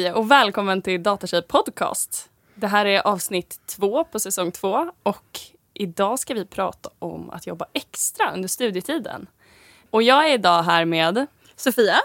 Hej 0.00 0.12
och 0.12 0.30
välkommen 0.30 0.82
till 0.82 1.02
Datatjej 1.02 1.42
podcast. 1.42 2.30
Det 2.54 2.66
här 2.66 2.86
är 2.86 3.06
avsnitt 3.06 3.60
två 3.66 4.04
på 4.04 4.20
säsong 4.20 4.52
två 4.52 4.90
och 5.02 5.40
idag 5.74 6.18
ska 6.18 6.34
vi 6.34 6.44
prata 6.46 6.90
om 6.98 7.30
att 7.30 7.46
jobba 7.46 7.66
extra 7.72 8.32
under 8.34 8.48
studietiden. 8.48 9.26
Och 9.90 10.02
jag 10.02 10.30
är 10.30 10.34
idag 10.34 10.62
här 10.62 10.84
med 10.84 11.26
Sofia. 11.56 11.96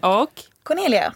och 0.00 0.42
Cornelia. 0.62 1.14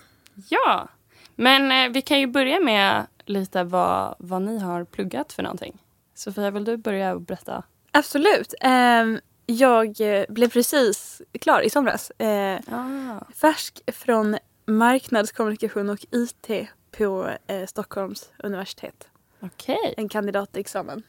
ja, 0.49 0.89
men 1.35 1.73
eh, 1.73 1.93
vi 1.93 2.03
kan 2.03 2.21
ju 2.21 2.27
börja 2.27 2.61
med 2.61 3.07
lite 3.25 3.65
vad, 3.65 4.15
vad 4.19 4.43
ni 4.43 4.59
har 4.59 4.85
pluggat 4.85 5.33
för 5.33 5.43
någonting. 5.43 5.79
Sofia, 6.15 6.51
vill 6.51 6.65
du 6.65 6.77
börja 6.77 7.15
och 7.15 7.21
berätta? 7.21 7.63
Absolut. 7.91 8.55
Ehm, 8.61 9.21
jag 9.47 10.01
eh, 10.01 10.25
blev 10.29 10.51
precis 10.51 11.23
klar 11.41 11.61
i 11.61 11.71
somras. 11.71 12.11
Eh, 12.11 12.61
Ah, 12.71 13.25
färsk 13.35 13.81
från 13.93 14.39
marknadskommunikation 14.67 15.91
och 15.91 16.07
IT 16.11 16.69
på 16.99 17.31
eh, 17.47 17.67
Stockholms 17.67 18.31
universitet. 18.39 19.09
Okej. 19.41 19.95
En 19.97 20.09
kandidatexamen. 20.09 21.03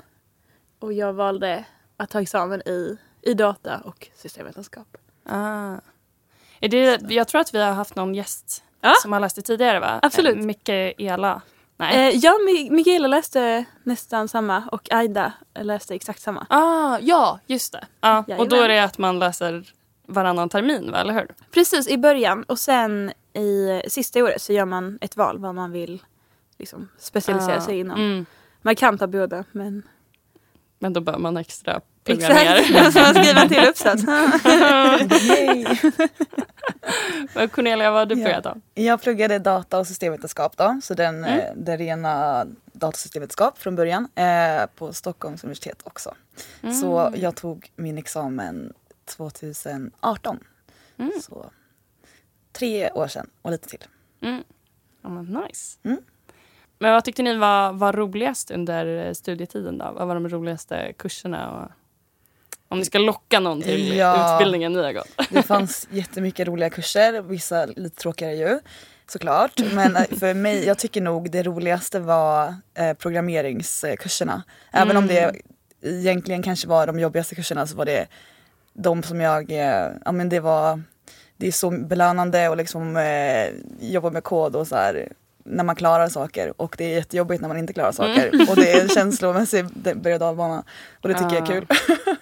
Och 0.79 0.93
jag 0.93 1.13
valde 1.13 1.65
att 1.97 2.09
ta 2.09 2.21
examen 2.21 2.61
i, 2.67 2.97
i 3.21 3.33
data 3.33 3.77
och 3.85 4.07
systemvetenskap. 4.15 4.97
Ah. 5.25 5.75
Är 6.59 6.69
det, 6.69 7.01
jag 7.11 7.27
tror 7.27 7.41
att 7.41 7.53
vi 7.53 7.61
har 7.61 7.71
haft 7.71 7.95
någon 7.95 8.15
gäst 8.15 8.63
Ja. 8.81 8.93
som 9.01 9.11
har 9.13 9.19
läst 9.19 9.35
det 9.35 9.41
tidigare 9.41 9.79
va? 9.79 9.99
Absolut. 10.01 10.35
Eh, 10.37 10.41
Mikaela. 10.41 11.41
Nej. 11.77 12.09
Eh, 12.09 12.15
ja, 12.17 12.31
Mi- 12.49 12.71
Mikaela 12.71 13.07
läste 13.07 13.65
nästan 13.83 14.27
samma 14.27 14.63
och 14.71 14.93
Aida 14.93 15.33
läste 15.59 15.95
exakt 15.95 16.21
samma. 16.21 16.45
Ah, 16.49 16.97
ja, 17.01 17.39
just 17.47 17.71
det. 17.73 17.87
Ah, 17.99 18.23
och 18.37 18.49
då 18.49 18.55
är 18.55 18.67
det 18.67 18.83
att 18.83 18.97
man 18.97 19.19
läser 19.19 19.73
varannan 20.07 20.49
termin, 20.49 20.91
va? 20.91 20.97
eller 20.97 21.13
hur? 21.13 21.27
Precis 21.51 21.87
i 21.87 21.97
början 21.97 22.43
och 22.43 22.59
sen 22.59 23.11
i 23.33 23.81
sista 23.87 24.23
året 24.23 24.41
så 24.41 24.53
gör 24.53 24.65
man 24.65 24.97
ett 25.01 25.17
val 25.17 25.39
vad 25.39 25.55
man 25.55 25.71
vill 25.71 26.03
liksom, 26.57 26.89
specialisera 26.97 27.57
Ah, 27.57 27.61
sig 27.61 27.79
inom. 27.79 27.99
Mm. 27.99 28.25
Man 28.61 28.75
kan 28.75 28.97
ta 28.97 29.07
båda 29.07 29.43
men 29.51 29.83
Men 30.79 30.93
då 30.93 31.01
bör 31.01 31.17
man 31.17 31.37
extra 31.37 31.81
plugga 32.03 32.29
mer. 32.29 32.55
exakt, 32.55 32.85
då 32.85 32.91
ska 32.91 33.01
man 33.01 33.23
skriva 33.23 33.41
en 33.41 33.49
till 33.49 33.67
uppsats. 33.69 34.03
Yay. 35.29 35.65
Men 37.35 37.49
Cornelia, 37.49 37.91
vad 37.91 37.99
har 37.99 38.05
du 38.05 38.15
Ja. 38.21 38.25
pluggat 38.25 38.45
om? 38.45 38.61
Jag 38.73 39.01
pluggade 39.01 39.39
data 39.39 39.79
och 39.79 39.87
systemvetenskap 39.87 40.57
då, 40.57 40.79
så 40.83 40.93
den, 40.93 41.15
Mm. 41.23 41.39
eh, 41.39 41.45
den 41.55 41.77
rena 41.77 42.45
datasystemvetenskap 42.73 43.57
från 43.57 43.75
början 43.75 44.07
eh, 44.15 44.65
på 44.75 44.93
Stockholms 44.93 45.43
universitet 45.43 45.81
också. 45.83 46.15
Mm. 46.61 46.75
Så 46.75 47.13
jag 47.15 47.35
tog 47.35 47.71
min 47.75 47.97
examen 47.97 48.73
2018. 49.05 50.39
Mm. 50.97 51.11
Så 51.21 51.45
tre 52.53 52.91
år 52.91 53.07
sedan 53.07 53.29
och 53.41 53.51
lite 53.51 53.69
till. 53.69 53.83
Mm. 54.21 54.43
Ja, 55.01 55.09
men 55.09 55.25
nice. 55.25 55.77
Mm. 55.83 55.97
Men 56.79 56.93
vad 56.93 57.05
tyckte 57.05 57.23
ni 57.23 57.37
var, 57.37 57.73
var 57.73 57.93
roligast 57.93 58.51
under 58.51 59.07
eh, 59.07 59.13
studietiden? 59.13 59.77
Då? 59.77 59.91
Vad 59.97 60.07
var 60.07 60.13
de 60.15 60.29
roligaste 60.29 60.93
kurserna? 60.97 61.51
Och, 61.51 61.71
om 62.67 62.79
ni 62.79 62.85
ska 62.85 62.97
locka 62.99 63.39
någon 63.39 63.61
till 63.61 63.95
Ja. 63.97 64.33
utbildningen 64.35 64.73
ni 64.73 64.83
har 64.83 64.93
gått. 64.93 65.17
Det 65.29 65.43
fanns 65.47 65.87
jättemycket 65.91 66.47
roliga 66.47 66.69
kurser, 66.69 67.21
vissa 67.21 67.65
lite 67.65 67.95
tråkigare 68.01 68.35
ju 68.35 68.59
såklart. 69.07 69.61
Men 69.73 69.95
eh, 69.95 70.03
för 70.19 70.33
mig, 70.33 70.65
jag 70.65 70.77
tycker 70.77 71.01
nog 71.01 71.31
det 71.31 71.43
roligaste 71.43 71.99
var 71.99 72.55
eh, 72.73 72.93
programmeringskurserna. 72.93 74.43
Även 74.71 74.97
om 74.97 75.07
det 75.07 75.35
egentligen 75.81 76.43
kanske 76.43 76.67
var 76.67 76.87
de 76.87 76.99
jobbigaste 76.99 77.35
kurserna 77.35 77.67
så 77.67 77.75
var 77.77 77.85
det 77.85 78.07
de 78.73 79.03
som 79.03 79.21
jag, 79.21 79.51
eh, 79.51 79.87
ja 80.05 80.11
men 80.11 80.29
det 80.29 80.39
var, 80.39 80.81
det 81.43 81.47
är 81.47 81.51
så 81.51 81.69
belönande 81.69 82.49
och 82.49 82.57
liksom 82.57 82.97
eh, 82.97 83.49
jobba 83.79 84.09
med 84.09 84.23
kod 84.23 84.55
och 84.55 84.67
så 84.67 84.75
här 84.75 85.07
när 85.43 85.63
man 85.63 85.75
klarar 85.75 86.09
saker 86.09 86.61
och 86.61 86.75
det 86.77 86.85
är 86.85 86.89
jättejobbigt 86.89 87.41
när 87.41 87.47
man 87.47 87.57
inte 87.57 87.73
klarar 87.73 87.91
saker 87.91 88.49
och 88.49 88.55
det 88.55 88.71
är 88.71 88.81
en 88.81 88.89
känslomässig 88.89 89.65
berg 89.75 90.13
och 90.13 90.19
dalbana 90.19 90.63
och 91.01 91.09
det 91.09 91.13
tycker 91.13 91.35
jag 91.35 91.41
är 91.41 91.45
kul. 91.45 91.65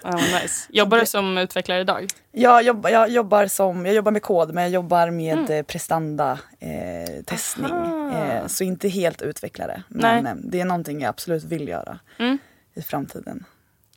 Ja, 0.03 0.11
men 0.11 0.41
nice. 0.41 0.67
Jobbar 0.69 0.97
du 0.97 1.05
som 1.05 1.37
utvecklare 1.37 1.79
idag? 1.79 2.07
Jag 2.31 2.63
jobbar, 2.63 2.89
jag 2.89 3.09
jobbar, 3.09 3.47
som, 3.47 3.85
jag 3.85 3.95
jobbar 3.95 4.11
med 4.11 4.21
kod 4.21 4.53
men 4.53 4.63
jag 4.63 4.71
jobbar 4.71 5.09
med 5.09 5.51
mm. 5.51 5.65
prestanda 5.65 6.39
eh, 6.59 7.23
testning. 7.25 7.71
Aha. 7.71 8.25
Eh, 8.25 8.47
så 8.47 8.63
inte 8.63 8.89
helt 8.89 9.21
utvecklare. 9.21 9.83
Men 9.87 10.23
Nej. 10.23 10.33
eh, 10.33 10.37
det 10.43 10.61
är 10.61 10.65
någonting 10.65 11.01
jag 11.01 11.09
absolut 11.09 11.43
vill 11.43 11.67
göra 11.67 11.99
Mm. 12.19 12.37
i 12.73 12.81
framtiden. 12.81 13.45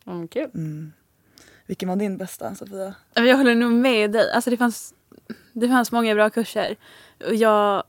Mm, 0.07 0.29
kul. 0.29 0.51
Mm. 0.55 0.93
Vilken 1.67 1.89
var 1.89 1.97
din 1.97 2.17
bästa 2.17 2.55
Sofia? 2.55 2.95
Jag 3.15 3.37
håller 3.37 3.55
nog 3.55 3.73
med 3.73 4.13
dig. 4.13 4.33
Alltså 4.33 4.51
det, 4.51 4.57
fanns, 4.57 4.95
det 5.53 5.69
fanns 5.69 5.93
många 5.93 6.15
bra 6.15 6.31
kurser. 6.31 6.77
Och 7.27 7.35
jag, 7.35 7.83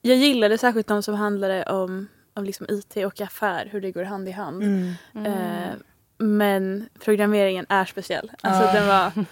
jag 0.00 0.16
gillade 0.16 0.58
särskilt 0.58 0.86
de 0.86 1.02
som 1.02 1.14
handlade 1.14 1.62
om, 1.64 2.08
om 2.34 2.44
liksom 2.44 2.66
IT 2.70 2.96
och 2.96 3.20
affär, 3.20 3.68
hur 3.72 3.80
det 3.80 3.92
går 3.92 4.04
hand 4.04 4.28
i 4.28 4.32
hand. 4.32 4.62
Mm. 4.62 4.92
Eh, 5.26 5.74
men 6.18 6.88
programmeringen 7.00 7.66
är 7.68 7.84
speciell. 7.84 8.30
Alltså 8.40 8.68
Ah. 8.68 8.72
den 8.72 8.86
var 8.86 9.24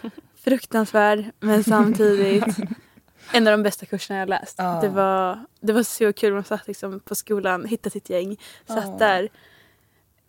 fruktansvärd 0.45 1.25
men 1.41 1.65
samtidigt 1.65 2.45
en 3.33 3.47
av 3.47 3.51
de 3.51 3.63
bästa 3.63 3.87
kurserna 3.87 4.19
jag 4.19 4.29
läst. 4.29 4.61
Ah. 4.61 4.81
Det, 4.81 4.89
var, 4.89 5.45
det 5.61 5.73
var 5.73 5.83
så 5.83 6.13
kul, 6.13 6.35
man 6.35 6.45
satt 6.45 6.67
liksom 6.67 7.01
på 7.01 7.15
skolan, 7.15 7.65
hittade 7.65 7.91
sitt 7.91 8.11
gäng, 8.11 8.37
satt 8.67 8.87
Ah. 8.89 8.99
där 8.99 9.29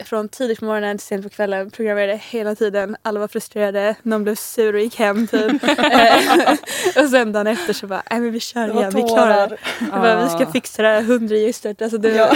från 0.05 0.29
tidigt 0.29 0.59
på 0.59 0.65
morgonen 0.65 0.97
till 0.97 1.07
sent 1.07 1.23
på 1.23 1.29
kvällen, 1.29 1.71
programmerade 1.71 2.19
hela 2.29 2.55
tiden, 2.55 2.95
alla 3.01 3.19
var 3.19 3.27
frustrerade, 3.27 3.95
någon 4.03 4.23
blev 4.23 4.35
sur 4.35 4.73
och 4.75 4.79
gick 4.81 4.99
hem 4.99 5.27
typ. 5.27 5.51
Eh, 5.91 7.03
och 7.03 7.09
sen 7.09 7.31
dagen 7.31 7.47
efter 7.47 7.73
så 7.73 7.87
bara, 7.87 8.03
nej 8.11 8.19
men 8.19 8.31
vi 8.31 8.39
kör 8.39 8.67
igen, 8.77 8.91
vi 8.95 9.01
klarar 9.01 9.47
det. 9.47 9.57
Jag 9.79 10.01
bara, 10.01 10.23
vi 10.23 10.29
ska 10.29 10.47
Ah. 10.47 10.51
fixa 10.51 10.81
det 10.81 10.87
här 10.87 11.01
hundregistret. 11.01 11.81
Alltså 11.81 11.97
det 11.97 12.09
Ja. 12.09 12.33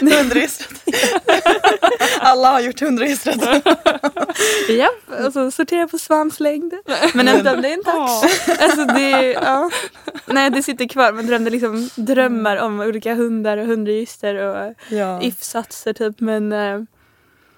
Hundregistret. 0.00 0.68
Alla 2.20 2.50
har 2.50 2.60
gjort 2.60 2.80
hundregistret. 2.80 3.40
Japp, 4.68 5.24
och 5.26 5.32
så 5.32 5.50
sortera 5.50 5.88
på 5.88 5.98
svanslängd. 5.98 6.74
Men 7.14 7.28
ändå, 7.28 7.54
det 7.56 7.68
är 7.68 7.74
en 7.74 7.84
tax. 7.84 8.48
Alltså 8.62 8.84
det, 8.84 9.32
ja. 9.32 9.70
Nej 10.26 10.50
det 10.50 10.62
sitter 10.62 10.88
kvar. 10.88 11.12
Man 11.12 11.26
drömde 11.26 11.50
liksom 11.50 11.90
drömmar 11.94 12.56
om 12.56 12.80
olika 12.80 13.14
hundar 13.14 13.56
och 13.58 13.66
hundregister 13.66 14.34
och 14.34 14.74
Ja. 14.88 15.22
if-satser 15.22 15.92
typ. 15.92 16.20
Men 16.28 16.52
eh, 16.52 16.80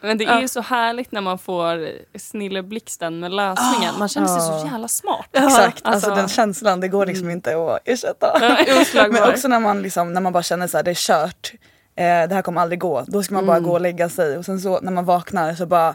Men 0.03 0.19
det 0.19 0.25
är 0.25 0.28
Ja. 0.34 0.41
ju 0.41 0.48
så 0.48 0.60
härligt 0.60 1.12
när 1.12 1.20
man 1.20 1.38
får 1.38 1.88
snilleblixten 2.19 3.20
med 3.20 3.31
lösningen. 3.32 3.94
Man 3.98 4.08
känner 4.08 4.26
sig 4.26 4.41
så 4.41 4.53
Ah. 4.53 4.64
jävla 4.72 4.88
smart. 4.88 5.26
Exakt, 5.32 5.56
alltså, 5.86 5.88
Alltså- 6.10 6.14
den 6.14 6.28
känslan 6.28 6.81
det 6.81 6.88
går 6.88 7.06
liksom 7.06 7.31
inte 7.31 7.56
att 7.56 7.81
ersätta. 7.84 8.38
Men 9.10 9.28
också 9.31 9.48
när 9.48 9.60
man, 9.60 9.82
liksom, 9.82 10.12
när 10.12 10.20
man 10.20 10.32
bara 10.32 10.42
känner 10.42 10.66
så 10.66 10.76
här, 10.76 10.84
det 10.84 10.91
är 10.91 10.94
kört, 10.94 11.53
eh, 11.97 12.28
det 12.28 12.34
här 12.34 12.42
kommer 12.42 12.60
aldrig 12.60 12.78
gå. 12.81 13.04
Då 13.06 13.22
ska 13.22 13.34
man 13.34 13.47
bara 13.47 13.60
gå 13.60 13.72
och 13.72 13.81
lägga 13.81 14.08
sig 14.08 14.38
och 14.38 14.44
sen 14.44 14.60
så 14.60 14.81
när 14.81 14.92
man 14.92 15.04
vaknar 15.04 15.54
så 15.54 15.66
bara, 15.66 15.94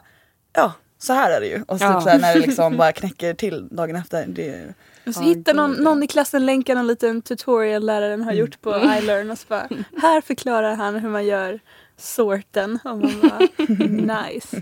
ja 0.53 0.73
så 0.97 1.13
här 1.13 1.31
är 1.31 1.39
det 1.41 1.47
ju. 1.47 1.63
Och 1.67 1.79
så, 1.79 1.85
Ja. 1.85 1.93
typ 1.93 2.03
så 2.03 2.09
här, 2.09 2.19
när 2.19 2.33
det 2.33 2.39
liksom 2.39 2.77
bara 2.81 2.91
knäcker 2.91 3.33
till 3.33 3.67
dagen 3.71 3.95
efter. 3.95 4.25
Det, 4.27 4.73
Och 5.07 5.13
så 5.13 5.21
Ja, 5.21 5.25
hittar 5.27 5.53
någon, 5.53 5.71
någon 5.71 6.03
i 6.03 6.07
klassen 6.07 6.45
länkar 6.45 6.75
någon 6.75 6.87
liten 6.87 7.21
tutorial 7.21 7.85
läraren 7.85 8.21
har 8.23 8.31
gjort 8.33 8.61
på 8.61 8.69
iLearn 8.75 9.31
och 9.31 9.37
så 9.37 9.45
bara, 9.47 9.67
här 10.01 10.21
förklarar 10.21 10.75
han 10.75 10.95
hur 10.95 11.09
man 11.09 11.25
gör 11.25 11.59
sorten. 11.97 12.79
Och 12.83 12.97
man 12.97 13.21
bara, 13.21 13.39
nice. 14.27 14.61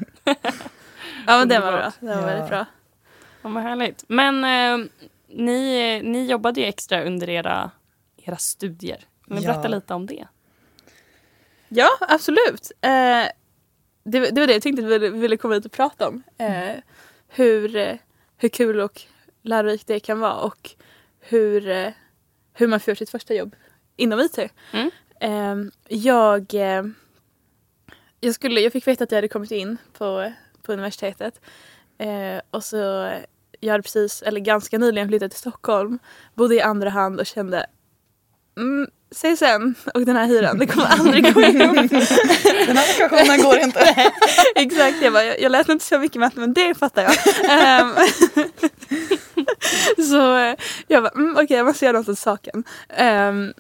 Ja 1.28 1.38
men 1.40 1.48
den 1.50 1.62
var 1.62 1.72
bra, 1.72 1.92
den 2.00 2.10
var 2.10 2.16
Ja. 2.22 2.26
väldigt 2.26 2.50
bra. 2.50 2.66
Ja, 3.42 3.50
vad 3.50 3.64
härligt. 3.64 4.04
Men 4.08 4.44
eh, 4.44 4.88
ni, 5.28 6.02
ni 6.04 6.26
jobbade 6.26 6.60
ju 6.62 6.66
extra 6.68 7.04
under 7.04 7.30
era, 7.30 7.72
era 8.18 8.38
studier. 8.38 9.00
Vill 9.28 9.40
ni 9.40 9.46
Ja. 9.46 9.52
berätta 9.54 9.68
lite 9.68 9.94
om 9.94 10.06
det? 10.06 10.28
Ja, 11.70 11.88
absolut. 12.00 12.72
Eh, 12.82 12.90
det, 14.04 14.20
var- 14.20 14.32
det 14.32 14.40
var 14.42 14.48
det 14.48 14.54
jag 14.54 14.62
tänkte 14.62 14.86
att 14.96 15.02
vi 15.02 15.10
ville, 15.10 15.38
komma 15.38 15.54
hit 15.54 15.66
och 15.66 15.72
prata 15.72 16.08
om. 16.08 16.24
Eh, 16.38 16.76
hur, 17.28 17.76
eh, 17.76 17.96
hur 18.38 18.50
kul 18.50 18.80
och 18.80 19.02
lärorikt 19.42 19.88
det 19.88 20.00
kan 20.00 20.20
vara 20.20 20.34
och 20.34 20.70
hur, 21.20 21.94
hur 22.54 22.68
man 22.68 22.80
får 22.80 22.96
sitt 22.96 23.10
första 23.10 23.34
jobb 23.34 23.56
inom 23.96 24.20
IT. 24.20 24.40
Mm. 24.74 24.92
Eh, 25.20 25.72
jag, 25.98 26.54
eh, 26.54 26.84
jag, 28.24 28.36
skulle, 28.36 28.62
jag 28.62 28.72
fick 28.74 28.88
veta 28.88 29.04
att 29.04 29.12
jag 29.12 29.18
hade 29.18 29.28
kommit 29.28 29.52
in 29.52 29.78
på, 29.98 30.32
på 30.62 30.74
universitetet 30.74 31.42
eh, 31.98 32.42
och 32.52 32.64
så 32.64 32.78
jag 33.60 33.72
hade 33.72 33.84
precis, 33.84 34.22
eller 34.22 34.40
ganska 34.40 34.78
nyligen 34.78 35.08
flyttat 35.08 35.32
till 35.32 35.40
Stockholm, 35.40 36.00
bodde 36.34 36.56
i 36.56 36.62
andra 36.62 36.90
hand 36.90 37.20
och 37.20 37.26
kände 37.26 37.66
mm, 38.58 38.88
CSN 39.16 39.90
och 39.94 40.02
den 40.06 40.16
här 40.16 40.26
hyran, 40.26 40.58
det 40.58 40.68
kommer 40.68 40.88
aldrig 40.88 41.34
gå 41.34 41.42
ihop. 41.42 41.76
den 42.68 42.78
här 42.78 42.90
ekvationen 43.04 43.42
går 43.42 43.58
inte. 43.58 43.80
Exakt, 44.56 45.02
jag, 45.02 45.14
bara, 45.14 45.24
jag, 45.24 45.42
jag 45.42 45.52
läste 45.52 45.72
inte 45.72 45.86
så 45.86 46.00
mycket 46.00 46.20
matte 46.20 46.40
men 46.40 46.54
det 46.54 46.76
fattar 46.76 47.04
jag. 47.04 47.14
Ehm, 47.50 47.94
så 50.10 50.38
eh, 50.38 50.56
jag 50.88 51.04
bara, 51.04 51.12
mm, 51.16 51.38
okej 51.44 51.58
jag 51.58 51.66
måste 51.66 51.86
göra 51.86 51.98
något 51.98 52.10
åt 52.10 52.20
saken. 52.20 52.64
Um, 52.90 53.54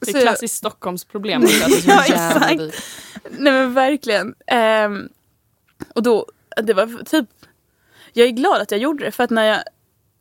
Det 0.00 0.10
är 0.16 0.20
klassiskt 0.20 0.54
Stockholmsproblem. 0.54 1.42
också, 1.44 1.64
att 1.64 1.70
det 1.70 1.76
är 1.76 1.80
så 1.80 1.90
Ja, 1.90 2.04
exakt. 2.04 2.58
dyrt. 2.58 2.74
Nej 3.38 3.52
men 3.52 3.74
verkligen. 3.74 4.34
Ehm, 4.46 5.08
och 5.94 6.02
då, 6.02 6.26
det 6.62 6.74
var 6.74 7.04
typ, 7.04 7.26
jag 8.12 8.26
är 8.26 8.30
glad 8.30 8.60
att 8.62 8.70
jag 8.70 8.80
gjorde 8.80 9.04
det 9.04 9.10
för 9.10 9.24
att 9.24 9.30
när 9.30 9.44
jag, 9.44 9.60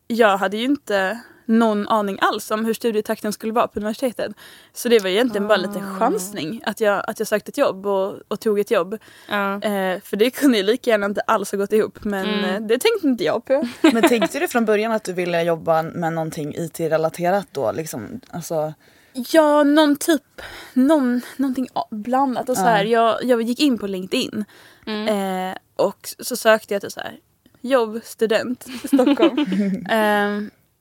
jag 0.08 0.38
hade 0.38 0.58
ju 0.58 0.64
inte 0.66 1.20
någon 1.46 1.88
aning 1.88 2.18
alls 2.22 2.52
om 2.52 2.66
hur 2.66 2.74
studietakten 2.74 3.34
skulle 3.34 3.54
vara 3.54 3.68
på 3.68 3.80
universitetet. 3.80 4.32
Så 4.74 4.90
det 4.90 5.00
var 5.00 5.10
egentligen 5.10 5.48
bara 5.48 5.58
lite 5.58 5.80
Ah. 5.80 6.00
chansning 6.00 6.62
att 6.66 6.80
jag, 6.82 7.04
att 7.08 7.20
jag 7.20 7.28
sökte 7.28 7.50
ett 7.50 7.58
jobb 7.58 7.86
och, 7.86 8.16
och 8.28 8.40
tog 8.40 8.60
ett 8.60 8.72
jobb. 8.72 8.98
Ja. 9.30 9.54
Eh, 9.62 10.02
för 10.02 10.16
det 10.18 10.30
kunde 10.30 10.58
ju 10.58 10.64
lika 10.64 10.90
gärna 10.90 11.06
inte 11.06 11.22
alls 11.22 11.52
ha 11.52 11.58
gått 11.58 11.74
ihop 11.74 12.04
men 12.04 12.26
Mm. 12.26 12.44
eh, 12.46 12.62
det 12.62 12.78
tänkte 12.80 13.08
inte 13.08 13.24
jag 13.24 13.46
på. 13.46 13.68
Men 13.82 14.02
tänkte 14.10 14.40
du 14.40 14.48
från 14.48 14.66
början 14.66 14.92
att 14.92 15.04
du 15.04 15.14
ville 15.14 15.44
jobba 15.44 15.82
med 15.82 16.14
någonting 16.14 16.56
IT-relaterat 16.58 17.48
då? 17.52 17.72
Liksom, 17.72 18.22
alltså, 18.30 18.74
Ja, 19.14 19.64
någon 19.64 19.96
typ, 19.96 20.42
någon, 20.74 21.22
någonting 21.38 21.68
blandat. 21.92 22.50
Och 22.50 22.58
så 22.58 22.64
här, 22.64 22.86
jag, 22.86 23.24
jag 23.24 23.42
gick 23.42 23.60
in 23.60 23.78
på 23.78 23.88
LinkedIn 23.88 24.46
Mm. 24.86 25.08
eh, 25.52 25.58
och 25.76 26.10
så 26.20 26.36
sökte 26.36 26.74
jag 26.74 26.82
till 26.82 26.92
så 26.92 27.00
här, 27.00 27.20
jobb, 27.62 28.00
student, 28.04 28.66
Stockholm. 28.88 29.40
eh, 29.90 30.40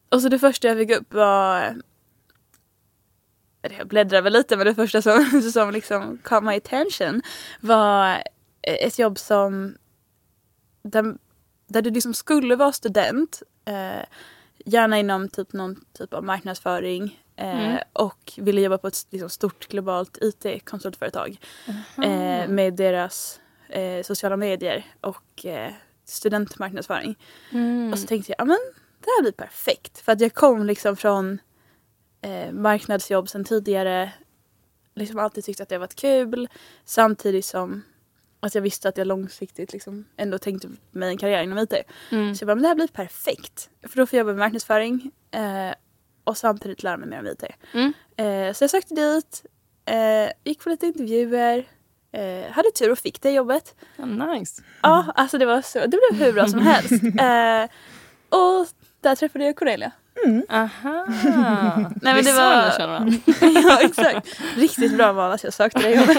och 0.08 0.22
så 0.22 0.28
det 0.28 0.38
första 0.38 0.68
jag 0.68 0.78
fick 0.78 0.90
upp 0.90 1.14
var 1.14 1.74
jag 3.78 3.88
bläddrar 3.88 4.22
väl 4.22 4.32
lite 4.32 4.56
men 4.56 4.66
det 4.66 4.74
första 4.74 5.02
som, 5.02 5.42
som 5.52 5.70
liksom 5.70 6.18
caught 6.24 6.44
my 6.44 6.56
attention 6.56 7.22
var 7.60 8.22
ett 8.62 8.98
jobb 8.98 9.18
som 9.18 9.76
där, 10.82 11.16
där 11.66 11.82
du 11.82 11.90
liksom 11.90 12.14
skulle 12.14 12.56
vara 12.56 12.72
student 12.72 13.42
eh, 13.64 14.04
gärna 14.64 14.98
inom 14.98 15.28
typ 15.28 15.52
någon 15.52 15.84
typ 15.98 16.14
av 16.14 16.24
marknadsföring 16.24 17.22
eh, 17.38 17.64
Mm. 17.68 17.78
och 17.92 18.32
ville 18.36 18.60
jobba 18.60 18.78
på 18.78 18.88
ett 18.88 19.06
liksom, 19.10 19.30
stort 19.30 19.68
globalt 19.68 20.18
IT-konsultföretag 20.20 21.40
eh, 22.04 22.48
med 22.48 22.74
deras 22.74 23.40
eh, 23.68 24.02
sociala 24.02 24.36
medier 24.36 24.84
och 25.00 25.46
eh, 25.46 25.72
studentmarknadsföring. 26.04 27.18
Mm. 27.52 27.92
Och 27.92 27.98
så 27.98 28.06
tänkte 28.06 28.32
jag, 28.32 28.40
ja 28.40 28.44
men 28.44 28.58
det 29.00 29.10
här 29.16 29.22
blir 29.22 29.32
perfekt. 29.32 29.98
För 29.98 30.12
att 30.12 30.20
jag 30.20 30.34
kom 30.34 30.66
liksom 30.66 30.96
från 30.96 31.38
eh, 32.20 32.52
marknadsjobb 32.52 33.28
sen 33.28 33.44
tidigare. 33.44 34.12
Liksom 34.94 35.18
alltid 35.18 35.44
tyckt 35.44 35.60
att 35.60 35.68
det 35.68 35.78
varit 35.78 35.94
kul. 35.94 36.48
Samtidigt 36.84 37.44
som 37.44 37.82
att 38.40 38.54
jag 38.54 38.62
visste 38.62 38.88
att 38.88 38.96
jag 38.96 39.06
långsiktigt 39.06 39.72
liksom 39.72 40.04
ändå 40.16 40.38
tänkte 40.38 40.68
mig 40.90 41.08
en 41.08 41.18
karriär 41.18 41.42
inom 41.42 41.58
IT. 41.58 41.72
Mm. 42.10 42.34
Så 42.34 42.42
jag 42.42 42.46
bara, 42.46 42.54
men 42.54 42.62
det 42.62 42.68
här 42.68 42.74
blir 42.74 42.86
perfekt. 42.88 43.70
För 43.82 43.96
då 43.96 44.06
får 44.06 44.16
jag 44.16 44.24
jobba 44.24 44.32
med 44.32 44.38
marknadsföring 44.38 45.10
och 46.28 46.36
samtidigt 46.38 46.82
lära 46.82 46.96
mig 46.96 47.08
mer 47.08 47.18
om 47.18 47.26
IT. 47.26 47.44
Mm. 47.74 47.92
Eh, 48.16 48.52
så 48.54 48.64
jag 48.64 48.70
sökte 48.70 48.94
dit, 48.94 49.42
eh, 49.84 50.32
gick 50.44 50.64
på 50.64 50.68
lite 50.70 50.86
intervjuer, 50.86 51.64
eh, 52.12 52.50
hade 52.52 52.70
tur 52.70 52.90
och 52.92 52.98
fick 52.98 53.22
det 53.22 53.30
jobbet. 53.30 53.74
Ja, 53.96 54.04
nice. 54.06 54.62
Ja, 54.82 55.12
alltså 55.14 55.38
det 55.38 55.46
var 55.46 55.62
så, 55.62 55.78
det 55.78 55.88
blev 56.10 56.20
hur 56.24 56.32
bra 56.32 56.48
som 56.48 56.60
helst. 56.60 56.92
Och 58.30 58.66
där 59.00 59.14
träffade 59.16 59.44
jag 59.44 59.56
Cornelia. 59.56 59.90
Aha. 60.50 61.06
Nej, 62.02 62.14
men 62.14 62.24
det 62.24 62.32
var- 62.32 63.12
ja 63.64 63.80
exakt. 63.80 64.28
Riktigt 64.56 64.96
bra 64.96 65.12
val 65.12 65.32
att 65.32 65.44
jag 65.44 65.52
sökte 65.52 65.78
det 65.82 65.90
jobbet. 65.90 66.18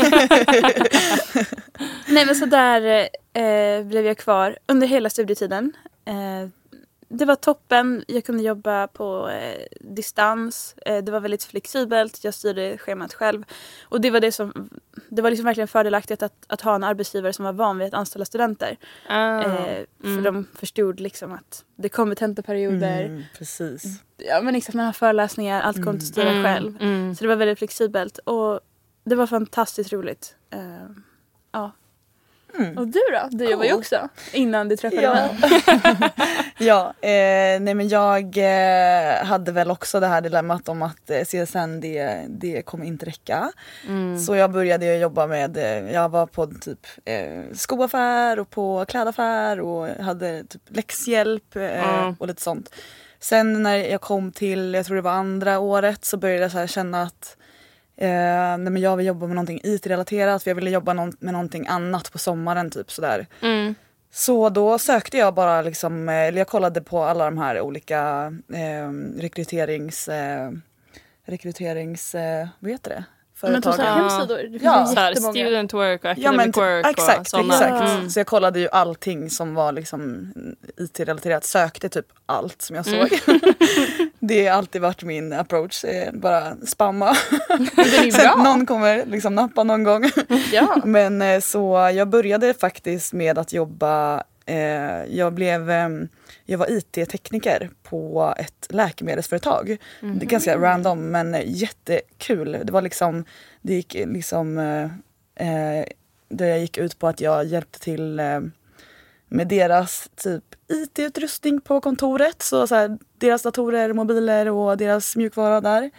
Nej 2.08 2.26
men 2.26 2.36
så 2.36 2.46
där 2.46 3.10
eh, 3.34 3.84
blev 3.84 4.06
jag 4.06 4.18
kvar 4.18 4.58
under 4.68 4.88
hela 4.88 5.10
studietiden. 5.10 5.72
Eh, 6.06 6.50
det 7.10 7.26
var 7.26 7.36
toppen. 7.36 8.04
Jag 8.08 8.24
kunde 8.26 8.44
jobba 8.44 8.88
på 8.88 9.30
eh, 9.30 9.66
distans. 9.82 10.76
Eh, 10.86 11.04
det 11.04 11.12
var 11.12 11.20
väldigt 11.20 11.44
flexibelt. 11.44 12.24
Jag 12.24 12.34
styrde 12.34 12.78
schemat 12.78 13.14
själv. 13.14 13.44
Och 13.84 14.02
det 14.02 14.12
var 14.12 14.20
det 14.20 14.32
som 14.32 14.70
det 15.10 15.22
var 15.22 15.30
liksom 15.30 15.46
verkligen 15.46 15.68
fördelaktigt 15.68 16.24
att, 16.24 16.34
att 16.48 16.62
ha 16.62 16.76
en 16.76 16.84
arbetsgivare 16.84 17.34
som 17.34 17.46
var 17.46 17.54
van 17.54 17.78
vid 17.78 17.88
att 17.88 17.94
anställa 17.94 18.26
studenter. 18.26 18.78
Ah. 19.10 19.40
Eh, 19.42 19.86
för 20.02 20.08
Mm. 20.08 20.24
de 20.24 20.48
förstod 20.56 21.00
liksom 21.00 21.32
att 21.32 21.66
det 21.76 21.90
kommer 21.90 22.16
tentaperioder. 22.16 23.06
mm, 23.06 23.24
precis. 23.38 23.84
Ja 24.18 24.42
men 24.42 24.54
liksom 24.54 24.78
man 24.78 24.86
har 24.86 24.94
föreläsningar, 24.94 25.62
allt 25.62 25.78
kommer 25.78 25.92
inte 25.94 26.04
att 26.04 26.08
styra 26.08 26.30
Mm, 26.32 26.44
själv. 26.44 26.78
Mm. 26.82 27.16
Så 27.16 27.24
det 27.24 27.28
var 27.28 27.36
väldigt 27.36 27.58
flexibelt 27.60 28.18
och 28.18 28.60
det 29.04 29.16
var 29.16 29.28
fantastiskt 29.28 29.94
roligt. 29.94 30.36
Eh, 30.50 30.60
ja. 31.52 31.72
Mm. 32.58 32.78
Och 32.78 32.88
du 32.88 33.00
då? 33.14 33.28
Du 33.38 33.50
jobbar 33.50 33.64
ju 33.64 33.70
Cool. 33.70 33.80
också 33.80 34.10
innan 34.34 34.70
du 34.70 34.78
träffade 34.78 35.02
Ja. 35.02 35.14
mig. 35.14 35.30
ja, 36.58 36.88
eh, 37.02 37.60
nej 37.62 37.74
men 37.74 37.88
jag 37.90 38.38
eh, 38.38 39.24
hade 39.26 39.52
väl 39.52 39.72
också 39.72 40.00
det 40.00 40.08
här 40.08 40.22
dilemmat 40.22 40.70
om 40.70 40.82
att 40.82 41.10
eh, 41.10 41.24
CSN 41.24 41.80
det, 41.80 42.26
det 42.30 42.62
kommer 42.62 42.86
inte 42.86 43.06
räcka. 43.06 43.52
Mm. 43.88 44.20
Så 44.20 44.36
jag 44.36 44.52
började 44.52 44.96
jobba 44.98 45.28
med, 45.28 45.58
eh, 45.58 45.92
jag 45.94 46.10
var 46.10 46.26
på 46.26 46.46
typ 46.48 46.88
eh, 47.06 47.44
skoaffär 47.54 48.40
och 48.40 48.50
på 48.50 48.86
klädaffär 48.88 49.60
och 49.60 49.88
hade 49.88 50.44
typ 50.44 50.62
läxhjälp 50.68 51.56
eh, 51.56 52.00
Mm. 52.00 52.16
och 52.20 52.28
lite 52.28 52.42
sånt. 52.42 52.70
Sen 53.20 53.64
när 53.64 53.76
jag 53.78 54.02
kom 54.02 54.32
till, 54.32 54.74
jag 54.74 54.86
tror 54.86 54.96
det 54.96 55.02
var 55.02 55.12
andra 55.12 55.60
året, 55.60 56.06
så 56.06 56.18
började 56.18 56.42
jag 56.42 56.52
så 56.52 56.68
känna 56.68 57.02
att 57.02 57.38
eh, 58.02 58.08
nej 58.58 58.58
men 58.72 58.78
jag 58.78 58.98
vill 58.98 59.06
jobba 59.06 59.26
med 59.28 59.36
någonting 59.36 59.60
IT-relaterat 59.64 60.44
för 60.44 60.50
jag 60.50 60.56
ville 60.56 60.70
jobba 60.70 60.94
någon, 60.94 61.14
med 61.20 61.34
någonting 61.34 61.68
annat 61.68 62.12
på 62.12 62.18
sommaren 62.18 62.72
typ 62.72 62.92
sådär. 62.92 63.28
Mm. 63.42 63.76
Så 64.12 64.50
då 64.50 64.80
sökte 64.80 65.18
jag 65.18 65.34
bara 65.34 65.62
liksom, 65.62 66.10
eh, 66.10 66.16
eller 66.16 66.38
jag 66.38 66.48
kollade 66.48 66.82
på 66.82 67.04
alla 67.04 67.26
de 67.26 67.38
här 67.38 67.62
olika 67.62 68.34
eh, 68.54 69.20
rekryterings, 69.22 70.08
eh, 70.08 70.52
rekryterings, 71.26 72.16
eh, 72.16 72.48
vad 72.60 72.72
heter 72.72 72.90
det? 72.90 73.04
Men 73.42 73.64
här 73.64 73.74
Ja. 73.86 73.94
hemsidor, 74.10 74.38
det 74.38 74.50
finns 74.50 74.64
Ja. 74.64 74.86
Så 74.86 75.00
här, 75.00 75.16
student 75.16 75.74
work 75.74 76.04
och 76.04 76.10
academic 76.12 76.26
Ja 76.26 76.32
men 76.32 76.48
typ, 76.52 76.58
work 76.58 76.86
exakt, 76.88 77.20
och 77.20 77.28
sådana. 77.28 77.54
exakt. 77.54 77.92
Mm. 77.92 78.10
Så 78.10 78.20
jag 78.20 78.28
kollade 78.28 78.60
ju 78.60 78.70
allting 78.70 79.30
som 79.30 79.54
var 79.56 79.72
liksom 79.72 80.34
IT-relaterat, 80.78 81.44
sökte 81.44 81.90
typ 81.90 82.06
allt 82.26 82.62
som 82.62 82.76
jag 82.76 82.88
Mm. 82.88 83.08
det 84.20 84.48
har 84.48 84.58
alltid 84.58 84.82
varit 84.82 85.04
min 85.04 85.34
approach, 85.34 85.86
eh, 85.86 86.14
bara 86.14 86.56
spamma. 86.56 87.16
Sen 87.16 88.10
bra. 88.14 88.44
någon 88.44 88.66
kommer 88.66 89.06
liksom 89.06 89.36
nappa 89.36 89.64
någon 89.64 89.84
gång. 89.84 90.04
Ja. 90.52 90.82
Men 90.86 91.22
eh, 91.22 91.40
så 91.40 91.92
jag 91.94 92.10
började 92.10 92.54
faktiskt 92.54 93.14
med 93.14 93.38
att 93.38 93.54
jobba, 93.54 94.24
eh, 94.46 95.04
jag 95.10 95.34
blev, 95.34 95.70
eh, 95.72 95.90
jag 96.46 96.58
var 96.58 96.72
IT-tekniker 96.72 97.70
på 97.84 98.34
ett 98.38 98.68
läkemedelsföretag. 98.70 99.78
Det 100.02 100.26
är 100.26 100.30
ganska 100.30 100.58
random 100.58 101.12
men 101.12 101.38
jättekul. 101.46 102.58
Det 102.64 102.72
var 102.72 102.82
liksom, 102.82 103.26
det 103.62 103.74
gick 103.74 103.94
liksom, 103.94 104.58
eh, 105.36 105.84
det 106.30 106.48
jag 106.48 106.60
gick 106.60 106.78
ut 106.78 107.00
på 107.00 107.08
att 107.08 107.22
jag 107.22 107.46
hjälpte 107.46 107.80
till 107.80 108.20
eh, 108.20 108.40
med 109.28 109.48
deras 109.48 110.10
typ 110.16 110.44
IT-utrustning 110.68 111.62
på 111.62 111.82
kontoret. 111.82 112.42
Så, 112.42 112.68
så 112.68 112.76
här, 112.76 112.98
deras 113.20 113.42
datorer, 113.42 113.94
mobiler 113.94 114.50
och 114.50 114.78
deras 114.78 115.16
mjukvara 115.16 115.62
där. 115.62 115.92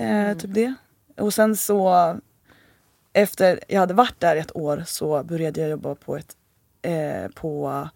Eh, 0.00 0.36
typ 0.38 0.54
det. 0.54 0.74
Och 1.16 1.34
sen 1.34 1.56
så 1.56 2.14
efter 3.12 3.60
jag 3.68 3.80
hade 3.80 3.94
varit 3.94 4.20
där 4.20 4.36
ett 4.36 4.56
år 4.56 4.82
så 4.86 5.22
började 5.22 5.60
jag 5.60 5.70
jobba 5.70 5.94
på 5.94 6.16
ett, 6.16 6.36
eh, 6.82 7.28
på 7.34 7.88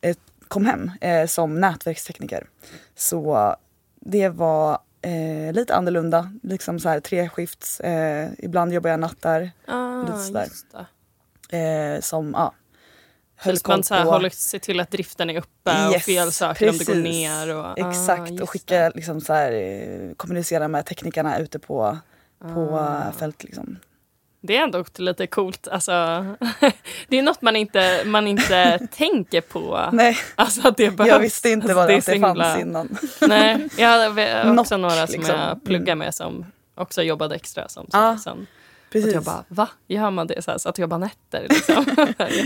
ett 0.00 0.18
kom 0.48 0.66
hem 0.66 0.90
eh, 1.00 1.26
som 1.26 1.60
nätverkstekniker. 1.60 2.46
Så 2.94 3.56
det 4.00 4.28
var 4.28 4.78
eh, 5.02 5.52
lite 5.52 5.74
annorlunda, 5.74 6.32
liksom 6.42 6.78
så 6.80 6.88
här 6.88 7.00
tre 7.00 7.28
skifts. 7.28 7.80
Eh, 7.80 8.28
ibland 8.38 8.72
jobbar 8.72 8.90
jag 8.90 9.00
nattar 9.00 9.50
Ah, 9.66 10.02
Lite 10.02 10.18
sådär. 10.18 10.48
eh, 11.96 12.00
som 12.00 12.32
ja, 12.36 12.52
Tills 13.42 13.66
man 13.66 13.84
så 13.84 13.94
här, 13.94 14.04
på- 14.04 14.10
håller, 14.10 14.30
ser 14.30 14.58
till 14.58 14.80
att 14.80 14.90
driften 14.90 15.30
är 15.30 15.38
uppe 15.38 15.86
och 15.86 15.92
Yes, 15.92 16.04
felsaker 16.04 16.70
om 16.70 16.78
det 16.78 16.84
går 16.84 16.94
ner. 16.94 17.54
Och, 17.56 17.78
Exakt 17.78 18.40
ah, 18.40 18.42
och 18.42 18.50
skicka 18.50 18.92
liksom 18.94 19.20
så 19.20 19.32
här, 19.32 19.52
eh, 19.52 20.14
kommunicera 20.16 20.68
med 20.68 20.86
teknikerna 20.86 21.38
ute 21.38 21.58
på, 21.58 21.98
på 22.54 22.76
Ah. 22.78 23.06
eh, 23.08 23.12
fält 23.18 23.44
liksom. 23.44 23.78
Det 24.44 24.56
är 24.56 24.62
ändå 24.62 24.84
lite 24.96 25.26
coolt. 25.26 25.68
Alltså, 25.68 25.92
det 27.08 27.18
är 27.18 27.22
något 27.22 27.42
man 27.42 27.56
inte, 27.56 28.02
man 28.06 28.26
inte 28.26 28.78
tänker 28.96 29.40
på. 29.40 29.88
Nej, 29.92 30.18
Alltså 30.34 30.68
att 30.68 30.76
det 30.76 30.90
behövs. 30.90 31.08
jag 31.12 31.18
visste 31.18 31.48
inte 31.50 31.64
alltså, 31.64 31.76
vad 31.76 31.88
det, 31.88 31.94
det 31.94 32.20
fanns 32.20 32.58
innan. 32.60 32.98
Nej, 33.20 33.68
jag 33.76 33.88
hade 33.88 34.08
också 34.60 34.74
Knock, 34.74 34.80
några 34.80 35.06
som 35.06 35.20
liksom. 35.20 35.34
jag 35.38 35.48
Mm. 35.48 35.98
med 35.98 36.14
som 36.14 36.46
också 36.74 37.02
jobbade 37.02 37.34
extra 37.34 37.68
som 37.68 37.86
Ja, 37.92 38.18
sen. 38.24 38.46
Precis. 38.92 39.08
Och 39.08 39.16
jag 39.16 39.24
bara, 39.24 39.44
va? 39.48 39.68
Gör 39.88 40.10
man 40.10 40.26
det? 40.26 40.42
Så 40.42 40.50
här, 40.50 40.58
så 40.58 40.68
att 40.68 40.78
jag 40.78 40.84
jobbar 40.84 40.98
nätter 40.98 41.46
liksom. 41.48 41.84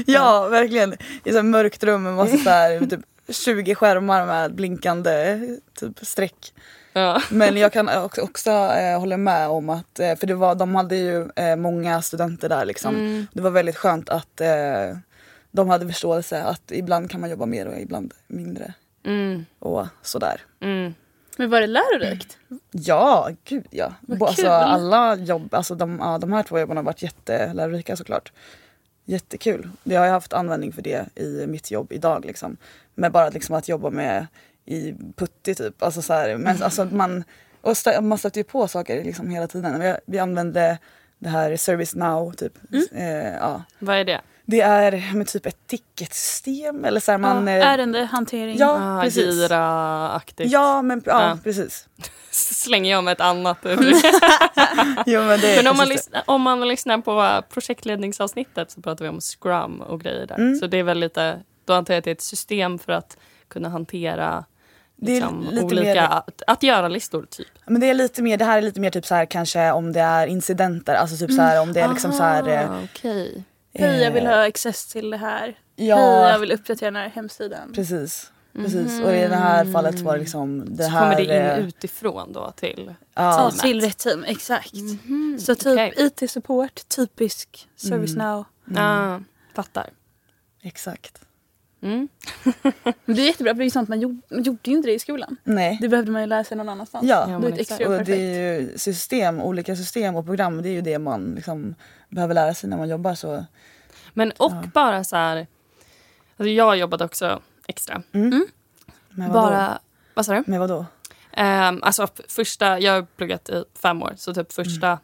Ja, 0.07 0.49
verkligen. 0.49 0.95
I 1.25 1.31
ett 1.31 1.45
mörkt 1.45 1.85
rum 1.85 2.03
med 2.03 2.13
massa 2.15 2.37
så 2.37 2.51
här, 2.51 2.87
typ 2.87 3.01
20 3.29 3.75
skärmar 3.75 4.27
med 4.27 4.55
blinkande 4.55 5.41
typ 5.81 5.99
streck. 6.07 6.53
ja. 6.93 7.23
Men 7.31 7.57
jag 7.57 7.73
kan 7.73 7.89
också, 8.05 8.21
också 8.21 8.51
eh, 8.51 8.99
hålla 9.01 9.17
med 9.17 9.49
om 9.49 9.71
att, 9.71 9.99
eh, 10.01 10.17
för 10.17 10.27
det 10.27 10.35
var, 10.35 10.55
de 10.55 10.75
hade 10.75 10.97
ju 10.97 11.29
eh, 11.37 11.57
många 11.57 12.03
studenter 12.03 12.49
där 12.49 12.65
liksom. 12.65 12.95
Mm. 12.95 13.27
Det 13.33 13.41
var 13.41 13.51
väldigt 13.51 13.77
skönt 13.77 14.09
att 14.09 14.41
eh, 14.41 14.97
de 15.51 15.69
hade 15.69 15.87
förståelse 15.87 16.43
att 16.43 16.73
ibland 16.73 17.11
kan 17.11 17.21
man 17.21 17.31
jobba 17.31 17.47
mer 17.47 17.67
och 17.67 17.81
ibland 17.81 18.15
mindre. 18.27 18.75
Mm. 19.05 19.47
Och 19.59 19.87
sådär. 20.03 20.41
Mm. 20.61 20.95
Men 21.37 21.51
var 21.51 21.61
det 21.61 21.67
lärorikt? 21.67 22.39
Ja, 22.71 23.31
gud 23.45 23.67
ja. 23.71 23.93
Vad 24.01 24.23
Alltså, 24.29 24.43
kul. 24.43 24.51
alla 24.51 25.15
jobb, 25.17 25.55
alltså 25.55 25.75
de, 25.75 25.99
ja, 26.01 26.19
de 26.19 26.33
här 26.33 26.43
två 26.43 26.59
jobben 26.59 26.77
har 26.77 26.85
varit 26.85 27.03
jättelärorika 27.03 27.97
såklart. 27.97 28.33
Jättekul. 29.05 29.71
Jag 29.85 30.01
har 30.01 30.09
haft 30.09 30.33
användning 30.33 30.73
för 30.73 30.83
det 30.83 31.07
i 31.15 31.47
mitt 31.47 31.71
jobb 31.71 31.93
idag 31.93 32.25
liksom. 32.25 32.57
Men 32.95 33.13
bara 33.13 33.29
liksom 33.29 33.55
att 33.55 33.69
jobba 33.69 33.91
med 33.91 34.27
i 34.65 34.95
putti 35.17 35.55
typ. 35.55 35.83
Alltså 35.83 36.03
så 36.03 36.13
här, 36.13 36.37
men 36.37 36.63
alltså 36.63 36.85
man, 36.85 37.25
och 37.61 37.73
stö- 37.73 38.01
man 38.01 38.19
stöter 38.19 38.41
ju 38.41 38.45
på 38.45 38.69
saker 38.69 39.05
liksom 39.05 39.31
hela 39.31 39.47
tiden. 39.47 39.81
Vi, 39.81 39.95
vi 40.07 40.19
använde 40.19 40.79
det 41.19 41.29
här 41.29 41.57
Service 41.57 41.95
Now 41.95 42.33
typ. 42.33 42.53
Eh, 42.93 43.35
ja. 43.35 43.63
Vad 43.79 43.97
är 43.97 44.05
det? 44.05 44.21
Det 44.49 44.61
är 44.61 45.15
med 45.15 45.27
typ 45.27 45.47
ett 45.47 45.67
ticketsystem 45.67 46.85
eller 46.85 47.01
så 47.01 47.11
här, 47.11 47.19
man... 47.19 47.47
ja, 47.47 47.53
eh, 47.53 47.67
ärendehantering. 47.69 48.57
Ja, 48.59 48.99
Ah, 48.99 49.03
precis. 49.03 49.35
Gira-aktigt. 49.35 50.51
Ja, 50.53 50.83
men 50.83 51.03
ja, 51.07 51.23
Ja. 51.29 51.39
precis. 51.45 51.89
Slänger 52.31 52.91
jag 52.91 53.05
med 53.05 53.13
ett 53.13 53.21
annat. 53.21 53.59
Jo, 55.07 55.21
men 55.23 55.41
Men 55.41 55.67
om 55.67 55.77
man, 55.77 55.89
lyssnar, 55.89 56.23
om 56.27 56.43
man 56.43 56.69
lyssnar 56.69 56.99
på 56.99 57.43
projektledningsavsnittet 57.55 58.71
så 58.71 58.81
pratar 58.83 59.05
vi 59.05 59.09
om 59.09 59.21
Scrum 59.21 59.81
och 59.81 60.01
grejer 60.01 60.27
där. 60.27 60.35
Mm. 60.35 60.57
Så 60.59 60.67
det 60.67 60.77
är 60.79 60.83
väl 60.83 60.99
lite, 60.99 61.41
då 61.65 61.73
antar 61.73 61.95
jag 61.95 61.99
att 61.99 62.05
det 62.05 62.11
är 62.11 62.15
ett 62.15 62.23
system 62.23 62.79
för 62.79 62.93
att 62.93 63.17
kunna 63.49 63.69
hantera 63.69 64.45
Det 64.97 65.13
är 65.13 65.21
liksom, 65.21 65.47
lite 65.51 65.65
olika 65.65 65.83
mer- 65.83 65.97
att, 66.27 66.43
att 66.47 66.63
göra 66.63 66.89
listor 66.89 67.27
typ. 67.31 67.47
Men 67.67 67.81
det 67.81 67.91
är 67.91 67.95
lite 67.95 68.23
mer, 68.23 68.37
det 68.37 68.45
här 68.45 68.59
är 68.59 68.63
lite 68.63 68.81
mer 68.81 68.91
typ 68.91 69.07
så 69.07 69.15
här 69.15 69.27
kanske 69.27 69.71
om 69.73 69.93
det 69.93 70.01
är 70.01 70.27
incidenter, 70.27 70.95
alltså 70.95 71.17
typ 71.27 71.37
så 71.37 71.43
här 71.43 71.61
om 71.63 71.73
det 71.73 71.81
är 71.81 71.89
liksom 71.89 72.13
så 72.13 72.23
här... 72.23 72.49
eh, 72.49 72.71
Ah, 72.71 72.81
okej. 72.85 73.45
Hej, 73.79 74.03
jag 74.03 74.11
vill 74.11 74.25
eh, 74.27 74.31
ha 74.31 74.47
access 74.47 74.87
till 74.87 75.11
det 75.11 75.17
här. 75.17 75.59
Ja, 75.77 75.97
Hej, 75.97 76.31
jag 76.33 76.39
vill 76.39 76.53
uppdatera 76.53 76.91
den 76.91 77.03
här 77.03 77.09
hemsidan. 77.09 77.73
precis. 77.75 78.33
Precis, 78.55 79.01
och 79.01 79.13
i 79.15 79.21
det 79.29 79.37
här 79.37 79.73
fallet 79.73 80.01
var 80.01 80.13
det 80.13 80.19
liksom 80.21 80.77
det 80.77 80.85
Så 80.85 80.91
här... 80.91 81.01
kommer 81.01 81.17
det 81.17 81.23
in 81.25 81.31
eh, 81.63 81.69
utifrån 81.69 82.33
då 82.33 82.51
till... 82.57 82.95
Ja, 83.15 83.23
Ja, 83.45 83.51
till 83.51 83.81
rätt 83.81 83.99
team, 83.99 84.25
exakt. 84.25 84.75
Mhm, 84.75 85.39
Så 85.41 85.55
typ 85.55 85.67
okej. 85.73 85.95
IT-support, 85.97 86.89
typisk 86.89 87.69
service 87.77 88.17
now. 88.17 88.45
Ah, 88.77 89.19
fattar. 89.55 89.91
exakt. 90.63 91.21
Mm. 91.87 92.09
Men 93.05 93.17
det 93.17 93.23
är 93.23 93.27
jättebra 93.27 93.55
för 93.55 93.59
det 93.59 93.65
är 93.67 93.71
sånt 93.71 93.89
man 93.89 94.01
gjorde, 94.01 94.21
man 94.31 94.43
gjorde 94.43 94.59
ju 94.71 94.77
inte 94.77 94.89
det 94.89 94.95
i 94.95 94.99
skolan. 94.99 95.37
Nej. 95.45 95.79
Det 95.81 95.89
behövde 95.89 96.11
man 96.13 96.21
ju 96.21 96.27
lära 96.27 96.45
sig 96.45 96.57
någon 96.57 96.69
annanstans. 96.69 97.07
Ja, 97.09 97.39
det 97.41 97.49
är 97.49 97.61
extra 97.61 97.77
och 97.77 97.99
perfekt. 97.99 98.07
det 98.07 98.17
är 98.17 98.61
ju 98.61 98.79
system, 98.79 99.41
olika 99.41 99.77
system 99.77 100.17
och 100.17 100.27
program, 100.27 100.63
det 100.63 100.69
är 100.69 100.73
ju 100.73 100.81
det 100.81 100.99
man 100.99 101.33
liksom 101.35 101.75
behöver 102.09 102.35
lära 102.35 102.55
sig 102.55 102.71
när 102.71 102.77
man 102.77 102.89
jobbar 102.89 103.15
så. 103.15 103.45
Men 104.15 104.31
och 104.31 104.53
Ja. 104.53 104.63
bara 104.75 105.05
så 105.05 105.17
här... 105.17 105.47
Alltså 106.37 106.51
jag 106.51 106.77
jobbade 106.77 107.05
också 107.05 107.43
extra. 107.69 108.03
Men 108.13 108.47
vadå? 109.17 109.33
Bara... 109.33 109.79
Vad 110.15 110.27
sa 110.27 110.35
du? 110.35 110.45
Men 110.47 110.61
vadå? 110.61 110.87
Um, 111.37 111.83
alltså 111.83 112.09
första, 112.29 112.79
jag 112.79 112.93
har 112.93 113.03
pluggat 113.03 113.49
i 113.49 113.65
fem 113.83 114.03
år, 114.03 114.15
så 114.17 114.35
typ 114.35 114.53
första 114.53 114.99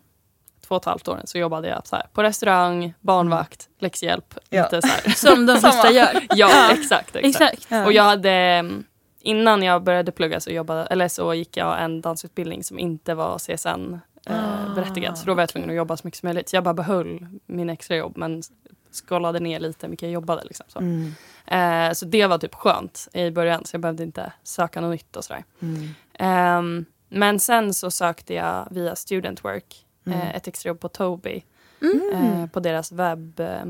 två 0.72 0.76
och 0.76 0.82
ett 0.82 0.86
halvt 0.86 1.08
åren 1.08 1.26
så 1.26 1.38
jobbade 1.38 1.68
jag 1.68 1.86
så 1.86 1.96
här, 1.96 2.06
på 2.12 2.22
restaurang, 2.22 2.94
barnvakt, 3.00 3.68
läxhjälp. 3.78 4.34
Ja. 4.50 4.62
Lite 4.62 4.82
så 4.82 4.88
här. 4.88 5.10
Som 5.16 5.46
de 5.46 5.60
flesta 5.60 5.90
gör. 5.90 6.20
Ja, 6.36 6.70
exakt. 6.72 7.16
exakt. 7.16 7.24
Exakt. 7.24 7.66
Ja. 7.68 7.84
Och 7.84 7.92
jag 7.92 8.02
hade, 8.02 8.30
mm, 8.30 8.84
innan 9.20 9.62
jag 9.62 9.82
började 9.82 10.12
plugga 10.12 10.40
så, 10.40 10.50
jobbade, 10.50 10.86
eller 10.86 11.08
så 11.08 11.34
gick 11.34 11.56
jag 11.56 11.82
en 11.82 12.00
dansutbildning 12.00 12.64
som 12.64 12.78
inte 12.78 13.14
var 13.14 13.38
CSN 13.38 13.94
eh, 14.26 14.74
berättigad. 14.74 15.18
Så 15.18 15.26
då 15.26 15.34
var 15.34 15.42
jag 15.42 15.48
tvungen 15.48 15.70
att 15.70 15.76
jobba 15.76 15.96
så 15.96 16.06
mycket 16.06 16.20
som 16.20 16.26
möjligt. 16.26 16.48
Så 16.48 16.56
jag 16.56 16.64
bara 16.64 16.74
behöll 16.74 17.26
min 17.46 17.70
extra 17.70 17.96
jobb 17.96 18.16
men 18.16 18.42
skalade 18.90 19.40
ner 19.40 19.60
lite 19.60 19.86
hur 19.86 19.90
mycket 19.90 20.02
jag 20.02 20.12
jobbade. 20.12 20.44
Liksom, 20.44 20.66
så. 20.68 20.78
Mm. 20.78 21.14
Eh, 21.46 21.92
så 21.92 22.06
det 22.06 22.26
var 22.26 22.38
typ 22.38 22.54
skönt 22.54 23.08
i 23.12 23.30
början 23.30 23.64
så 23.64 23.74
jag 23.74 23.80
behövde 23.80 24.02
inte 24.02 24.32
söka 24.42 24.80
något 24.80 24.90
nytt 24.90 25.16
och 25.16 25.24
sådär. 25.24 25.44
Mm. 25.60 25.88
Ehm, 26.14 26.84
men 27.08 27.40
sen 27.40 27.74
så 27.74 27.90
sökte 27.90 28.34
jag 28.34 28.68
via 28.70 28.96
Student 28.96 29.44
Work 29.44 29.86
Mm. 30.04 30.18
eh, 30.18 30.36
ett 30.36 30.48
extrajobb 30.48 30.80
på 30.80 30.88
Tobii. 30.88 31.44
Mm. 31.82 32.10
Eh, 32.12 32.46
på 32.46 32.60
deras 32.60 32.92
webb... 32.92 33.40
Eh, 33.40 33.62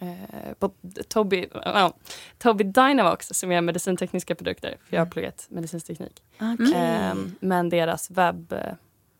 eh, 0.00 0.54
på 0.58 0.70
Tobii, 1.08 1.48
ja, 1.52 1.92
Tobii 2.38 2.66
Dynavox 2.66 3.28
som 3.28 3.52
gör 3.52 3.60
medicintekniska 3.60 4.34
produkter. 4.34 4.76
För 4.88 4.96
jag 4.96 5.00
har 5.00 5.10
pluggat 5.10 5.46
medicinsk 5.48 5.86
teknik. 5.86 6.22
Okej. 6.36 6.72
Ehm, 6.74 7.34
men 7.40 7.68
deras 7.68 8.10
webb, 8.10 8.54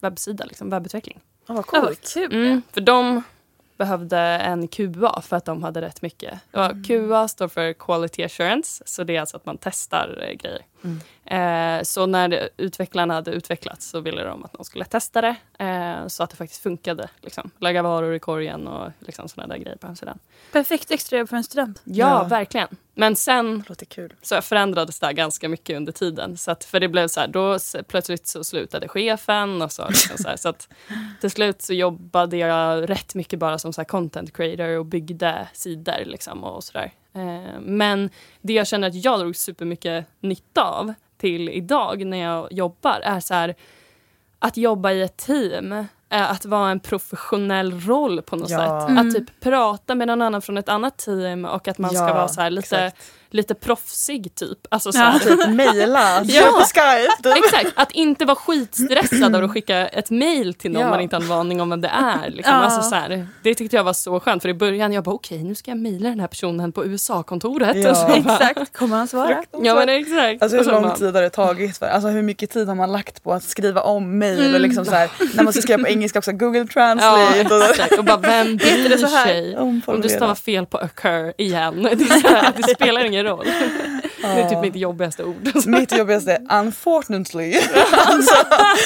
webbsida, 0.01 0.45
liksom, 0.45 0.71
webbutveckling. 0.71 1.21
Ja, 1.47 1.55
vad 1.55 1.67
coolt. 1.67 2.13
kul. 2.15 2.35
Mm, 2.35 2.63
för 2.73 2.81
de 2.81 3.23
behövde 3.77 4.19
en 4.19 4.69
QA 4.69 5.21
för 5.23 5.37
att 5.37 5.45
de 5.45 5.63
hade 5.63 5.81
rätt 5.81 6.03
mycket. 6.03 6.41
Ja, 6.51 6.71
QA 6.87 7.29
står 7.29 7.49
för 7.49 7.73
Quality 7.73 8.23
Assurance, 8.23 8.83
så 8.87 9.05
det 9.05 9.17
är 9.17 9.21
alltså 9.21 9.37
att 9.37 9.47
man 9.47 9.59
testar 9.61 10.29
eh, 10.29 10.35
grejer. 10.35 10.63
Mm. 10.85 11.01
Eh, 11.79 11.83
så 11.83 12.07
när 12.07 12.49
utvecklarna 12.57 13.15
hade 13.15 13.31
utvecklats 13.31 13.89
så 13.91 14.01
ville 14.01 14.25
de 14.25 14.45
att 14.45 14.53
de 14.53 14.65
skulle 14.65 14.85
testa 14.85 15.21
det 15.21 15.37
eh, 15.59 16.07
så 16.07 16.23
att 16.23 16.31
det 16.31 16.37
faktiskt 16.37 16.63
funkade. 16.63 17.09
Liksom. 17.21 17.51
Lägga 17.59 17.83
varor 17.83 18.15
i 18.15 18.19
korgen 18.19 18.67
och 18.67 18.91
liksom, 18.99 19.29
såna 19.29 19.47
där 19.47 19.57
grejer 19.57 19.77
på 19.77 19.87
hemsidan. 19.87 20.19
Perfekt 20.53 20.91
extrajobb 20.91 21.29
för 21.29 21.37
en 21.37 21.45
student. 21.45 21.81
Ja, 21.85 22.07
Ja. 22.09 22.25
verkligen. 22.25 22.69
Men 22.95 23.17
sen 23.17 23.59
Det 23.59 23.69
låter 23.69 23.87
kul. 23.87 24.15
så 24.23 24.43
förändrades 24.43 25.01
det 25.01 25.13
ganska 25.13 25.49
mycket 25.49 25.77
under 25.77 25.93
tiden. 25.93 26.37
Så 26.37 26.51
att, 26.51 26.65
för 26.65 26.81
det 26.81 26.89
blev 26.89 27.09
så 27.09 27.21
här, 27.21 27.29
då 27.29 27.59
plötsligt 27.89 28.27
så 28.27 28.45
slutade 28.45 28.89
chefen 28.89 29.63
och 29.63 29.73
så, 29.73 29.89
liksom 29.89 30.17
så, 30.19 30.29
här, 30.29 30.37
så 30.37 30.49
att 30.49 30.69
till 31.21 31.31
slut 31.31 31.63
så 31.63 31.75
jobbade 31.75 32.37
jag 32.37 32.91
rätt 32.91 33.15
mycket 33.15 33.39
bara 33.39 33.59
som 33.59 33.73
så 33.73 33.81
här 33.81 33.87
content 33.87 34.37
creator 34.37 34.79
och 34.79 34.87
byggde 34.87 35.49
sidor 35.53 36.05
liksom 36.05 36.45
och 36.45 36.65
sådär. 36.65 36.93
Eh, 37.17 37.61
men 37.61 38.11
det 38.41 38.53
jag 38.53 38.67
känner 38.67 38.89
att 38.89 39.05
jag 39.05 39.21
drog 39.21 39.37
supermycket 39.37 40.07
nytta 40.21 40.65
av 40.65 40.95
till 41.19 41.49
idag 41.49 42.07
när 42.07 42.17
jag 42.19 42.53
jobbar 42.53 43.01
är 43.01 43.21
så 43.21 43.35
här 43.35 43.55
att 44.39 44.57
jobba 44.57 44.93
i 44.93 45.03
ett 45.03 45.17
team, 45.17 45.73
eh, 45.73 46.31
att 46.31 46.45
vara 46.45 46.71
en 46.71 46.81
professionell 46.81 47.81
roll 47.81 48.23
på 48.23 48.37
något 48.37 48.51
Ja. 48.51 48.59
sätt. 48.59 48.91
Mm. 48.91 49.09
Att 49.09 49.15
typ 49.15 49.41
prata 49.41 49.95
med 49.95 50.07
någon 50.09 50.23
annan 50.23 50.43
från 50.43 50.59
ett 50.59 50.69
annat 50.69 50.97
team 50.99 51.45
och 51.45 51.69
att 51.69 51.79
man 51.79 51.91
ska 51.91 52.09
Ja, 52.09 52.15
vara 52.15 52.29
så 52.29 52.41
här 52.41 52.51
lite, 52.51 52.79
exakt. 52.79 53.13
Lite 53.31 53.55
proffsig 53.55 54.35
typ. 54.35 54.59
Alltså 54.69 54.93
så 54.93 54.99
Ja. 54.99 55.19
Typ 55.25 55.49
mejla, 55.49 56.23
Ja. 56.25 56.43
på 56.43 56.61
Skype. 56.65 57.23
Typ. 57.23 57.45
Exakt, 57.45 57.73
att 57.75 57.93
inte 57.93 58.25
vara 58.25 58.37
skitstressad 58.37 59.35
över 59.35 59.43
att 59.43 59.51
skicka 59.51 59.89
ett 59.89 60.11
mail 60.11 60.55
till 60.55 60.71
någon 60.73 60.83
Ja. 60.83 60.91
man 60.91 61.01
inte 61.01 61.17
har 61.17 61.23
en 61.23 61.33
aning 61.33 61.61
om 61.61 61.71
vem 61.71 61.81
det 61.81 61.89
är. 61.89 62.31
Liksom. 62.31 62.55
Ja. 62.55 62.61
Alltså, 62.63 62.83
så 62.83 62.95
här, 62.95 63.27
det 63.43 63.55
tyckte 63.55 63.77
jag 63.77 63.85
var 63.85 63.93
så 63.93 64.21
skönt 64.21 64.43
för 64.43 64.49
i 64.49 64.55
början 64.55 64.93
jag 64.93 65.05
bara 65.05 65.15
okej 65.15 65.43
nu 65.45 65.55
ska 65.55 65.71
jag 65.71 65.79
mejla 65.79 66.09
den 66.09 66.21
här 66.21 66.27
personen 66.27 66.73
på 66.73 66.85
USA-kontoret. 66.87 67.77
Ja. 67.77 67.95
Så 67.95 68.13
Exakt, 68.15 68.77
kommer 68.77 68.97
han 68.97 69.09
svara? 69.09 69.43
ja 69.63 69.75
men 69.75 69.89
exakt. 69.89 70.43
Alltså 70.43 70.57
hur 70.57 70.65
så 70.65 70.71
lång 70.71 70.83
bara, 70.83 70.97
tid 70.97 71.15
har 71.15 71.23
det 71.23 71.31
tagit? 71.31 71.79
För, 71.79 71.87
alltså 71.87 72.09
hur 72.09 72.23
mycket 72.23 72.51
tid 72.51 72.69
har 72.69 72.75
man 72.75 72.93
lagt 72.93 73.23
på 73.25 73.33
att 73.33 73.43
skriva 73.43 73.81
om 73.81 74.19
mejl 74.19 74.55
och 74.55 74.61
liksom 74.61 74.85
så 74.85 74.91
här, 74.95 75.11
när 75.35 75.45
man 75.45 75.53
ska 75.53 75.63
skriva 75.63 75.83
på 75.83 75.89
engelska 75.89 76.19
också, 76.19 76.33
Google 76.33 76.59
Ja, 76.59 76.65
translate 76.67 77.55
och 77.55 77.63
exakt. 77.71 77.99
Och 77.99 78.05
bara 78.05 78.17
vem 78.17 78.57
bryr 78.57 78.97
sig? 79.07 79.57
Om 79.87 80.01
du 80.03 80.09
stavar 80.09 80.35
fel 80.35 80.67
på 80.67 80.79
occur 80.79 81.33
igen, 81.39 81.83
det, 81.97 82.05
är 82.05 82.21
så 82.21 82.29
här, 82.29 82.53
det 82.57 82.75
spelar 82.75 83.05
ingen 83.05 83.16
roll. 83.25 83.47
Det 84.21 84.27
är 84.43 84.49
typ 84.49 84.61
mitt 84.61 84.77
jobbigaste 84.77 85.25
ord. 85.25 85.67
Mitt 85.67 85.99
jobbigaste 85.99 86.33
är 86.33 86.59
unfortunately. 86.61 87.55
alltså, 87.93 88.35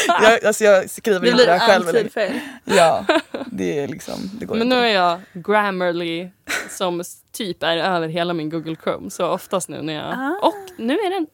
jag, 0.22 0.44
alltså 0.44 0.64
jag 0.64 0.90
skriver 0.90 1.20
Det 1.20 1.26
inte 1.26 1.36
blir 1.36 1.46
det 1.46 1.52
här 1.52 1.68
själv. 1.68 1.86
alltid 1.86 2.00
Eller, 2.00 2.10
fel. 2.10 2.38
ja, 2.64 3.04
det 3.46 3.78
är 3.78 3.88
liksom, 3.88 4.14
det 4.40 4.46
går 4.46 4.54
Men 4.56 4.68
nu 4.68 4.74
inte. 4.76 4.86
är 4.88 4.94
jag 4.94 5.20
Grammarly 5.32 6.28
som 6.70 7.02
typ 7.32 7.62
är 7.62 7.76
över 7.76 8.08
hela 8.08 8.32
min 8.34 8.50
Google 8.50 8.76
Chrome. 8.84 9.10
Så 9.10 9.26
oftast 9.28 9.68
nu 9.68 9.82
när 9.82 9.94
jag... 9.94 10.04
Ah. 10.14 10.38
Och 10.46 10.54
nu 10.78 10.94
är 10.94 11.10
den... 11.10 11.26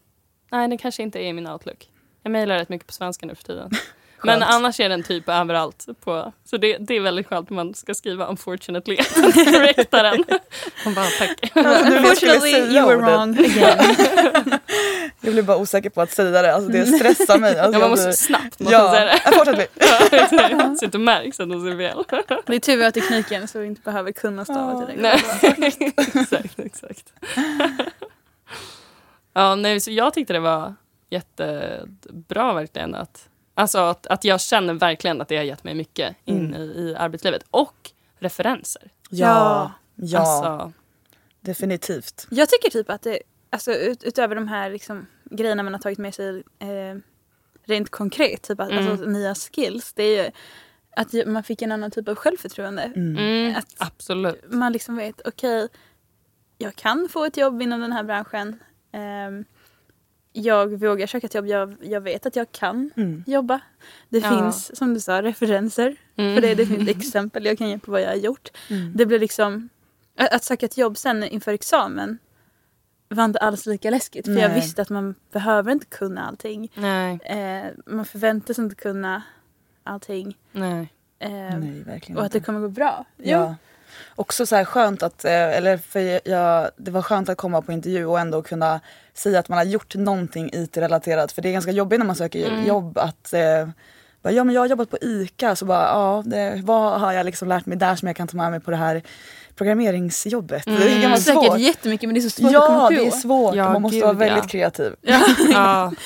Nej, 0.52 0.68
den 0.68 0.78
kanske 0.78 1.02
inte 1.02 1.18
är 1.18 1.22
i 1.28 1.32
min 1.32 1.46
Outlook. 1.48 1.88
Jag 2.22 2.30
mejlar 2.30 2.58
rätt 2.58 2.68
mycket 2.68 2.86
på 2.86 2.92
svenska 2.92 3.26
nu 3.26 3.34
för 3.34 3.44
tiden. 3.44 3.70
Men 4.22 4.42
annars 4.42 4.80
är 4.80 4.88
den 4.88 5.02
typ 5.02 5.28
överallt. 5.28 5.86
På, 6.04 6.32
så 6.44 6.56
det, 6.56 6.76
det 6.80 6.94
är 6.96 7.00
väldigt 7.00 7.26
skönt 7.26 7.50
när 7.50 7.54
man 7.54 7.74
ska 7.74 7.94
skriva 7.94 8.26
unfortunately. 8.26 8.96
Korrekta 9.34 10.02
den. 10.02 10.24
Man 10.84 10.94
bara 10.94 11.06
tack. 11.18 11.50
Alltså, 11.56 11.94
Unfortunately 11.94 12.50
you 12.76 12.86
were 12.86 12.96
wrong 12.96 13.38
again. 13.38 13.96
Jag 15.20 15.32
blir 15.32 15.42
bara 15.42 15.56
osäker 15.56 15.90
på 15.90 16.00
att 16.02 16.12
säga 16.12 16.42
det, 16.42 16.54
alltså 16.54 16.70
det 16.72 16.86
stressar 16.86 17.38
mig. 17.38 17.58
Alltså, 17.58 17.72
Ja, 17.72 17.78
man 17.80 17.90
måste 17.90 18.06
blir- 18.06 18.12
snabbt 18.16 18.60
måste 18.60 18.78
man 18.78 18.90
säga 18.90 19.04
Ja, 19.06 19.12
det. 19.24 19.30
unfortunately. 19.30 19.66
Ja, 19.74 20.28
Så 20.28 20.80
det 20.80 20.84
inte 20.84 20.98
märks 20.98 21.40
att 21.40 21.48
de 21.48 21.60
säger 21.62 21.76
fel. 21.76 22.04
Det 22.46 22.54
är 22.54 22.58
tur 22.60 22.76
vi 22.76 22.84
har 22.84 22.90
tekniken 22.90 23.48
så 23.48 23.58
vi 23.58 23.66
inte 23.66 23.80
behöver 23.80 24.12
kunna 24.12 24.44
stava 24.44 24.86
till 24.86 24.96
det. 24.96 25.02
Nej, 25.02 25.22
exakt, 26.16 26.58
exakt. 26.58 27.12
ja, 29.32 29.54
nej, 29.54 29.80
så 29.80 29.90
jag 29.90 30.14
tyckte 30.14 30.32
det 30.32 30.40
var 30.40 30.74
jättebra 31.10 32.52
verkligen 32.52 32.94
att, 32.94 33.28
alltså 33.56 33.78
att, 33.78 34.06
att 34.06 34.24
jag 34.24 34.40
känner 34.40 34.74
verkligen 34.74 35.20
att 35.20 35.28
det 35.28 35.36
har 35.36 35.44
gett 35.44 35.64
mig 35.64 35.74
mycket 35.74 36.16
in 36.24 36.46
Mm. 36.54 36.60
i, 36.62 36.64
i 36.64 36.94
arbetslivet. 36.96 37.42
Och 37.50 37.90
referenser. 38.18 38.82
Ja, 39.10 39.72
ja 39.94 40.18
Alltså, 40.18 40.72
definitivt. 41.40 42.26
Jag 42.30 42.48
tycker 42.48 42.70
typ 42.70 42.90
att 42.90 43.02
det, 43.02 43.18
alltså 43.50 43.72
ut, 43.72 44.04
utöver 44.04 44.34
de 44.34 44.48
här 44.48 44.70
liksom, 44.70 45.06
grejerna 45.24 45.62
man 45.62 45.72
har 45.74 45.80
tagit 45.80 45.98
med 45.98 46.14
sig 46.14 46.42
eh, 46.58 46.96
rent 47.64 47.90
konkret, 47.90 48.42
typ 48.42 48.60
att, 48.60 48.70
Mm. 48.70 48.88
alltså, 48.90 49.06
nya 49.06 49.34
skills, 49.34 49.92
det 49.92 50.02
är 50.02 50.24
ju 50.24 50.30
att 50.96 51.26
man 51.26 51.42
fick 51.42 51.62
en 51.62 51.72
annan 51.72 51.90
typ 51.90 52.08
av 52.08 52.14
självförtroende. 52.14 52.82
Mm. 52.82 53.16
mm, 53.16 53.56
Att 53.56 53.74
absolut. 53.78 54.44
man 54.52 54.72
liksom 54.72 54.96
vet, 54.96 55.20
okej, 55.24 55.68
jag 56.58 56.76
kan 56.76 57.08
få 57.12 57.24
ett 57.24 57.36
jobb 57.36 57.62
inom 57.62 57.80
den 57.80 57.92
här 57.92 58.02
branschen. 58.02 58.60
Ehm, 58.92 59.44
jag 60.36 60.80
vågar 60.80 61.06
söka 61.06 61.26
ett 61.26 61.34
jobb, 61.34 61.46
jag, 61.46 61.76
jag 61.80 62.00
vet 62.00 62.26
att 62.26 62.36
jag 62.36 62.52
kan 62.52 62.90
Mm. 62.96 63.24
jobba. 63.26 63.60
Det 64.08 64.18
Ja. 64.18 64.28
finns, 64.38 64.76
som 64.76 64.94
du 64.94 65.00
sa, 65.00 65.22
referenser. 65.22 65.96
Mm. 66.16 66.34
För 66.34 66.42
det, 66.42 66.54
det 66.54 66.66
finns 66.66 66.88
exempel 66.88 67.44
jag 67.44 67.58
kan 67.58 67.68
ge 67.68 67.78
på 67.78 67.90
vad 67.92 68.00
jag 68.00 68.08
har 68.08 68.14
gjort. 68.16 68.48
Mm. 68.70 68.92
Det 68.94 69.06
blir 69.06 69.18
liksom, 69.18 69.68
att, 70.18 70.32
att 70.34 70.44
söka 70.44 70.66
ett 70.66 70.76
jobb 70.76 70.96
sen 70.96 71.24
inför 71.24 71.52
examen 71.52 72.18
var 73.08 73.24
inte 73.24 73.38
alls 73.38 73.66
lika 73.66 73.90
läskigt. 73.90 74.24
För 74.26 74.32
jag 74.32 74.50
Nej. 74.50 74.60
visste 74.60 74.82
att 74.82 74.90
man 74.90 75.14
behöver 75.32 75.72
inte 75.72 75.86
kunna 75.86 76.26
allting. 76.28 76.64
Eh, 77.24 77.66
man 77.86 78.04
förväntas 78.04 78.58
inte 78.58 78.74
kunna 78.74 79.22
allting. 79.84 80.36
nej. 80.52 80.92
Eh, 81.18 81.30
Nej, 81.30 81.82
verkligen 81.86 82.18
och 82.18 82.24
att 82.26 82.32
det 82.32 82.40
kommer 82.40 82.60
gå 82.60 82.68
bra. 82.68 83.04
Jo. 83.16 83.54
Ja. 83.98 84.12
Också 84.16 84.46
så 84.46 84.56
här 84.56 84.64
skönt 84.64 85.02
att, 85.02 85.24
eh, 85.24 85.32
eller 85.32 85.76
för 85.76 86.28
jag, 86.30 86.70
det 86.76 86.90
var 86.90 87.02
skönt 87.02 87.28
att 87.28 87.36
komma 87.38 87.62
på 87.62 87.72
intervju 87.72 88.06
och 88.06 88.20
ändå 88.20 88.42
kunna 88.42 88.80
säga 89.14 89.38
att 89.38 89.48
man 89.48 89.58
har 89.58 89.64
gjort 89.64 89.94
någonting 89.94 90.50
IT-relaterat. 90.52 91.32
För 91.32 91.42
det 91.42 91.48
är 91.48 91.52
ganska 91.52 91.70
jobbigt 91.72 91.98
när 91.98 92.06
man 92.06 92.16
söker 92.16 92.46
Mm. 92.48 92.66
jobb 92.66 92.98
att 92.98 93.32
eh, 93.32 93.68
bara, 94.22 94.32
ja 94.32 94.44
men 94.44 94.54
jag 94.54 94.62
har 94.62 94.66
jobbat 94.66 94.90
på 94.90 94.98
ICA 95.00 95.56
så 95.56 95.64
bara 95.64 95.82
ja 95.88 96.22
det, 96.26 96.60
vad 96.64 97.00
har 97.00 97.12
jag 97.12 97.26
liksom 97.26 97.48
lärt 97.48 97.66
mig 97.66 97.78
där 97.78 97.96
som 97.96 98.06
jag 98.08 98.16
kan 98.16 98.28
ta 98.28 98.36
med 98.36 98.50
mig 98.50 98.60
på 98.60 98.70
det 98.70 98.76
här 98.76 99.02
programmeringsjobbet. 99.56 100.66
Mm. 100.66 100.80
Det 100.80 101.00
kan 101.02 101.10
vara 101.10 101.20
Säkert 101.20 101.44
svårt. 101.44 101.58
jättemycket 101.58 102.08
men 102.08 102.14
det 102.14 102.18
är 102.20 102.22
så 102.22 102.30
svårt 102.30 102.46
att 102.46 102.52
Ja 102.52 102.66
komma 102.66 102.84
på. 102.88 102.90
det 102.94 103.06
är 103.06 103.10
svårt 103.10 103.54
Ja, 103.54 103.72
man 103.72 103.82
måste 103.82 103.96
gud, 103.96 104.04
vara 104.04 104.12
väldigt 104.12 104.44
ja. 104.44 104.48
kreativ. 104.48 104.92
Ja. 105.52 105.92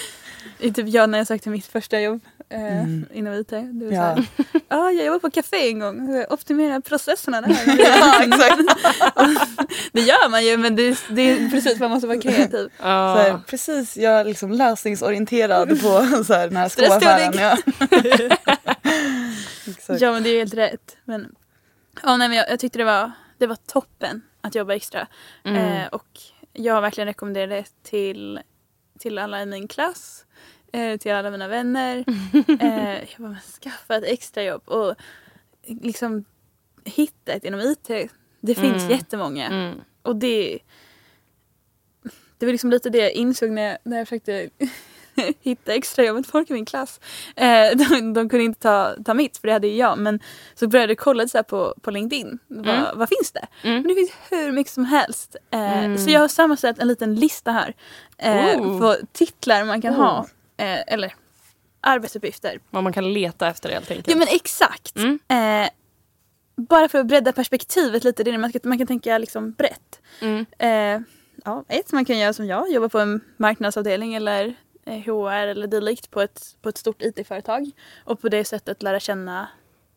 Typ 0.60 0.88
jag 0.88 1.10
när 1.10 1.18
jag 1.18 1.26
sökte 1.26 1.50
mitt 1.50 1.66
första 1.66 2.00
jobb 2.00 2.20
eh, 2.48 2.60
Mm. 2.82 3.06
inom 3.12 3.34
IT. 3.34 3.48
Det 3.48 3.86
var 3.86 3.92
Ja. 3.92 4.16
ja. 4.52 4.62
ah, 4.68 4.90
jag 4.90 5.06
jobbade 5.06 5.20
på 5.20 5.30
café 5.30 5.68
en 5.68 5.78
gång. 5.78 6.24
Optimera 6.30 6.80
processerna 6.80 7.40
där. 7.40 7.56
ja 7.78 8.22
exakt. 8.24 8.58
det 9.92 10.00
gör 10.00 10.28
man 10.30 10.44
ju 10.44 10.56
men 10.56 10.76
det, 10.76 10.98
det 11.10 11.22
är 11.30 11.50
precis 11.50 11.78
man 11.80 11.90
måste 11.90 12.06
vara 12.06 12.20
kreativ. 12.20 12.68
Så 12.78 12.84
här, 12.84 13.28
Ja. 13.28 13.40
precis, 13.46 13.96
jag 13.96 14.12
är 14.20 14.24
liksom 14.24 14.52
lösningsorienterad 14.52 15.68
på 15.68 16.22
så 16.24 16.34
här, 16.34 16.48
den 16.48 16.56
här 16.56 16.68
skoaffären. 16.68 17.32
Ja. 17.38 17.56
Exakt. 19.68 20.00
Ja 20.00 20.12
men 20.12 20.22
det 20.22 20.30
är 20.30 20.38
helt 20.38 20.54
rätt. 20.54 20.96
Men, 21.04 21.34
ja, 22.02 22.16
nej, 22.16 22.28
men 22.28 22.36
jag, 22.38 22.50
jag 22.50 22.58
tyckte 22.60 22.78
det 22.78 22.84
var, 22.84 23.12
det 23.38 23.46
var 23.46 23.56
toppen 23.66 24.22
att 24.40 24.54
jobba 24.54 24.74
extra. 24.74 25.06
Mm. 25.44 25.56
Eh, 25.82 25.86
och 25.88 26.06
jag 26.52 26.74
har 26.74 26.80
verkligen 26.80 27.06
rekommenderat 27.08 27.50
det 27.50 27.90
till, 27.90 28.40
till 28.98 29.18
alla 29.18 29.42
i 29.42 29.46
min 29.46 29.68
klass. 29.68 30.24
Eh, 30.72 30.96
till 30.96 31.12
alla 31.12 31.30
mina 31.30 31.48
vänner. 31.48 32.04
eh, 32.60 32.94
jag 32.94 33.18
bara, 33.18 33.36
skaffa 33.62 33.96
ett 33.96 34.04
extrajobb 34.04 34.62
och 34.68 34.94
liksom 35.66 36.24
hitta 36.84 37.32
ett 37.32 37.44
inom 37.44 37.60
IT. 37.60 37.88
Det 38.40 38.54
finns 38.54 38.82
Mm. 38.82 38.90
jättemånga. 38.90 39.46
Mm. 39.46 39.74
Och 40.02 40.16
det, 40.16 40.58
det 42.38 42.46
var 42.46 42.52
liksom 42.52 42.70
lite 42.70 42.90
det 42.90 42.98
jag 42.98 43.12
insåg 43.12 43.50
när 43.50 43.62
jag, 43.62 43.78
när 43.84 43.98
jag 43.98 44.08
försökte 44.08 44.50
hitta 45.42 45.74
extrajobb 45.74 46.16
med 46.16 46.26
folk 46.26 46.50
i 46.50 46.52
min 46.52 46.64
klass. 46.66 47.00
Eh, 47.36 47.70
de, 47.76 48.14
de 48.14 48.28
kunde 48.28 48.44
inte 48.44 48.60
ta, 48.60 48.94
ta 49.04 49.14
mitt 49.14 49.36
för 49.38 49.46
det 49.48 49.52
hade 49.52 49.66
ju 49.68 49.76
jag. 49.76 49.98
Men 49.98 50.20
så 50.54 50.68
började 50.68 50.90
jag 50.90 50.98
kolla 50.98 51.28
så 51.28 51.38
här 51.38 51.42
på, 51.42 51.74
på 51.82 51.90
LinkedIn. 51.90 52.38
Vad, 52.48 52.68
Mm. 52.68 52.98
vad 52.98 53.08
finns 53.08 53.32
det? 53.32 53.46
Mm. 53.62 53.74
Men 53.76 53.88
det 53.88 53.94
finns 53.94 54.10
hur 54.30 54.52
mycket 54.52 54.72
som 54.72 54.84
helst. 54.84 55.36
Eh, 55.50 55.84
Mm. 55.84 55.98
Så 55.98 56.10
jag 56.10 56.20
har 56.20 56.28
sammanställt 56.28 56.78
en 56.78 56.88
liten 56.88 57.14
lista 57.14 57.52
här. 57.52 57.74
Eh, 58.18 58.60
Oh. 58.60 58.80
på 58.80 58.96
titlar 59.12 59.64
man 59.64 59.82
kan 59.82 59.94
Oh. 59.94 59.98
ha. 59.98 60.26
Eh, 60.60 60.94
eller 60.94 61.14
arbetsuppgifter. 61.80 62.60
Vad 62.70 62.82
man 62.82 62.92
kan 62.92 63.12
leta 63.12 63.48
efter 63.48 63.70
helt 63.70 63.90
enkelt. 63.90 64.08
Ja 64.08 64.16
men 64.16 64.28
exakt. 64.30 64.96
Mm. 64.96 65.18
Eh, 65.28 65.70
bara 66.56 66.88
för 66.88 66.98
att 66.98 67.06
bredda 67.06 67.32
perspektivet 67.32 68.04
lite. 68.04 68.24
Det 68.24 68.30
är 68.30 68.38
man, 68.38 68.52
kan, 68.52 68.60
man 68.64 68.78
kan 68.78 68.86
tänka 68.86 69.18
liksom 69.18 69.52
brett. 69.52 70.00
Mm. 70.20 70.46
Eh, 70.58 71.02
ja, 71.44 71.64
ett, 71.68 71.92
man 71.92 72.04
kan 72.04 72.18
göra 72.18 72.32
som 72.32 72.46
jag, 72.46 72.70
jobba 72.70 72.88
på 72.88 72.98
en 72.98 73.20
marknadsavdelning 73.36 74.14
eller 74.14 74.54
eh, 74.86 74.98
HR 74.98 75.46
eller 75.46 75.66
dylikt 75.66 76.10
på 76.10 76.20
ett, 76.20 76.56
på 76.62 76.68
ett 76.68 76.78
stort 76.78 77.02
IT-företag. 77.02 77.70
Och 78.04 78.20
på 78.20 78.28
det 78.28 78.44
sättet 78.44 78.82
lära 78.82 79.00
känna 79.00 79.48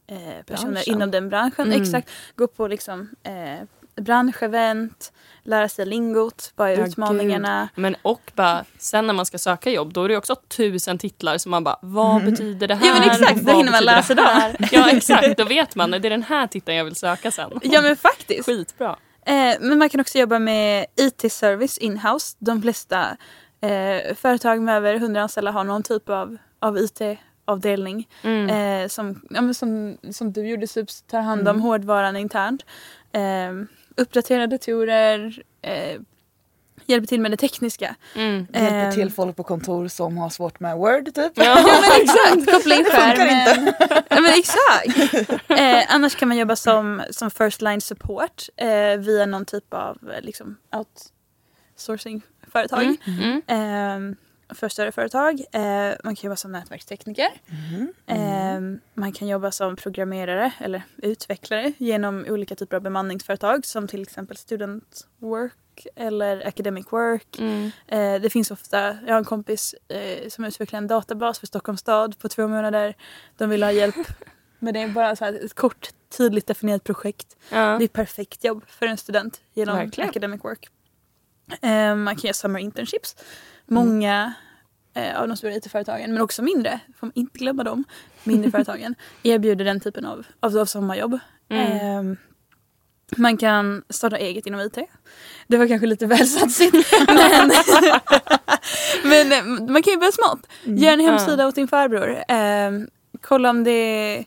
eh, 0.07 0.43
personer 0.45 0.71
Branschen. 0.71 0.93
inom 0.95 1.11
den 1.11 1.29
branschen. 1.29 1.67
Mm. 1.67 1.81
Exakt. 1.81 2.09
Gå 2.35 2.47
på 2.47 2.67
liksom 2.67 3.09
eh, 3.23 3.67
branschevent, 3.95 5.13
lära 5.43 5.69
sig 5.69 5.85
lingot, 5.85 6.51
vad 6.55 6.69
är 6.69 6.77
Ja, 6.77 6.87
utmaningarna. 6.87 7.69
Men 7.75 7.95
och 8.01 8.31
bara, 8.35 8.65
sen 8.77 9.07
när 9.07 9.13
man 9.13 9.25
ska 9.25 9.37
söka 9.37 9.69
jobb 9.69 9.93
då 9.93 10.03
är 10.03 10.09
det 10.09 10.17
också 10.17 10.35
tusen 10.35 10.97
titlar 10.97 11.37
som 11.37 11.51
man 11.51 11.63
bara, 11.63 11.79
vad 11.81 12.25
betyder 12.25 12.67
det 12.67 12.75
här? 12.75 12.87
Ja, 12.87 12.93
men 12.93 13.09
exakt, 13.09 13.41
då 13.41 13.53
hinner 13.53 13.71
man 13.71 13.83
läsa 13.83 14.15
det 14.15 14.21
här? 14.21 14.55
Ja 14.71 14.89
exakt, 14.89 15.37
då 15.37 15.45
vet 15.45 15.75
man, 15.75 15.91
det 15.91 15.97
är 15.97 16.09
den 16.09 16.23
här 16.23 16.47
titeln 16.47 16.77
jag 16.77 16.85
vill 16.85 16.95
söka 16.95 17.31
sen. 17.31 17.59
Ja 17.63 17.81
men 17.81 17.95
faktiskt. 17.95 18.45
Skitbra. 18.45 18.95
Eh, 19.25 19.55
men 19.59 19.77
man 19.77 19.89
kan 19.89 20.01
också 20.01 20.17
jobba 20.17 20.39
med 20.39 20.85
IT-service 20.95 21.77
in-house. 21.77 22.35
De 22.39 22.61
flesta 22.61 23.17
eh, 23.61 24.15
företag 24.15 24.61
med 24.61 24.75
över 24.77 24.93
100 24.93 25.21
anställda 25.21 25.51
har 25.51 25.63
någon 25.63 25.83
typ 25.83 26.09
av, 26.09 26.37
av 26.59 26.77
IT-avdelning. 26.77 28.07
Mm. 28.21 28.49
Eh, 28.49 28.87
som, 28.87 29.21
ja, 29.29 29.53
som, 29.53 29.97
som 30.11 30.33
du 30.33 30.47
gjorde, 30.47 30.67
typ, 30.67 30.87
tar 31.07 31.21
hand 31.21 31.47
om 31.47 31.61
hårdvaran 31.61 32.15
internt. 32.15 32.65
Eh, 33.11 33.53
uppdatera 33.97 34.47
datorer, 34.47 35.43
eh, 35.61 36.01
hjälper 36.85 37.07
till 37.07 37.21
med 37.21 37.31
det 37.31 37.37
tekniska. 37.37 37.95
Mm. 38.15 38.37
Hjälper 38.53 38.85
Ehm. 38.85 38.93
till 38.93 39.11
folk 39.11 39.35
på 39.35 39.43
kontor 39.43 39.87
som 39.87 40.17
har 40.17 40.29
svårt 40.29 40.59
med 40.59 40.77
Word 40.77 41.05
typ. 41.15 41.31
Ja. 41.35 41.43
Ja 41.43 41.63
men 41.81 42.01
exakt, 42.01 42.51
koppla 42.51 42.75
in 42.75 42.83
Det 42.83 42.89
funkar 42.91 43.15
skärmen. 43.15 43.73
Ja 44.09 44.21
men 44.21 44.33
exakt. 44.39 44.97
Eh, 45.49 45.95
annars 45.95 46.15
kan 46.15 46.27
man 46.27 46.37
jobba 46.37 46.55
som, 46.55 47.01
som 47.11 47.31
first 47.31 47.61
line 47.61 47.81
support 47.81 48.43
eh, 48.55 48.97
via 48.99 49.25
någon 49.25 49.45
typ 49.45 49.73
av 49.73 49.97
eh, 50.15 50.21
liksom, 50.21 50.57
outsourcing-företag. 51.77 52.95
Mm. 53.07 53.41
Mm. 53.47 54.15
För 54.55 54.69
större 54.69 54.91
företag. 54.91 55.43
Eh, 55.51 55.93
man 56.03 56.15
kan 56.15 56.27
jobba 56.27 56.35
som 56.35 56.51
nätverkstekniker. 56.51 57.29
Mhm. 57.47 57.93
Eh, 58.07 58.79
man 58.93 59.11
kan 59.11 59.27
jobba 59.27 59.51
som 59.51 59.75
programmerare 59.75 60.51
eller 60.59 60.81
utvecklare 60.97 61.73
genom 61.77 62.25
olika 62.29 62.55
typer 62.55 62.75
av 62.75 62.81
bemanningsföretag 62.83 63.65
som 63.65 63.87
till 63.87 64.01
exempel 64.01 64.37
Student 64.37 65.07
Work 65.17 65.87
eller 65.95 66.47
Academic 66.47 66.85
Work. 66.89 67.39
Mm. 67.39 67.71
Eh, 67.87 68.21
det 68.21 68.29
finns 68.29 68.51
ofta, 68.51 68.97
jag 69.05 69.13
har 69.13 69.17
en 69.17 69.25
kompis 69.25 69.75
eh, 69.87 70.29
som 70.29 70.45
utvecklar 70.45 70.77
en 70.77 70.87
databas 70.87 71.39
för 71.39 71.47
Stockholms 71.47 71.79
stad 71.79 72.19
på 72.19 72.29
två 72.29 72.47
månader. 72.47 72.95
De 73.37 73.49
vill 73.49 73.63
ha 73.63 73.71
hjälp 73.71 73.95
med 74.59 74.73
det, 74.73 74.87
bara 74.87 75.15
så 75.15 75.25
ett 75.25 75.53
kort 75.53 75.89
tydligt 76.17 76.47
definierat 76.47 76.83
projekt. 76.83 77.37
Ja. 77.49 77.57
Det 77.57 77.83
är 77.83 77.85
ett 77.85 77.93
perfekt 77.93 78.43
jobb 78.43 78.63
för 78.67 78.85
en 78.85 78.97
student 78.97 79.41
genom 79.53 79.77
Verkligen. 79.77 80.09
Academic 80.09 80.43
Work. 80.43 80.69
Eh, 81.61 81.95
man 81.95 82.15
kan 82.15 82.21
göra 82.21 82.33
summer 82.33 82.59
internships. 82.59 83.15
Många 83.65 84.33
eh, 84.93 85.21
av 85.21 85.27
de 85.27 85.37
stora 85.37 85.55
IT-företagen, 85.55 86.13
men 86.13 86.21
också 86.21 86.41
mindre, 86.41 86.79
får 86.99 87.07
man 87.07 87.11
inte 87.15 87.39
glömma 87.39 87.63
dem, 87.63 87.83
mindre 88.23 88.51
företagen 88.57 88.95
erbjuder 89.23 89.65
den 89.65 89.79
typen 89.79 90.05
av, 90.05 90.25
av, 90.39 90.57
av 90.57 90.65
sommarjobb. 90.65 91.19
Mm. 91.49 92.11
Eh, 92.11 92.17
man 93.17 93.37
kan 93.37 93.83
starta 93.89 94.17
eget 94.17 94.45
inom 94.45 94.59
IT. 94.59 94.77
Det 95.47 95.57
var 95.57 95.67
kanske 95.67 95.87
lite 95.87 96.05
väl 96.15 96.27
satsigt. 96.27 96.91
men, 97.07 97.51
men 99.03 99.31
eh, 99.31 99.67
man 99.71 99.83
kan 99.83 99.93
ju 99.93 99.99
börja 99.99 100.11
smått. 100.11 100.47
Gör 100.63 100.93
en 100.93 100.99
hemsida 100.99 101.47
åt 101.47 101.55
din 101.55 101.67
farbror. 101.67 102.23
Eh, 102.31 102.71
kolla 103.21 103.49
om 103.49 103.63
det 103.63 103.71
är, 103.71 104.25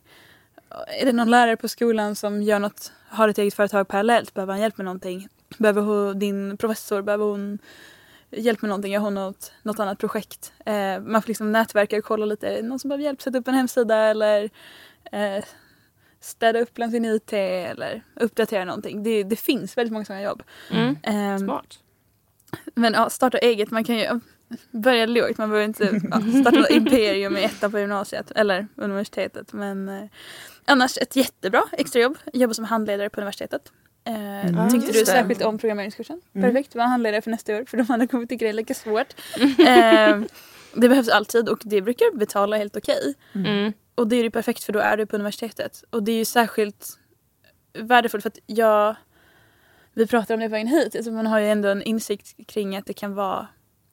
är 1.00 1.06
det 1.06 1.12
någon 1.12 1.30
lärare 1.30 1.56
på 1.56 1.68
skolan 1.68 2.16
som 2.16 2.42
gör 2.42 2.58
något, 2.58 2.92
har 3.08 3.28
ett 3.28 3.38
eget 3.38 3.54
företag 3.54 3.88
parallellt. 3.88 4.34
Behöver 4.34 4.52
han 4.52 4.60
hjälp 4.60 4.76
med 4.78 4.84
någonting? 4.84 5.28
Behöver 5.58 5.82
hon, 5.82 6.18
din 6.18 6.56
professor, 6.56 7.02
behöver 7.02 7.24
hon 7.24 7.58
hjälp 8.30 8.62
med 8.62 8.68
någonting? 8.68 8.92
Gör 8.92 9.00
hon 9.00 9.14
något, 9.14 9.52
något 9.62 9.80
annat 9.80 9.98
projekt? 9.98 10.52
Eh, 10.66 11.00
man 11.00 11.22
får 11.22 11.28
liksom 11.28 11.52
nätverka 11.52 11.98
och 11.98 12.04
kolla 12.04 12.26
lite. 12.26 12.62
Någon 12.62 12.78
som 12.78 12.88
behöver 12.88 13.04
hjälp 13.04 13.22
sätta 13.22 13.38
upp 13.38 13.48
en 13.48 13.54
hemsida 13.54 13.96
eller 13.96 14.50
eh, 15.12 15.44
städa 16.20 16.60
upp 16.60 16.74
bland 16.74 16.92
sin 16.92 17.04
IT 17.04 17.32
eller 17.32 18.02
uppdatera 18.20 18.64
någonting. 18.64 19.02
Det, 19.02 19.22
det 19.22 19.36
finns 19.36 19.76
väldigt 19.76 19.92
många 19.92 20.04
sådana 20.04 20.22
jobb. 20.22 20.42
Mm. 20.70 20.96
Ehm, 21.02 21.38
Smart. 21.38 21.78
men 22.74 22.92
ja, 22.92 23.10
starta 23.10 23.38
eget, 23.38 23.70
man 23.70 23.84
kan 23.84 23.98
ju 23.98 24.20
börja 24.70 25.06
lågt. 25.06 25.38
Man 25.38 25.50
behöver 25.50 25.64
inte 25.64 26.00
ja, 26.10 26.40
starta 26.40 26.58
något 26.58 26.70
imperium 26.70 27.36
i 27.36 27.44
ettan 27.44 27.70
på 27.70 27.78
gymnasiet 27.78 28.30
eller 28.30 28.66
universitetet. 28.74 29.52
Men 29.52 29.88
eh, 29.88 30.04
annars 30.64 30.98
ett 30.98 31.16
jättebra 31.16 31.62
extrajobb. 31.72 32.18
Jobba 32.32 32.54
som 32.54 32.64
handledare 32.64 33.10
på 33.10 33.20
universitetet. 33.20 33.72
Eh, 34.06 34.46
Mm, 34.46 34.70
tyckte 34.70 34.92
du 34.92 34.98
det. 35.00 35.06
särskilt 35.06 35.42
om 35.42 35.58
programmeringskursen? 35.58 36.20
Mm. 36.34 36.48
Perfekt, 36.48 36.74
var 36.74 36.84
handledare 36.84 37.22
för 37.22 37.30
nästa 37.30 37.56
år 37.56 37.64
för 37.66 37.76
de 37.76 37.90
andra 37.92 38.06
kommer 38.06 38.26
tycka 38.26 38.44
det 38.44 38.48
är 38.48 38.52
lika 38.52 38.74
svårt. 38.74 39.14
Eh, 39.58 40.20
det 40.74 40.88
behövs 40.88 41.08
alltid 41.08 41.48
och 41.48 41.58
det 41.64 41.82
brukar 41.82 42.16
betala 42.18 42.56
helt 42.56 42.76
okej. 42.76 43.14
Mm. 43.34 43.72
Och 43.94 44.06
det 44.08 44.16
är 44.16 44.22
ju 44.22 44.30
perfekt 44.30 44.64
för 44.64 44.72
då 44.72 44.78
är 44.78 44.96
du 44.96 45.06
på 45.06 45.16
universitetet. 45.16 45.84
Och 45.90 46.02
det 46.02 46.12
är 46.12 46.16
ju 46.16 46.24
särskilt 46.24 46.98
värdefullt 47.78 48.22
för 48.22 48.28
att 48.30 48.38
jag... 48.46 48.94
Vi 49.92 50.06
pratade 50.06 50.34
om 50.34 50.40
det 50.40 50.46
på 50.46 50.50
vägen 50.50 50.66
hit. 50.68 50.96
Alltså 50.96 51.10
man 51.10 51.26
har 51.26 51.38
ju 51.40 51.48
ändå 51.48 51.68
en 51.68 51.82
insikt 51.82 52.36
kring 52.48 52.76
att 52.76 52.86
det 52.86 52.92
kan 52.92 53.14
vara 53.14 53.46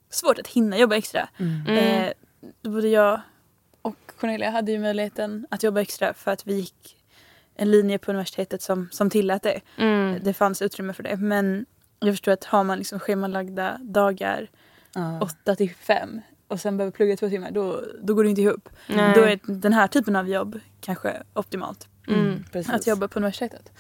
svårt 0.09 0.39
att 0.39 0.47
hinna 0.47 0.77
jobba 0.77 0.95
extra. 0.95 1.29
Mm. 1.37 1.61
Mm. 1.67 2.03
Eh, 2.03 2.11
både 2.71 2.87
jag 2.87 3.21
och 3.81 3.95
Cornelia 4.19 4.49
hade 4.49 4.71
ju 4.71 4.79
möjligheten 4.79 5.47
att 5.51 5.63
jobba 5.63 5.81
extra 5.81 6.13
för 6.13 6.31
att 6.31 6.47
vi 6.47 6.53
gick 6.53 6.97
en 7.55 7.71
linje 7.71 7.97
på 7.97 8.11
universitetet 8.11 8.61
som, 8.61 8.89
som 8.91 9.09
tillät 9.09 9.43
det. 9.43 9.61
Mm. 9.77 10.19
Det 10.23 10.33
fanns 10.33 10.61
utrymme 10.61 10.93
för 10.93 11.03
det. 11.03 11.17
Men 11.17 11.65
jag 11.99 12.13
förstår 12.13 12.31
att 12.31 12.43
har 12.43 12.63
man 12.63 12.77
liksom 12.77 12.99
schemalagda 12.99 13.77
dagar 13.81 14.49
Ja. 14.95 15.19
8 15.21 15.55
till 15.55 15.75
5 15.75 16.21
och 16.47 16.59
sen 16.59 16.77
behöver 16.77 16.91
plugga 16.91 17.17
två 17.17 17.29
timmar 17.29 17.51
då, 17.51 17.83
då 18.01 18.13
går 18.13 18.23
det 18.23 18.29
inte 18.29 18.41
ihop. 18.41 18.69
Nej. 18.87 19.13
Då 19.15 19.21
är 19.21 19.39
den 19.43 19.73
här 19.73 19.87
typen 19.87 20.15
av 20.15 20.29
jobb 20.29 20.59
kanske 20.81 21.23
optimalt. 21.33 21.87
Mm. 22.07 22.43
Precis. 22.51 22.73
Att 22.73 22.87
jobba 22.87 23.07
på 23.07 23.19
universitetet. 23.19 23.71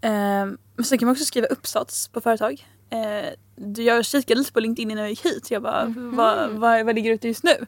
Eh, 0.00 0.10
men 0.10 0.84
sen 0.84 0.98
kan 0.98 1.06
man 1.06 1.12
också 1.12 1.24
skriva 1.24 1.46
uppsats 1.46 2.08
på 2.08 2.20
företag. 2.20 2.66
Eh, 2.90 3.32
jag 3.84 4.04
kikade 4.04 4.38
lite 4.38 4.52
på 4.52 4.60
LinkedIn 4.60 4.90
innan 4.90 5.02
jag 5.02 5.10
gick 5.10 5.24
hit. 5.24 5.50
Jag 5.50 5.62
bara, 5.62 5.94
vad, 5.96 6.50
vad, 6.50 6.86
vad 6.86 6.94
ligger 6.94 7.12
ute 7.12 7.28
just 7.28 7.44
nu? 7.44 7.66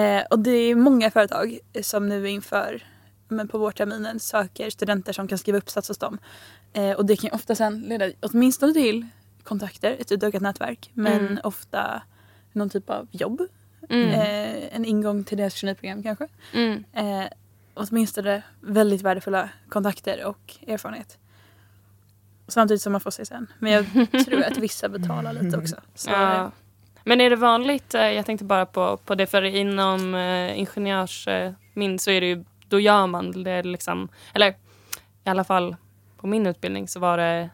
Eh, 0.00 0.22
och 0.30 0.38
det 0.38 0.50
är 0.50 0.74
många 0.74 1.10
företag 1.10 1.58
som 1.82 2.08
nu 2.08 2.28
inför 2.28 2.82
men 3.32 3.48
på 3.48 3.58
vårterminen 3.58 4.20
söker 4.20 4.70
studenter 4.70 5.12
som 5.12 5.28
kan 5.28 5.38
skriva 5.38 5.58
uppsats 5.58 5.88
hos 5.88 5.98
dem. 5.98 6.18
Eh, 6.72 6.90
och 6.90 7.06
det 7.06 7.16
kan 7.16 7.28
ju 7.30 7.34
ofta 7.34 7.54
sen 7.54 7.80
leda 7.80 8.10
åtminstone 8.20 8.72
till 8.72 9.06
kontakter, 9.44 9.96
ett 10.00 10.12
utökat 10.12 10.42
nätverk. 10.42 10.90
Men 10.94 11.26
Mm. 11.26 11.38
ofta 11.44 12.02
någon 12.52 12.70
typ 12.70 12.90
av 12.90 13.08
jobb. 13.10 13.42
Mm. 13.88 14.08
Eh, 14.08 14.76
en 14.76 14.84
ingång 14.84 15.24
till 15.24 15.38
deras 15.38 15.54
traineeprogram 15.54 16.02
kanske. 16.02 16.28
Mm. 16.52 16.84
Eh, 16.92 17.24
åtminstone 17.74 18.42
väldigt 18.60 19.02
värdefulla 19.02 19.48
kontakter 19.68 20.24
och 20.24 20.54
erfarenhet. 20.66 21.18
Samtidigt 22.48 22.82
som 22.82 22.92
man 22.92 23.00
får 23.00 23.10
sig 23.10 23.26
sen. 23.26 23.46
Men 23.58 23.72
jag 23.72 23.86
tror 24.26 24.42
att 24.42 24.56
vissa 24.58 24.88
betalar 24.88 25.32
lite 25.32 25.58
också. 25.58 25.76
Så, 25.94 26.10
Ja. 26.10 26.50
Men 27.04 27.20
är 27.20 27.30
det 27.30 27.36
vanligt, 27.36 27.94
eh, 27.94 28.00
jag 28.10 28.26
tänkte 28.26 28.44
bara 28.44 28.66
på, 28.66 28.96
på 28.96 29.14
det, 29.14 29.26
för 29.26 29.42
inom 29.42 30.14
eh, 30.14 30.58
ingenjörsmin 30.58 31.98
så 31.98 32.10
är 32.10 32.20
det 32.20 32.26
ju, 32.26 32.44
då 32.76 32.80
gör 32.80 33.06
man 33.06 33.42
det 33.44 33.62
liksom, 33.62 34.08
eller 34.34 34.48
i 34.48 34.54
alla 35.30 35.44
fall 35.44 35.76
på 36.16 36.26
min 36.26 36.46
utbildning 36.46 36.88
så 36.88 37.00
var 37.00 37.18
det 37.18 37.50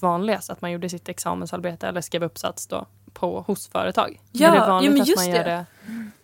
vanligast 0.00 0.50
att 0.50 0.60
man 0.62 0.70
gjorde 0.70 0.88
sitt 0.88 1.08
examensarbete 1.08 1.88
eller 1.88 2.00
skrev 2.00 2.22
uppsats 2.24 2.66
då 2.66 2.86
på, 3.12 3.40
hos 3.46 3.68
företag. 3.68 4.20
Ja, 4.32 4.48
är 4.48 4.52
det 4.52 4.56
ja, 4.58 4.66
vanligt 4.68 4.92
men 4.92 5.00
att 5.02 5.08
just 5.08 5.26
man 5.26 5.34
gör 5.36 5.44
det. 5.44 5.50
det? 5.50 5.64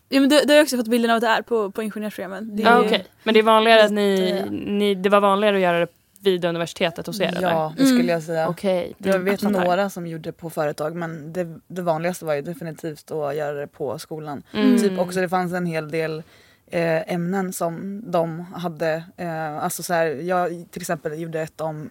Ja, 0.08 0.20
men 0.20 0.28
det, 0.28 0.40
det 0.44 0.52
har 0.52 0.56
jag 0.56 0.62
också 0.62 0.76
fått 0.76 0.88
bilden 0.88 1.10
av 1.10 1.14
att 1.16 1.20
det 1.20 1.28
är 1.28 1.42
på, 1.42 1.70
på 1.70 1.82
ingenjörsprogrammen. 1.82 2.56
Det 2.56 2.62
är 2.62 2.66
Ja, 2.70 2.80
ju- 2.80 2.86
okej. 2.86 3.06
Men 3.22 3.34
det 3.34 3.40
är 3.40 3.44
vanligare 3.44 3.84
att 3.84 3.92
ni, 3.92 4.16
lite- 4.16 4.50
ni, 4.50 4.94
det 4.94 5.08
var 5.08 5.20
vanligare 5.20 5.56
att 5.56 5.62
göra 5.62 5.78
det 5.80 5.86
vid 6.20 6.44
universitetet 6.44 7.06
hos 7.06 7.20
er 7.20 7.26
eller? 7.36 7.50
Ja, 7.50 7.74
det 7.76 7.86
skulle 7.86 8.12
jag 8.12 8.22
säga. 8.22 8.48
Okej. 8.48 8.94
Jag 8.98 9.14
Mm, 9.14 9.24
vet 9.24 9.42
några 9.42 9.90
som 9.90 10.06
gjorde 10.06 10.22
det 10.22 10.32
på 10.32 10.50
företag 10.50 10.96
men 10.96 11.32
det, 11.32 11.58
det 11.66 11.82
vanligaste 11.82 12.24
var 12.24 12.34
ju 12.34 12.42
definitivt 12.42 13.10
att 13.10 13.36
göra 13.36 13.52
det 13.60 13.66
på 13.66 13.98
skolan. 13.98 14.42
Mm. 14.52 14.78
Typ 14.78 14.98
också 14.98 15.20
det 15.20 15.28
fanns 15.28 15.52
en 15.52 15.66
hel 15.66 15.90
del 15.90 16.22
ämnen 16.70 17.52
som 17.52 18.02
de 18.10 18.40
hade. 18.40 19.04
Eh, 19.16 19.56
alltså 19.56 19.82
så 19.82 19.94
här, 19.94 20.06
jag 20.06 20.66
till 20.70 20.82
exempel 20.82 21.20
gjorde 21.20 21.40
ett 21.40 21.60
om 21.60 21.90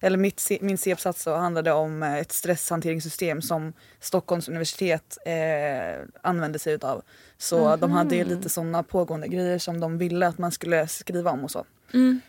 eller 0.00 0.18
mitt, 0.18 0.48
min 0.60 0.78
C-uppsats 0.78 1.22
så 1.22 1.36
handlade 1.36 1.72
om 1.72 2.02
eh, 2.02 2.18
ett 2.18 2.32
stresshanteringssystem 2.32 3.42
som 3.42 3.72
Stockholms 4.00 4.48
universitet 4.48 5.18
eh, 5.26 6.06
använde 6.22 6.58
sig 6.58 6.72
utav. 6.74 7.02
Så 7.38 7.76
de 7.76 7.90
hade 7.92 8.16
ju 8.16 8.24
lite 8.24 8.48
sådana 8.48 8.82
pågående 8.82 9.28
grejer 9.28 9.58
som 9.58 9.80
de 9.80 9.98
ville 9.98 10.26
att 10.26 10.38
man 10.38 10.52
skulle 10.52 10.86
skriva 10.86 11.30
om 11.30 11.44
och 11.44 11.50
så. 11.50 11.64
Mm. 11.94 12.20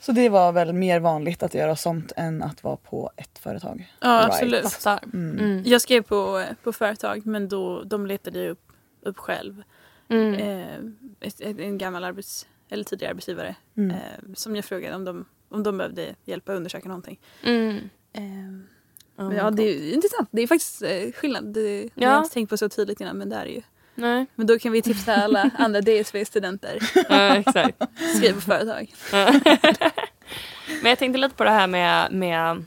Så 0.00 0.12
det 0.12 0.28
var 0.28 0.52
väl 0.52 0.72
mer 0.72 1.00
vanligt 1.00 1.42
att 1.42 1.54
göra 1.54 1.76
sånt 1.76 2.12
än 2.16 2.42
att 2.42 2.64
vara 2.64 2.76
på 2.76 3.10
ett 3.16 3.38
företag. 3.38 3.92
Ja, 4.00 4.08
Right. 4.08 4.64
absolut. 4.64 4.86
Mm. 5.14 5.38
Mm. 5.38 5.62
Jag 5.66 5.80
skrev 5.80 6.02
på, 6.02 6.44
på 6.62 6.72
företag 6.72 7.26
men 7.26 7.48
då, 7.48 7.82
de 7.82 8.06
letade 8.06 8.38
jag 8.42 8.50
upp, 8.50 8.72
upp 9.02 9.18
själv. 9.18 9.62
Mm. 10.08 10.34
Eh, 10.34 10.78
ett, 11.28 11.40
ett, 11.40 11.58
en 11.58 11.78
gammal 11.78 12.04
arbets, 12.04 12.46
eller 12.68 12.84
tidigare 12.84 13.10
arbetsgivare 13.10 13.56
Mm. 13.76 13.90
eh, 13.90 14.34
som 14.34 14.56
jag 14.56 14.64
frågade 14.64 14.94
om 14.96 15.04
de, 15.04 15.24
om 15.48 15.62
de 15.62 15.78
behövde 15.78 16.14
hjälp 16.24 16.48
att 16.48 16.56
undersöka 16.56 16.88
någonting. 16.88 17.20
Mm. 17.42 17.76
Eh, 18.12 18.22
Oh 19.16 19.36
ja, 19.36 19.44
God. 19.44 19.56
det 19.56 19.62
är 19.62 19.74
ju 19.84 19.92
intressant. 19.92 20.28
Det 20.32 20.42
är 20.42 20.46
faktiskt 20.46 20.82
eh, 20.82 21.12
skillnad. 21.12 21.44
Det, 21.54 21.80
har 21.94 22.02
Ja. 22.02 22.10
jag 22.10 22.18
inte 22.22 22.34
tänkt 22.34 22.50
på 22.50 22.56
så 22.56 22.68
tydligt 22.68 23.00
innan 23.00 23.16
men 23.18 23.28
det 23.28 23.36
är 23.36 23.44
det 23.44 23.50
ju. 23.50 23.62
Nej, 23.94 24.26
Men 24.34 24.46
då 24.46 24.58
kan 24.58 24.72
vi 24.72 24.82
tipsa 24.82 25.14
alla 25.16 25.50
andra 25.58 25.80
DSV-studenter. 25.80 26.78
ja, 27.08 27.36
exakt. 27.36 27.82
Skriv 28.16 28.32
på 28.34 28.40
företag. 28.40 28.94
Men 30.82 30.90
jag 30.90 30.98
tänkte 30.98 31.18
lite 31.18 31.34
på 31.34 31.44
det 31.44 31.50
här 31.50 31.66
med, 31.66 32.12
med 32.12 32.64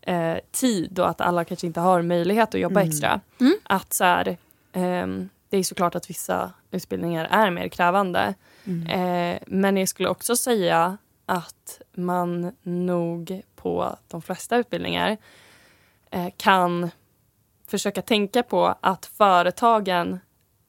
eh, 0.00 0.38
tid 0.50 0.98
och 0.98 1.08
att 1.08 1.20
alla 1.20 1.44
kanske 1.44 1.66
inte 1.66 1.80
har 1.80 2.02
möjlighet 2.02 2.54
att 2.54 2.60
jobba 2.60 2.80
Mm. 2.80 2.90
extra. 2.90 3.20
Mm. 3.40 3.54
Att 3.62 3.92
så 3.92 4.04
här, 4.04 4.36
ehm, 4.72 5.28
det 5.50 5.58
är 5.58 5.62
såklart 5.62 5.94
att 5.94 6.10
vissa 6.10 6.52
utbildningar 6.70 7.24
är 7.30 7.50
mer 7.50 7.68
krävande. 7.68 8.34
Mm. 8.64 8.86
Eh, 8.86 9.38
men 9.46 9.76
jag 9.76 9.88
skulle 9.88 10.08
också 10.08 10.36
säga 10.36 10.98
att 11.26 11.80
man 11.92 12.52
nog 12.62 13.42
på 13.56 13.96
de 14.08 14.22
flesta 14.22 14.56
utbildningar 14.56 15.16
eh, 16.10 16.28
kan 16.36 16.90
försöka 17.66 18.02
tänka 18.02 18.42
på 18.42 18.74
att 18.80 19.06
företagen 19.06 20.20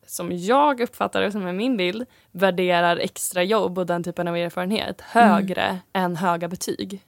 som 0.08 0.32
jag 0.32 0.82
uppfattar 0.82 1.22
det 1.22 1.32
som 1.32 1.48
är 1.48 1.54
min 1.54 1.78
bild 1.78 2.06
värderar 2.32 2.98
extra 2.98 3.44
jobb 3.44 3.78
och 3.78 3.86
den 3.86 4.04
typen 4.04 4.28
av 4.28 4.36
erfarenhet 4.36 5.02
högre 5.02 5.80
än 5.94 6.16
höga 6.16 6.48
betyg. 6.48 7.02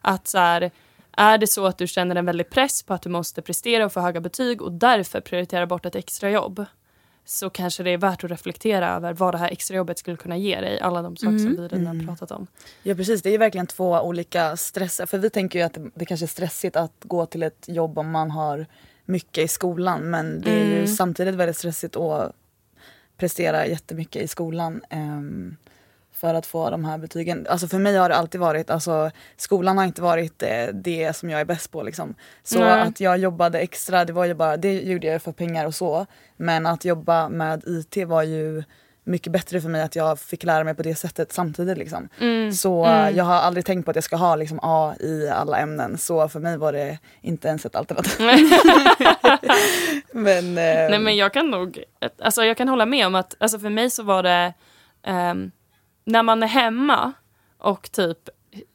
Att 0.00 0.28
så 0.28 0.38
här, 0.38 0.70
är 1.12 1.38
det 1.38 1.46
så 1.46 1.66
att 1.66 1.78
du 1.78 1.86
känner 1.86 2.16
en 2.16 2.26
väldig 2.26 2.50
press 2.50 2.82
på 2.82 2.94
att 2.94 3.02
du 3.02 3.08
måste 3.08 3.42
prestera 3.42 3.86
och 3.86 3.92
få 3.92 4.00
höga 4.00 4.20
betyg 4.20 4.62
och 4.62 4.72
därför 4.72 5.20
prioriterar 5.20 5.66
bort 5.66 5.86
ett 5.86 5.94
extra 5.94 6.30
jobb 6.30 6.66
så 7.28 7.50
kanske 7.50 7.82
det 7.82 7.90
är 7.90 7.98
värt 7.98 8.24
att 8.24 8.30
reflektera 8.30 8.88
över 8.96 9.12
vad 9.12 9.34
det 9.34 9.38
här 9.38 9.50
extrajobbet 9.50 9.98
skulle 9.98 10.16
kunna 10.16 10.36
ge 10.36 10.60
dig. 10.60 10.80
Alla 10.80 11.02
de 11.02 11.16
saker 11.16 11.38
som 11.38 11.50
vi 11.56 11.68
redan 11.68 11.86
har 12.00 12.06
pratat 12.06 12.30
om. 12.30 12.46
Ja 12.82 12.94
precis, 12.94 13.22
det 13.22 13.28
är 13.28 13.30
ju 13.30 13.38
verkligen 13.38 13.66
två 13.66 14.00
olika 14.00 14.56
stressar. 14.56 15.06
För 15.06 15.18
vi 15.18 15.30
tänker 15.30 15.58
ju 15.58 15.64
att 15.64 15.74
det, 15.74 15.90
det 15.94 16.04
kanske 16.04 16.26
är 16.26 16.28
stressigt 16.28 16.76
att 16.76 16.92
gå 17.00 17.26
till 17.26 17.42
ett 17.42 17.64
jobb 17.68 17.98
om 17.98 18.10
man 18.10 18.30
har 18.30 18.66
mycket 19.04 19.44
i 19.44 19.48
skolan. 19.48 20.10
Men 20.10 20.40
det 20.40 20.50
är 20.50 20.64
ju 20.64 20.74
Mm. 20.76 20.86
samtidigt 20.86 21.34
väldigt 21.34 21.56
stressigt 21.56 21.96
att 21.96 22.32
prestera 23.16 23.66
jättemycket 23.66 24.22
i 24.22 24.28
skolan. 24.28 24.82
ehm, 24.90 25.56
för 26.16 26.34
att 26.34 26.46
få 26.46 26.70
de 26.70 26.84
här 26.84 26.98
betygen. 26.98 27.46
Alltså 27.50 27.68
för 27.68 27.78
mig 27.78 27.96
har 27.96 28.08
det 28.08 28.16
alltid 28.16 28.40
varit, 28.40 28.70
alltså 28.70 29.10
skolan 29.36 29.78
har 29.78 29.84
inte 29.84 30.02
varit 30.02 30.42
eh, 30.42 30.66
det 30.74 31.16
som 31.16 31.30
jag 31.30 31.40
är 31.40 31.44
bäst 31.44 31.70
på 31.70 31.82
liksom. 31.82 32.14
Så 32.44 32.58
Nej. 32.60 32.80
att 32.80 33.00
jag 33.00 33.18
jobbade 33.18 33.58
extra, 33.58 34.04
det 34.04 34.12
var 34.12 34.24
ju 34.24 34.34
bara, 34.34 34.56
det 34.56 34.72
gjorde 34.80 35.06
jag 35.06 35.22
för 35.22 35.32
pengar 35.32 35.66
och 35.66 35.74
så. 35.74 36.06
Men 36.36 36.66
att 36.66 36.84
jobba 36.84 37.28
med 37.28 37.62
IT 37.66 38.06
var 38.08 38.22
ju 38.22 38.62
mycket 39.08 39.32
bättre 39.32 39.60
för 39.60 39.68
mig 39.68 39.82
att 39.82 39.96
jag 39.96 40.18
fick 40.20 40.44
lära 40.44 40.64
mig 40.64 40.74
på 40.74 40.82
det 40.82 40.94
sättet 40.94 41.32
samtidigt 41.32 41.78
liksom. 41.78 42.08
Mm. 42.20 42.52
Så 42.52 42.84
Mm. 42.84 43.04
eh, 43.06 43.16
jag 43.16 43.24
har 43.24 43.34
aldrig 43.34 43.64
tänkt 43.66 43.84
på 43.84 43.90
att 43.90 43.96
jag 43.96 44.04
ska 44.04 44.16
ha 44.16 44.36
liksom 44.36 44.58
A 44.62 44.94
i 45.00 45.28
alla 45.28 45.58
ämnen. 45.58 45.98
Så 45.98 46.28
för 46.28 46.40
mig 46.40 46.56
var 46.58 46.72
det 46.72 46.98
inte 47.20 47.48
ens 47.48 47.66
ett 47.66 47.76
alternativ. 47.76 48.16
men, 50.12 50.44
eh, 50.58 50.90
Nej 50.90 50.98
men 50.98 51.16
jag 51.16 51.32
kan 51.32 51.50
nog, 51.50 51.84
alltså 52.22 52.44
jag 52.44 52.56
kan 52.56 52.68
hålla 52.68 52.86
med 52.86 53.06
om 53.06 53.14
att, 53.14 53.34
alltså 53.38 53.58
för 53.58 53.70
mig 53.70 53.90
så 53.90 54.02
var 54.02 54.22
det 54.22 54.52
ehm, 55.06 55.50
när 56.06 56.22
man 56.22 56.42
är 56.42 56.46
hemma 56.46 57.12
och 57.58 57.92
typ 57.92 58.18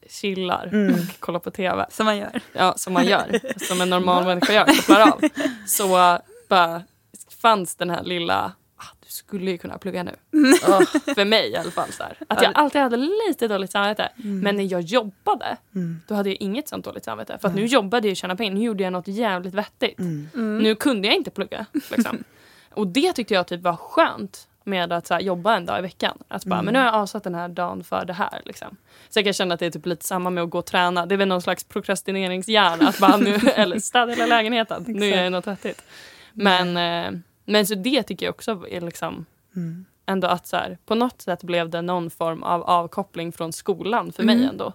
chillar 0.08 0.68
Mm. 0.72 0.94
och 0.94 1.20
kollar 1.20 1.38
på 1.40 1.50
tv, 1.50 1.86
Som 1.90 2.06
man 2.06 2.16
gör. 2.18 2.40
ja, 2.52 2.74
som 2.76 2.92
man 2.92 3.06
gör, 3.06 3.40
som 3.68 3.80
en 3.80 3.90
normal 3.90 4.24
människa 4.24 4.52
gör, 4.52 4.64
kopplar 4.66 5.00
av, 5.12 5.20
så 5.66 6.18
bara 6.48 6.82
fanns 7.40 7.74
den 7.76 7.90
här 7.90 8.02
lilla, 8.02 8.52
ah, 8.76 8.84
du 9.00 9.06
skulle 9.08 9.50
ju 9.50 9.58
kunna 9.58 9.78
plugga 9.78 10.02
nu. 10.02 10.12
åh, 10.68 10.80
För 11.14 11.24
mig 11.24 11.50
i 11.50 11.56
alla 11.56 11.70
fall. 11.70 11.92
Så 11.92 12.02
här. 12.02 12.16
Att 12.28 12.42
jag 12.42 12.52
alltid 12.54 12.80
hade 12.80 12.96
lite 12.96 13.48
dåligt 13.48 13.70
samvete. 13.72 14.08
Men 14.16 14.56
när 14.56 14.72
jag 14.72 14.80
jobbade, 14.80 15.56
Mm. 15.74 16.00
då 16.08 16.14
hade 16.14 16.28
jag 16.28 16.36
inget 16.40 16.68
sånt 16.68 16.84
dåligt 16.84 17.04
samvete. 17.04 17.38
För 17.40 17.48
att 17.48 17.54
nu 17.54 17.66
jobbade 17.66 18.06
jag 18.08 18.12
och 18.12 18.16
tjänade 18.16 18.38
pengar, 18.38 18.54
nu 18.54 18.60
gjorde 18.64 18.82
jag 18.82 18.92
något 18.92 19.08
jävligt 19.08 19.54
vettigt. 19.54 19.98
mm. 19.98 20.58
Nu 20.58 20.74
kunde 20.74 21.08
jag 21.08 21.16
inte 21.16 21.30
plugga. 21.30 21.66
Liksom. 21.90 22.24
och 22.70 22.86
det 22.86 23.12
tyckte 23.12 23.34
jag 23.34 23.46
typ 23.46 23.60
var 23.62 23.76
skönt 23.76 24.48
med 24.66 24.92
att 24.92 25.06
så 25.06 25.14
här, 25.14 25.20
jobba 25.20 25.56
en 25.56 25.66
dag 25.66 25.78
i 25.78 25.82
veckan. 25.82 26.18
Att 26.28 26.44
bara, 26.44 26.62
men 26.62 26.72
nu 26.74 26.78
har 26.78 26.86
jag 26.86 26.94
avsatt 26.94 27.24
den 27.24 27.34
här 27.34 27.48
dagen 27.48 27.84
för 27.84 28.04
det 28.04 28.12
här. 28.12 28.40
Liksom. 28.44 28.76
Så 29.08 29.18
jag 29.18 29.24
kan 29.24 29.32
känna 29.32 29.54
att 29.54 29.60
det 29.60 29.66
är 29.66 29.70
typ 29.70 29.86
lite 29.86 30.04
samma 30.04 30.30
med 30.30 30.44
att 30.44 30.50
gå 30.50 30.58
och 30.58 30.66
träna. 30.66 31.06
Det 31.06 31.14
är 31.14 31.16
väl 31.16 31.28
någon 31.28 31.42
slags 31.42 31.64
prokrastineringshjärna. 31.64 32.88
Att 32.88 32.98
bara, 32.98 33.16
nu, 33.16 33.34
eller 33.54 33.78
städa 33.78 34.12
hela 34.12 34.26
lägenheten. 34.26 34.84
Nu 34.88 35.06
gör 35.06 35.22
jag 35.22 35.32
något 35.32 35.46
vettigt. 35.46 35.82
Men, 36.32 36.76
eh, 36.76 37.20
men 37.44 37.66
så 37.66 37.74
det 37.74 38.02
tycker 38.02 38.26
jag 38.26 38.32
också 38.34 38.66
är 38.70 38.80
liksom 38.80 39.26
Mm. 39.56 39.84
ändå 40.06 40.28
att 40.28 40.46
så 40.46 40.56
här, 40.56 40.78
på 40.86 40.94
något 40.94 41.22
sätt 41.22 41.42
blev 41.42 41.70
det 41.70 41.82
någon 41.82 42.10
form 42.10 42.42
av 42.42 42.62
avkoppling 42.62 43.32
från 43.32 43.52
skolan 43.52 44.12
för 44.12 44.22
mig 44.22 44.44
ändå. 44.44 44.72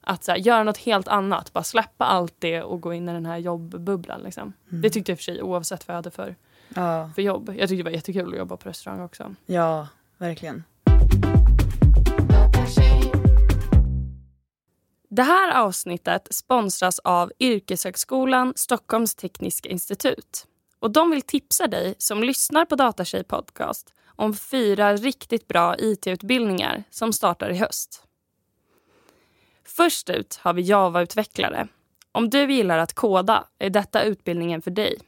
Att 0.00 0.24
så 0.24 0.32
här, 0.32 0.38
göra 0.38 0.62
något 0.64 0.78
helt 0.78 1.08
annat, 1.08 1.52
bara 1.52 1.64
släppa 1.64 2.04
allt 2.04 2.34
det 2.38 2.62
och 2.62 2.80
gå 2.80 2.94
in 2.94 3.08
i 3.08 3.12
den 3.12 3.26
här 3.26 3.38
jobbbubblan. 3.38 4.20
Liksom. 4.22 4.52
Det 4.68 4.90
tyckte 4.90 5.12
jag 5.12 5.18
för 5.18 5.22
sig 5.22 5.42
oavsett 5.42 5.88
vad 5.88 5.92
jag 5.92 5.98
hade 5.98 6.10
för, 6.10 6.36
Ja, 6.74 7.10
för 7.14 7.22
jobb. 7.22 7.48
Jag 7.48 7.68
tyckte 7.68 7.74
det 7.74 7.82
var 7.82 7.90
jättekul 7.90 8.32
att 8.32 8.38
jobba 8.38 8.56
på 8.56 8.68
restaurang 8.68 9.00
också. 9.00 9.34
ja, 9.46 9.88
verkligen. 10.18 10.64
Det 15.14 15.22
här 15.22 15.60
avsnittet 15.60 16.28
sponsras 16.30 16.98
av 16.98 17.32
Yrkeshögskolan 17.40 18.52
Stockholms 18.56 19.14
tekniska 19.14 19.68
institut. 19.68 20.46
Och 20.78 20.90
de 20.90 21.10
vill 21.10 21.22
tipsa 21.22 21.66
dig 21.66 21.94
som 21.98 22.22
lyssnar 22.22 22.64
på 22.64 22.76
Datatjej 22.76 23.24
podcast 23.24 23.94
om 24.06 24.34
fyra 24.34 24.96
riktigt 24.96 25.48
bra 25.48 25.76
IT-utbildningar 25.78 26.84
som 26.90 27.12
startar 27.12 27.50
i 27.50 27.58
höst. 27.58 28.04
Först 29.64 30.10
ut 30.10 30.38
har 30.42 30.52
vi 30.52 30.62
Java-utvecklare. 30.62 31.68
Om 32.12 32.30
du 32.30 32.52
gillar 32.52 32.78
att 32.78 32.94
koda 32.94 33.44
är 33.58 33.70
detta 33.70 34.02
utbildningen 34.02 34.62
för 34.62 34.70
dig. 34.70 34.98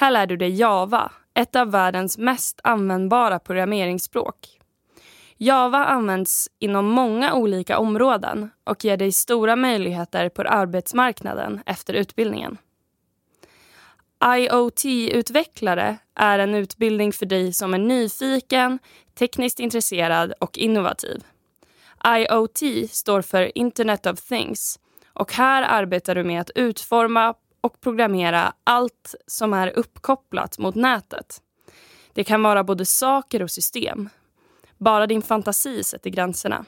Här 0.00 0.10
lär 0.10 0.26
du 0.26 0.36
dig 0.36 0.50
Java, 0.50 1.12
ett 1.34 1.56
av 1.56 1.70
världens 1.70 2.18
mest 2.18 2.60
användbara 2.64 3.38
programmeringsspråk. 3.38 4.36
Java 5.36 5.84
används 5.84 6.48
inom 6.58 6.86
många 6.86 7.34
olika 7.34 7.78
områden 7.78 8.50
och 8.64 8.84
ger 8.84 8.96
dig 8.96 9.12
stora 9.12 9.56
möjligheter 9.56 10.28
på 10.28 10.42
arbetsmarknaden 10.42 11.60
efter 11.66 11.94
utbildningen. 11.94 12.58
IoT-utvecklare 14.24 15.96
är 16.14 16.38
en 16.38 16.54
utbildning 16.54 17.12
för 17.12 17.26
dig 17.26 17.52
som 17.52 17.74
är 17.74 17.78
nyfiken, 17.78 18.78
tekniskt 19.14 19.60
intresserad 19.60 20.32
och 20.40 20.58
innovativ. 20.58 21.24
IoT 22.04 22.90
står 22.90 23.22
för 23.22 23.58
Internet 23.58 24.06
of 24.06 24.20
Things 24.20 24.78
och 25.12 25.32
här 25.32 25.62
arbetar 25.62 26.14
du 26.14 26.24
med 26.24 26.40
att 26.40 26.50
utforma 26.54 27.34
och 27.60 27.80
programmera 27.80 28.52
allt 28.64 29.14
som 29.26 29.52
är 29.52 29.78
uppkopplat 29.78 30.58
mot 30.58 30.74
nätet. 30.74 31.42
Det 32.12 32.24
kan 32.24 32.42
vara 32.42 32.64
både 32.64 32.86
saker 32.86 33.42
och 33.42 33.50
system. 33.50 34.08
Bara 34.78 35.06
din 35.06 35.22
fantasi 35.22 35.84
sätter 35.84 36.10
gränserna. 36.10 36.64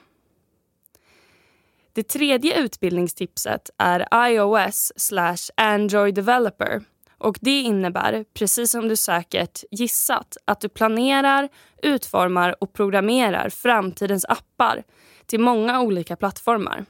Det 1.93 2.03
tredje 2.03 2.59
utbildningstipset 2.59 3.69
är 3.77 4.29
iOS 4.29 4.93
slash 4.95 5.51
Android 5.55 6.15
developer 6.15 6.81
och 7.17 7.37
det 7.41 7.61
innebär, 7.61 8.25
precis 8.33 8.71
som 8.71 8.87
du 8.87 8.95
säkert 8.95 9.63
gissat, 9.71 10.37
att 10.45 10.61
du 10.61 10.69
planerar, 10.69 11.49
utformar 11.83 12.63
och 12.63 12.73
programmerar 12.73 13.49
framtidens 13.49 14.25
appar 14.25 14.83
till 15.25 15.39
många 15.39 15.81
olika 15.81 16.15
plattformar. 16.15 16.85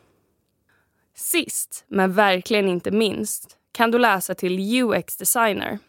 Sist, 1.16 1.86
men 1.88 2.14
verkligen 2.14 2.68
inte 2.68 2.92
minst, 2.92 3.58
kan 3.72 3.92
du 3.92 3.98
läsa 4.00 4.36
till 4.36 4.84
UX-designer. 4.84 5.80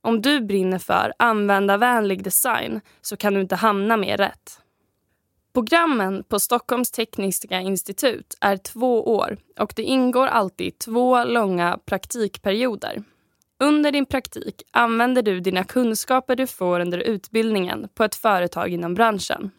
Om 0.00 0.22
du 0.22 0.40
brinner 0.40 0.78
för 0.78 1.12
användarvänlig 1.18 2.24
design 2.24 2.80
så 3.00 3.16
kan 3.16 3.34
du 3.34 3.40
inte 3.40 3.56
hamna 3.56 3.96
mer 3.96 4.16
rätt. 4.16 4.60
Programmen 5.54 6.24
på 6.24 6.40
Stockholms 6.40 6.90
tekniska 6.90 7.60
institut 7.60 8.34
är 8.40 8.56
två 8.56 9.16
år 9.16 9.36
och 9.58 9.72
det 9.76 9.82
ingår 9.82 10.26
alltid 10.26 10.78
två 10.78 11.24
långa 11.24 11.78
praktikperioder. 11.86 13.02
Under 13.60 13.92
din 13.92 14.06
praktik 14.06 14.62
använder 14.70 15.22
du 15.22 15.40
dina 15.40 15.64
kunskaper 15.64 16.36
du 16.36 16.46
får 16.46 16.80
under 16.80 16.98
utbildningen 16.98 17.88
på 17.94 18.04
ett 18.04 18.14
företag 18.14 18.68
inom 18.68 18.94
branschen. 18.94 19.50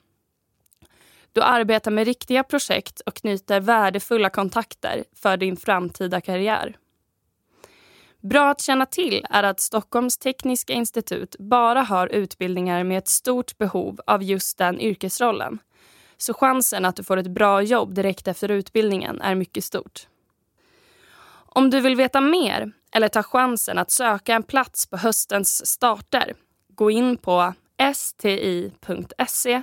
Du 1.34 1.42
arbetar 1.42 1.92
med 1.92 2.08
riktiga 2.08 2.44
projekt 2.44 3.00
och 3.00 3.14
knyter 3.14 3.60
värdefulla 3.60 4.30
kontakter 4.30 5.04
för 5.16 5.38
din 5.38 5.58
framtida 5.58 6.22
karriär. 6.22 6.78
Bra 8.22 8.50
att 8.50 8.62
känna 8.62 8.86
till 8.86 9.26
är 9.30 9.44
att 9.44 9.60
Stockholms 9.60 10.18
tekniska 10.18 10.74
institut 10.74 11.36
bara 11.40 11.82
har 11.82 12.08
utbildningar 12.08 12.84
med 12.84 12.98
ett 12.98 13.08
stort 13.08 13.58
behov 13.58 14.00
av 14.08 14.24
just 14.24 14.58
den 14.58 14.80
yrkesrollen. 14.80 15.60
Så 16.18 16.34
chansen 16.34 16.86
att 16.86 16.96
du 16.96 17.04
får 17.04 17.18
ett 17.18 17.32
bra 17.32 17.62
jobb 17.62 17.94
direkt 17.94 18.28
efter 18.28 18.52
utbildningen 18.52 19.22
är 19.22 19.36
mycket 19.36 19.64
stort. 19.64 20.08
Om 21.58 21.70
du 21.70 21.80
vill 21.80 21.96
veta 21.96 22.22
mer 22.22 22.72
eller 22.92 23.08
ta 23.08 23.24
chansen 23.24 23.78
att 23.78 23.92
söka 23.92 24.36
en 24.36 24.44
plats 24.44 24.86
på 24.86 24.98
höstens 24.98 25.66
starter, 25.66 26.34
gå 26.70 26.92
in 26.92 27.18
på 27.18 27.54
sti.se. 27.94 29.62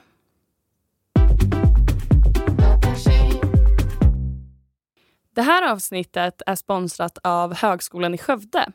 Det 5.34 5.42
här 5.42 5.72
avsnittet 5.72 6.42
är 6.46 6.54
sponsrat 6.54 7.18
av 7.22 7.54
Högskolan 7.54 8.14
i 8.14 8.18
Skövde. 8.18 8.72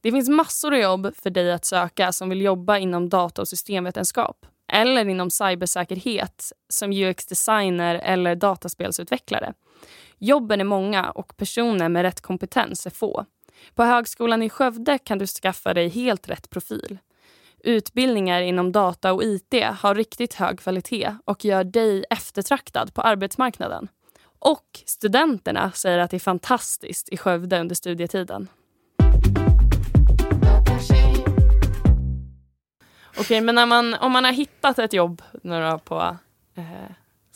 Det 0.00 0.12
finns 0.12 0.28
massor 0.28 0.74
av 0.74 0.80
jobb 0.80 1.14
för 1.16 1.30
dig 1.30 1.52
att 1.52 1.64
söka 1.64 2.12
som 2.12 2.28
vill 2.28 2.40
jobba 2.40 2.78
inom 2.78 3.08
data 3.08 3.42
och 3.42 3.48
systemvetenskap 3.48 4.46
eller 4.72 5.08
inom 5.08 5.30
cybersäkerhet 5.30 6.52
som 6.68 6.92
UX-designer 6.92 7.94
eller 7.94 8.34
dataspelsutvecklare. 8.34 9.52
Jobben 10.18 10.60
är 10.60 10.64
många 10.64 11.10
och 11.10 11.36
personer 11.36 11.88
med 11.88 12.02
rätt 12.02 12.20
kompetens 12.20 12.86
är 12.86 12.90
få. 12.90 13.26
På 13.74 13.82
Högskolan 13.82 14.42
i 14.42 14.50
Skövde 14.50 14.98
kan 14.98 15.18
du 15.18 15.26
skaffa 15.26 15.74
dig 15.74 15.88
helt 15.88 16.28
rätt 16.28 16.50
profil. 16.50 16.98
Utbildningar 17.58 18.40
inom 18.40 18.72
data 18.72 19.12
och 19.12 19.24
IT 19.24 19.54
har 19.64 19.94
riktigt 19.94 20.34
hög 20.34 20.58
kvalitet 20.60 21.16
och 21.24 21.44
gör 21.44 21.64
dig 21.64 22.04
eftertraktad 22.10 22.94
på 22.94 23.02
arbetsmarknaden. 23.02 23.88
Och 24.46 24.82
studenterna 24.86 25.72
säger 25.72 25.98
att 25.98 26.10
det 26.10 26.16
är 26.16 26.18
fantastiskt 26.18 27.08
i 27.08 27.16
Skövde 27.16 27.60
under 27.60 27.74
studietiden. 27.74 28.48
Okej, 33.18 33.40
men 33.40 33.54
när 33.54 33.66
man, 33.66 33.94
om 33.94 34.12
man 34.12 34.24
har 34.24 34.32
hittat 34.32 34.78
ett 34.78 34.92
jobb 34.92 35.22
då 35.42 35.78
på, 35.84 36.16
eh, 36.54 36.64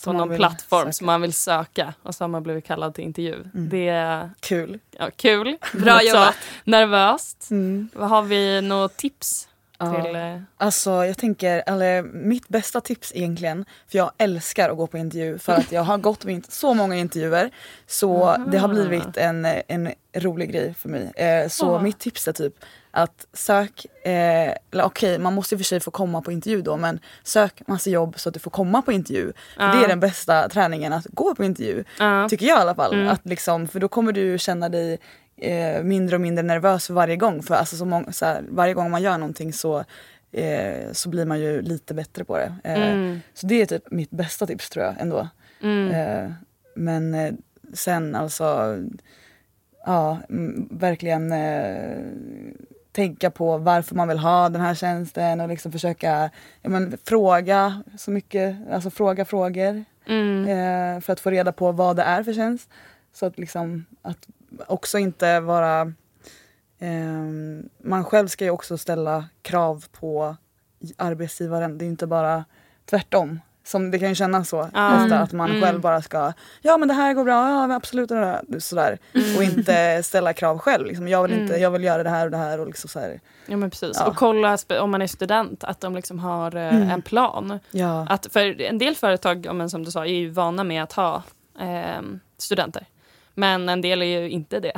på 0.04 0.12
någon 0.12 0.36
plattform 0.36 0.80
söka. 0.80 0.92
som 0.92 1.06
man 1.06 1.22
vill 1.22 1.32
söka 1.32 1.94
och 2.02 2.14
så 2.14 2.24
har 2.24 2.28
man 2.28 2.42
blivit 2.42 2.64
kallad 2.64 2.94
till 2.94 3.04
intervju. 3.04 3.34
Mm. 3.34 3.68
Det 3.68 3.88
är 3.88 4.30
Kul. 4.40 4.78
ja, 4.90 5.10
kul. 5.16 5.56
Bra 5.72 6.02
jobbat. 6.04 6.36
Nervöst. 6.64 7.50
Mm. 7.50 7.88
Har 7.94 8.22
vi 8.22 8.60
några 8.60 8.88
tips. 8.88 9.48
Till... 9.80 10.14
Eh, 10.16 10.36
Alltså 10.56 10.90
jag 11.06 11.18
tänker, 11.18 11.62
eller 11.66 12.02
mitt 12.02 12.48
bästa 12.48 12.80
tips 12.80 13.12
egentligen, 13.14 13.64
för 13.88 13.98
jag 13.98 14.10
älskar 14.18 14.70
att 14.70 14.76
gå 14.76 14.86
på 14.86 14.98
intervju 14.98 15.38
för 15.38 15.52
att 15.52 15.72
jag 15.72 15.82
har 15.82 15.98
gått 16.08 16.24
på 16.24 16.40
så 16.48 16.74
många 16.74 16.96
intervjuer 16.96 17.50
så 17.86 18.36
det 18.52 18.58
har 18.58 18.68
blivit 18.68 19.16
en, 19.16 19.44
en 19.68 19.92
rolig 20.16 20.52
grej 20.52 20.74
för 20.74 20.88
mig. 20.88 21.12
Eh, 21.14 21.48
så 21.48 21.74
Ah. 21.76 21.80
mitt 21.82 21.98
tips 21.98 22.28
är 22.28 22.32
typ 22.32 22.54
att 22.92 23.26
sök, 23.32 23.86
eh, 24.04 24.10
eller 24.72 24.84
okej 24.84 25.18
man 25.18 25.34
måste 25.34 25.54
i 25.54 25.56
och 25.56 25.60
för 25.60 25.64
sig 25.64 25.80
få 25.80 25.90
komma 25.90 26.22
på 26.22 26.32
intervju 26.32 26.62
då 26.62 26.76
men 26.76 27.00
sök 27.22 27.62
massa 27.66 27.90
jobb 27.90 28.14
så 28.18 28.28
att 28.28 28.34
du 28.34 28.40
får 28.40 28.50
komma 28.50 28.82
på 28.82 28.92
intervju. 28.92 29.32
För 29.56 29.62
Ja. 29.64 29.72
Det 29.74 29.84
är 29.84 29.88
den 29.88 30.00
bästa 30.00 30.48
träningen 30.48 30.92
att 30.92 31.06
gå 31.10 31.34
på 31.34 31.44
intervju. 31.44 31.84
ja. 31.98 32.28
Tycker 32.28 32.46
jag 32.46 32.58
i 32.58 32.60
alla 32.60 32.74
fall. 32.74 32.92
Mm. 32.94 33.08
Att 33.08 33.20
liksom, 33.26 33.68
för 33.68 33.80
då 33.80 33.88
kommer 33.88 34.12
du 34.12 34.38
känna 34.38 34.68
dig 34.68 34.98
eh, 35.40 35.82
mindre 35.82 36.16
och 36.16 36.20
mindre 36.20 36.42
nervös 36.42 36.86
för 36.86 36.94
varje 36.94 37.16
gång. 37.16 37.42
För 37.42 37.54
alltså 37.54 37.76
så 37.76 37.84
många, 37.84 38.12
så 38.12 38.26
här, 38.26 38.44
varje 38.48 38.74
gång 38.74 38.90
man 38.90 39.02
gör 39.02 39.18
någonting 39.18 39.52
så, 39.52 39.84
eh, 40.32 40.92
så 40.92 41.08
blir 41.08 41.24
man 41.26 41.40
ju 41.40 41.62
lite 41.62 41.94
bättre 41.94 42.24
på 42.24 42.36
det. 42.36 42.52
Eh, 42.64 42.90
Mm. 42.92 43.20
Så 43.34 43.46
det 43.46 43.62
är 43.62 43.66
typ 43.66 43.90
mitt 43.90 44.10
bästa 44.10 44.46
tips 44.46 44.70
tror 44.70 44.84
jag 44.84 44.94
ändå. 45.00 45.28
Mm. 45.62 45.90
Eh, 45.90 46.32
men 46.74 47.14
eh, 47.14 47.32
sen 47.74 48.14
alltså, 48.14 48.76
ja 49.86 50.18
verkligen 50.70 51.32
tänka 52.92 53.30
på 53.30 53.58
varför 53.58 53.94
man 53.94 54.08
vill 54.08 54.18
ha 54.18 54.48
den 54.48 54.60
här 54.62 54.74
tjänsten 54.74 55.40
och 55.40 55.48
liksom 55.48 55.72
försöka 55.72 56.30
ja, 56.62 56.70
men, 56.70 56.98
fråga 57.04 57.82
så 57.98 58.10
mycket, 58.10 58.56
alltså 58.72 58.90
fråga 58.90 59.24
frågor 59.24 59.84
Mm. 60.06 60.48
eh, 60.48 61.00
för 61.00 61.12
att 61.12 61.20
få 61.20 61.30
reda 61.30 61.52
på 61.52 61.72
vad 61.72 61.96
det 61.96 62.02
är 62.02 62.22
för 62.22 62.32
tjänst. 62.32 62.70
Så 63.12 63.26
att 63.26 63.38
liksom 63.38 63.84
att 64.02 64.28
också 64.66 64.98
inte 64.98 65.40
vara 65.40 65.92
ehm, 66.78 67.68
man 67.84 68.04
själv 68.04 68.28
ska 68.28 68.44
ju 68.44 68.50
också 68.50 68.78
ställa 68.78 69.24
krav 69.42 69.84
på 69.92 70.36
arbetsgivaren. 70.96 71.78
Det 71.78 71.84
är 71.84 71.86
inte 71.86 72.06
bara 72.06 72.44
tvärtom. 72.90 73.40
Som 73.64 73.90
det 73.90 73.98
kan 73.98 74.08
ju 74.08 74.14
kännas 74.14 74.48
så 74.48 74.68
Ja. 74.74 75.02
ofta 75.04 75.18
att 75.18 75.32
man 75.32 75.50
Mm. 75.50 75.62
själv 75.62 75.80
bara 75.80 76.02
ska 76.02 76.32
ja 76.60 76.76
men 76.78 76.88
det 76.88 76.94
här 76.94 77.14
går 77.14 77.24
bra, 77.24 77.50
ja 77.50 77.74
absolut 77.74 78.10
sådär. 78.62 78.98
Och 79.36 79.42
inte 79.42 80.02
ställa 80.02 80.32
krav 80.32 80.58
själv. 80.58 80.86
Liksom, 80.86 81.08
jag, 81.08 81.22
vill 81.22 81.32
inte, 81.32 81.52
Mm. 81.54 81.62
jag 81.62 81.70
vill 81.70 81.84
göra 81.84 82.02
det 82.02 82.10
här 82.10 82.24
och 82.24 82.30
det 82.30 82.36
här 82.36 82.60
och 82.60 82.66
liksom 82.66 82.88
så 82.88 83.00
här. 83.00 83.20
Ja 83.46 83.56
men 83.56 83.70
precis. 83.70 83.96
Ja. 84.00 84.06
Och 84.06 84.16
kolla 84.16 84.58
om 84.80 84.90
man 84.90 85.02
är 85.02 85.06
student 85.06 85.64
att 85.64 85.80
de 85.80 85.94
liksom 85.94 86.18
har 86.18 86.56
eh, 86.56 86.74
Mm. 86.76 86.90
en 86.90 87.02
plan. 87.02 87.58
Ja. 87.70 88.06
Att 88.08 88.26
för 88.32 88.60
en 88.60 88.78
del 88.78 88.94
företag, 88.96 89.46
som 89.70 89.84
du 89.84 89.90
sa, 89.90 90.00
är 90.06 90.14
ju 90.14 90.30
vana 90.30 90.64
med 90.64 90.82
att 90.82 90.92
ha 90.92 91.22
ehm, 91.60 92.20
studenter. 92.38 92.86
Men 93.40 93.68
en 93.68 93.80
del 93.80 94.02
är 94.02 94.06
ju 94.20 94.30
inte 94.30 94.60
det. 94.60 94.72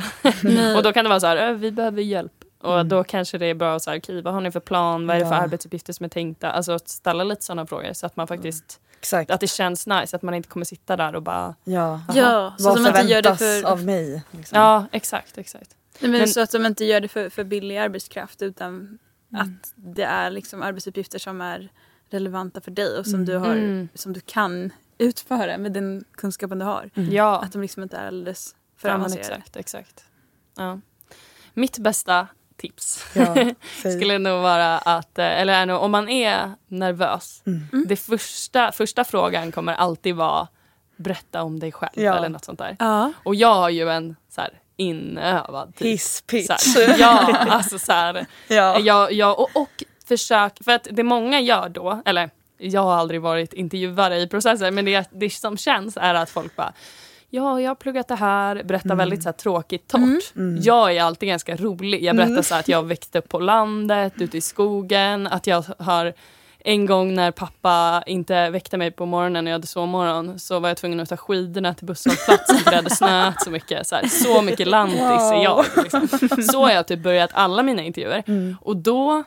Och 0.77 0.83
då 0.83 0.93
kan 0.93 1.05
det 1.05 1.09
vara 1.09 1.19
så 1.19 1.27
här, 1.27 1.37
"Ö, 1.37 1.53
vi 1.53 1.71
behöver 1.71 2.01
hjälp. 2.01 2.31
Och 2.61 2.73
Mm. 2.73 2.89
då 2.89 3.03
kanske 3.03 3.37
det 3.37 3.45
är 3.45 3.53
bra 3.53 3.75
att 3.75 3.83
säga, 3.83 3.97
okej 3.97 4.21
vad 4.21 4.33
har 4.33 4.41
ni 4.41 4.51
för 4.51 4.59
plan? 4.59 5.07
Vad 5.07 5.15
är 5.15 5.19
det 5.19 5.25
för 5.25 5.35
Ja. 5.35 5.41
arbetsuppgifter 5.41 5.93
som 5.93 6.03
är 6.03 6.09
tänkta? 6.09 6.51
Alltså 6.51 6.71
att 6.71 6.89
ställa 6.89 7.23
lite 7.23 7.43
sådana 7.43 7.65
frågor 7.65 7.93
så 7.93 8.05
att 8.05 8.15
man 8.15 8.27
faktiskt, 8.27 8.79
Exakt. 8.99 9.31
att 9.31 9.39
det 9.39 9.47
känns 9.47 9.87
nice. 9.87 10.15
Att 10.15 10.21
man 10.21 10.33
inte 10.33 10.49
kommer 10.49 10.65
sitta 10.65 10.97
där 10.97 11.15
och 11.15 11.23
bara, 11.23 11.55
Ja. 11.63 12.01
Ja, 12.15 12.53
så 12.57 12.63
Vad 12.63 12.77
att 12.77 12.83
de 12.93 12.99
inte 13.01 13.13
gör 13.13 13.21
det 13.21 13.35
förväntas 13.35 13.61
för, 13.63 13.71
av 13.71 13.83
mig? 13.85 14.23
Liksom. 14.31 14.59
ja 14.59 14.85
exakt, 14.91 15.37
exakt. 15.37 15.75
Nej, 15.99 16.11
men 16.11 16.19
Men- 16.19 16.27
så 16.27 16.41
att 16.41 16.51
de 16.51 16.65
inte 16.65 16.85
gör 16.85 17.01
det 17.01 17.07
för, 17.07 17.29
för 17.29 17.43
billig 17.43 17.77
arbetskraft 17.77 18.41
utan 18.41 18.99
Mm. 19.33 19.41
att 19.41 19.73
det 19.75 20.03
är 20.03 20.29
liksom 20.29 20.61
arbetsuppgifter 20.63 21.19
som 21.19 21.41
är 21.41 21.69
relevanta 22.09 22.61
för 22.61 22.71
dig 22.71 22.97
och 22.99 23.05
som, 23.07 23.25
du, 23.25 23.35
har, 23.37 23.51
Mm. 23.51 23.89
som 23.93 24.13
du 24.13 24.19
kan 24.19 24.71
utföra 25.03 25.57
med 25.57 25.71
den 25.71 26.03
kunskapen 26.15 26.59
du 26.59 26.65
har. 26.65 26.89
Mm. 26.95 27.11
Ja. 27.13 27.41
Att 27.41 27.51
de 27.51 27.61
liksom 27.61 27.83
inte 27.83 27.97
är 27.97 28.07
alldeles 28.07 28.55
för 28.77 28.89
Ja, 28.89 28.95
avancerade. 28.95 29.35
exakt, 29.35 29.55
exakt. 29.55 30.03
Ja. 30.57 30.79
Mitt 31.53 31.77
bästa 31.77 32.27
tips 32.57 33.05
Ja, 33.15 33.35
skulle 33.91 34.17
nog 34.17 34.41
vara 34.41 34.77
att, 34.77 35.19
eh, 35.19 35.25
eller 35.41 35.53
är 35.53 35.65
nog, 35.65 35.81
om 35.81 35.91
man 35.91 36.09
är 36.09 36.51
nervös, 36.67 37.41
Mm. 37.45 37.85
det 37.87 37.95
första, 37.95 38.71
första 38.71 39.03
frågan 39.03 39.51
kommer 39.51 39.73
alltid 39.73 40.15
vara 40.15 40.47
berätta 40.95 41.43
om 41.43 41.59
dig 41.59 41.71
själv 41.71 41.91
Ja. 41.95 42.15
eller 42.17 42.29
något 42.29 42.45
sånt 42.45 42.59
där. 42.59 42.75
Ja. 42.79 43.11
Och 43.23 43.35
jag 43.35 43.53
har 43.55 43.69
ju 43.69 43.89
en 43.89 44.15
så 44.29 44.41
här 44.41 44.59
inövad 44.77 45.75
typ. 45.75 45.87
Hisspitch. 45.87 46.75
Ja, 46.97 47.37
alltså 47.49 47.79
så 47.79 47.91
här, 47.91 48.25
ja. 48.47 48.79
jag, 48.79 49.11
jag, 49.11 49.39
och, 49.39 49.49
och 49.55 49.83
försök, 50.05 50.63
för 50.63 50.71
att 50.71 50.87
det 50.91 51.03
många 51.03 51.39
gör 51.41 51.69
då, 51.69 52.01
eller 52.05 52.29
jag 52.57 52.81
har 52.83 52.93
aldrig 52.93 53.21
varit 53.21 53.53
intervjuare 53.53 54.17
i 54.19 54.27
processen 54.27 54.75
men 54.75 54.85
det, 54.85 55.09
det 55.11 55.29
som 55.29 55.57
känns 55.57 55.97
är 56.01 56.13
att 56.13 56.29
folk 56.29 56.55
bara 56.55 56.73
ja, 57.29 57.61
jag 57.61 57.69
har 57.69 57.75
pluggat 57.75 58.07
det 58.07 58.15
här, 58.15 58.63
berättar 58.63 58.85
Mm. 58.85 58.97
väldigt 58.97 59.23
så 59.23 59.29
här, 59.29 59.33
tråkigt, 59.33 59.87
torrt. 59.87 60.01
Mm. 60.01 60.19
Mm. 60.35 60.61
Jag 60.63 60.95
är 60.95 61.03
alltid 61.03 61.29
ganska 61.29 61.55
rolig. 61.55 62.03
Jag 62.03 62.15
berättar 62.15 62.31
Mm. 62.31 62.43
så 62.43 62.53
här, 62.53 62.59
att 62.59 62.67
jag 62.67 62.83
växte 62.83 63.19
upp 63.19 63.29
på 63.29 63.39
landet, 63.39 64.13
ute 64.17 64.37
i 64.37 64.41
skogen, 64.41 65.27
att 65.27 65.47
jag 65.47 65.65
har 65.79 66.13
en 66.65 66.85
gång 66.85 67.13
när 67.15 67.31
pappa 67.31 68.03
inte 68.05 68.49
väckte 68.49 68.77
mig 68.77 68.91
på 68.91 69.05
morgonen 69.05 69.43
när 69.43 69.51
jag 69.51 69.55
hade 69.55 69.67
sovmorgon 69.67 70.39
så 70.39 70.59
var 70.59 70.69
jag 70.69 70.77
tvungen 70.77 70.99
att 70.99 71.09
ta 71.09 71.17
skidorna 71.17 71.73
till 71.73 71.85
busshållplatsen 71.87 72.57
för 72.57 72.69
det 72.71 72.75
hade 72.75 72.89
snöat 72.89 73.43
så 73.43 73.49
mycket. 73.49 73.87
Så, 73.87 73.95
här, 73.95 74.07
så 74.07 74.41
mycket 74.41 74.67
lantis 74.67 75.01
är 75.01 75.43
jag. 75.43 75.65
Liksom. 75.83 76.07
Så 76.51 76.61
har 76.63 76.71
jag 76.71 76.87
typ 76.87 76.99
börjat 77.03 77.29
alla 77.33 77.63
mina 77.63 77.81
intervjuer. 77.81 78.23
Mm. 78.27 78.57
Och 78.61 78.77
då, 78.77 79.23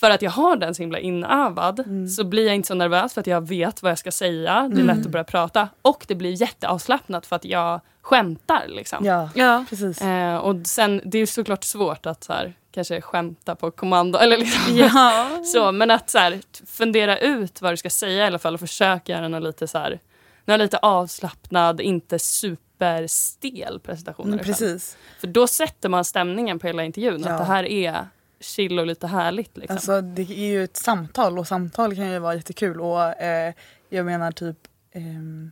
för 0.00 0.10
att 0.10 0.22
jag 0.22 0.30
har 0.30 0.56
den 0.56 0.74
så 0.74 0.82
himla 0.82 0.98
inövad, 0.98 1.78
Mm. 1.80 2.08
så 2.08 2.24
blir 2.24 2.46
jag 2.46 2.54
inte 2.54 2.66
så 2.68 2.74
nervös 2.74 3.14
för 3.14 3.20
att 3.20 3.26
jag 3.26 3.48
vet 3.48 3.82
vad 3.82 3.90
jag 3.90 3.98
ska 3.98 4.10
säga. 4.12 4.68
Det 4.74 4.80
är 4.80 4.84
lätt 4.84 5.06
att 5.06 5.12
börja 5.12 5.24
prata. 5.24 5.68
Och 5.82 6.04
det 6.08 6.14
blir 6.14 6.40
jätteavslappnat 6.42 7.26
för 7.26 7.36
att 7.36 7.44
jag 7.44 7.80
skämtar. 8.02 8.64
Liksom. 8.68 9.04
Ja, 9.04 9.28
Ja. 9.34 9.64
precis. 9.70 10.02
Eh, 10.02 10.36
och 10.36 10.56
sen, 10.64 11.00
det 11.04 11.18
är 11.18 11.26
såklart 11.26 11.64
svårt 11.64 12.06
att 12.06 12.24
så 12.24 12.32
här, 12.32 12.54
kanske 12.72 13.00
skämta 13.00 13.54
på 13.54 13.70
kommando. 13.70 14.18
Eller 14.22 14.38
liksom, 14.38 14.76
Ja. 14.76 15.26
så, 15.44 15.72
men 15.72 15.90
att 15.90 16.10
så 16.10 16.18
här, 16.18 16.40
fundera 16.66 17.18
ut 17.18 17.62
vad 17.62 17.72
du 17.72 17.76
ska 17.76 17.90
säga 17.90 18.24
i 18.24 18.26
alla 18.26 18.38
fall 18.38 18.54
och 18.54 18.60
försöka 18.60 19.12
göra 19.12 19.28
något 19.28 19.42
lite, 19.42 19.68
så 19.68 19.78
här, 19.78 20.00
något 20.44 20.58
lite 20.60 20.78
avslappnad, 20.78 21.80
inte 21.80 22.18
superstel 22.18 23.80
presentation. 23.82 24.26
Mm, 24.26 24.38
precis. 24.38 24.96
För 25.20 25.26
då 25.26 25.46
sätter 25.46 25.88
man 25.88 26.04
stämningen 26.04 26.58
på 26.58 26.66
hela 26.66 26.84
intervjun. 26.84 27.22
Ja. 27.26 27.32
Att 27.32 27.38
det 27.38 27.44
här 27.44 27.64
är 27.64 28.06
chill 28.40 28.78
och 28.78 28.86
lite 28.86 29.06
härligt. 29.06 29.56
Liksom. 29.56 29.76
Alltså 29.76 30.00
det 30.00 30.22
är 30.22 30.46
ju 30.46 30.64
ett 30.64 30.76
samtal 30.76 31.38
och 31.38 31.46
samtal 31.46 31.96
kan 31.96 32.10
ju 32.10 32.18
vara 32.18 32.34
jättekul 32.34 32.80
och 32.80 33.22
eh, 33.22 33.54
jag 33.88 34.06
menar 34.06 34.32
typ 34.32 34.56
ehm, 34.92 35.50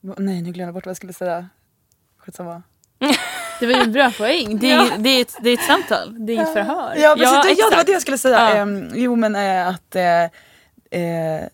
Nej 0.00 0.42
nu 0.42 0.52
glömde 0.52 0.62
jag 0.62 0.74
bort 0.74 0.86
vad 0.86 0.90
jag 0.90 0.96
skulle 0.96 1.12
säga. 1.12 1.48
Skitsamma. 2.18 2.62
Det 3.60 3.66
var 3.66 3.72
ju 3.72 3.80
en 3.80 3.92
bra 3.92 4.10
poäng. 4.18 4.58
Det 4.58 4.70
är, 4.70 4.76
Ja. 4.76 4.96
det 4.98 5.08
är, 5.08 5.20
ett, 5.22 5.36
det 5.40 5.50
är 5.50 5.54
ett 5.54 5.64
samtal, 5.64 6.26
det 6.26 6.32
är 6.32 6.34
inget 6.34 6.52
förhör. 6.52 6.94
Ja, 6.96 7.14
precis, 7.18 7.32
Ja, 7.32 7.54
ja, 7.58 7.70
det 7.70 7.76
var 7.76 7.84
det 7.84 7.92
jag 7.92 8.02
skulle 8.02 8.18
säga. 8.18 8.40
Ja. 8.40 8.54
Ehm, 8.54 8.90
jo 8.94 9.16
men 9.16 9.36
eh, 9.36 9.68
att 9.68 9.96
eh, 9.96 10.22
eh, 10.22 10.28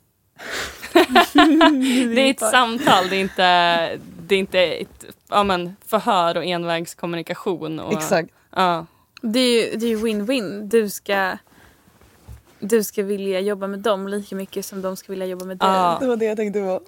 det 2.14 2.20
är 2.20 2.30
ett 2.30 2.40
samtal, 2.40 3.08
det 3.08 3.16
är 3.16 3.20
inte, 3.20 3.98
det 4.26 4.34
är 4.34 4.38
inte 4.38 4.60
ett 4.60 5.04
ja, 5.28 5.44
men, 5.44 5.76
förhör 5.86 6.36
och 6.36 6.44
envägskommunikation. 6.44 7.80
Och, 7.80 7.92
exakt. 7.92 8.28
Ja. 8.56 8.86
Det 9.22 9.74
är 9.74 9.78
ju 9.86 9.96
win-win. 9.98 10.68
Du 10.68 10.90
ska, 10.90 11.38
du 12.58 12.84
ska 12.84 13.02
vilja 13.02 13.40
jobba 13.40 13.66
med 13.66 13.78
dem 13.78 14.08
lika 14.08 14.36
mycket 14.36 14.64
som 14.66 14.82
de 14.82 14.96
ska 14.96 15.12
vilja 15.12 15.26
jobba 15.26 15.44
med 15.44 15.58
dig. 15.58 15.68
Ja. 15.68 15.96
Det 16.00 16.06
var 16.06 16.16
det 16.16 16.24
jag 16.24 16.36
tänkte 16.36 16.60
på. 16.60 16.82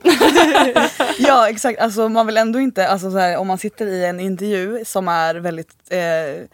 ja 1.18 1.48
exakt, 1.48 1.80
alltså 1.80 2.08
man 2.08 2.26
vill 2.26 2.36
ändå 2.36 2.60
inte, 2.60 2.88
alltså, 2.88 3.10
så 3.10 3.18
här, 3.18 3.36
om 3.36 3.46
man 3.46 3.58
sitter 3.58 3.86
i 3.86 4.04
en 4.04 4.20
intervju 4.20 4.84
som 4.84 5.08
är 5.08 5.34
väldigt 5.34 5.74
eh, 5.90 6.44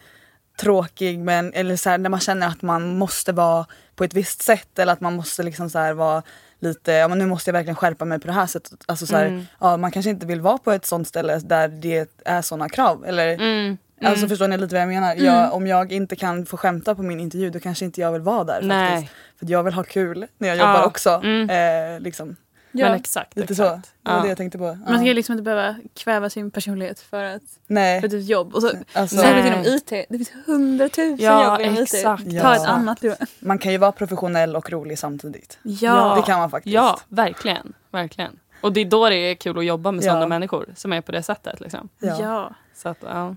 tråkig 0.59 1.19
men, 1.19 1.53
eller 1.53 1.75
så 1.75 1.89
här, 1.89 1.97
när 1.97 2.09
man 2.09 2.19
känner 2.19 2.47
att 2.47 2.61
man 2.61 2.97
måste 2.97 3.31
vara 3.31 3.65
på 3.95 4.03
ett 4.03 4.13
visst 4.13 4.41
sätt 4.41 4.79
eller 4.79 4.93
att 4.93 5.01
man 5.01 5.15
måste 5.15 5.43
liksom 5.43 5.69
så 5.69 5.79
här, 5.79 5.93
vara 5.93 6.23
lite, 6.59 6.91
ja 6.91 7.07
men 7.07 7.17
nu 7.17 7.25
måste 7.25 7.49
jag 7.49 7.53
verkligen 7.53 7.75
skärpa 7.75 8.05
mig 8.05 8.19
på 8.19 8.27
det 8.27 8.33
här 8.33 8.47
sättet. 8.47 8.79
Alltså, 8.85 9.05
så 9.07 9.15
här, 9.15 9.25
Mm. 9.25 9.45
ja, 9.59 9.77
man 9.77 9.91
kanske 9.91 10.09
inte 10.09 10.25
vill 10.25 10.41
vara 10.41 10.57
på 10.57 10.71
ett 10.71 10.85
sånt 10.85 11.07
ställe 11.07 11.39
där 11.39 11.67
det 11.67 12.09
är 12.25 12.41
såna 12.41 12.69
krav. 12.69 13.05
Eller, 13.05 13.33
Mm. 13.33 13.77
Alltså 14.03 14.17
Mm. 14.19 14.29
förstår 14.29 14.47
ni 14.47 14.57
lite 14.57 14.75
vad 14.75 14.81
jag 14.81 14.89
menar? 14.89 15.15
Jag, 15.15 15.53
om 15.53 15.67
jag 15.67 15.91
inte 15.91 16.15
kan 16.15 16.45
få 16.45 16.57
skämta 16.57 16.95
på 16.95 17.03
min 17.03 17.19
intervju 17.19 17.49
då 17.49 17.59
kanske 17.59 17.85
inte 17.85 18.01
jag 18.01 18.11
vill 18.11 18.21
vara 18.21 18.43
där 18.43 18.61
Nej. 18.61 18.91
faktiskt. 18.95 19.13
För 19.39 19.45
jag 19.51 19.63
vill 19.63 19.73
ha 19.73 19.83
kul 19.83 20.27
när 20.37 20.47
jag 20.47 20.57
Ja. 20.57 20.73
jobbar 20.73 20.85
också. 20.87 21.09
Mm. 21.09 21.49
Eh, 21.95 21.99
liksom. 21.99 22.35
Ja. 22.71 22.85
Men 22.85 22.95
exakt. 22.99 23.35
Lite 23.35 23.53
exakt. 23.53 23.85
så. 23.85 23.91
Det 24.03 24.11
var 24.11 24.17
Ja. 24.17 24.21
det 24.23 24.27
jag 24.29 24.37
tänkte 24.37 24.57
på. 24.57 24.65
Ja. 24.65 24.91
Man 24.91 24.99
ska 25.03 25.13
liksom 25.13 25.33
inte 25.33 25.43
behöva 25.43 25.75
kväva 25.95 26.29
sin 26.29 26.51
personlighet 26.51 26.99
för, 26.99 27.23
att, 27.23 27.41
Nej. 27.67 28.01
för 28.01 28.07
ett 28.07 28.25
jobb. 28.29 28.55
Och 28.55 28.61
så, 28.61 28.71
Alltså, 28.93 29.17
särskilt 29.17 29.45
inom 29.47 29.59
IT. 29.65 29.89
Det 29.89 30.17
finns 30.17 30.31
hundratusen 30.45 31.17
Ja, 31.19 31.51
jobb 31.51 31.61
inom 31.61 31.73
IT. 31.73 31.81
exakt. 31.93 32.23
Ta 32.23 32.31
Ja. 32.35 32.55
ett 32.55 32.67
annat 32.67 33.03
man 33.39 33.57
kan 33.57 33.71
ju 33.71 33.77
vara 33.77 33.91
professionell 33.91 34.55
och 34.55 34.69
rolig 34.71 34.99
samtidigt. 34.99 35.59
Ja. 35.63 36.15
Det 36.15 36.21
kan 36.21 36.39
man 36.39 36.49
faktiskt. 36.51 36.73
Ja, 36.73 36.99
verkligen. 37.07 37.73
verkligen. 37.91 38.39
Och 38.61 38.73
det 38.73 38.81
är 38.81 38.85
då 38.85 39.09
det 39.09 39.15
är 39.15 39.35
kul 39.35 39.57
att 39.57 39.65
jobba 39.65 39.91
med 39.91 40.03
Ja. 40.03 40.09
sådana 40.11 40.27
människor 40.27 40.65
som 40.75 40.93
är 40.93 41.01
på 41.01 41.11
det 41.11 41.23
sättet. 41.23 41.59
Liksom. 41.61 41.89
Ja. 41.99 42.17
ja. 42.21 42.53
Så 42.75 42.89
att, 42.89 42.97
ja. 43.01 43.35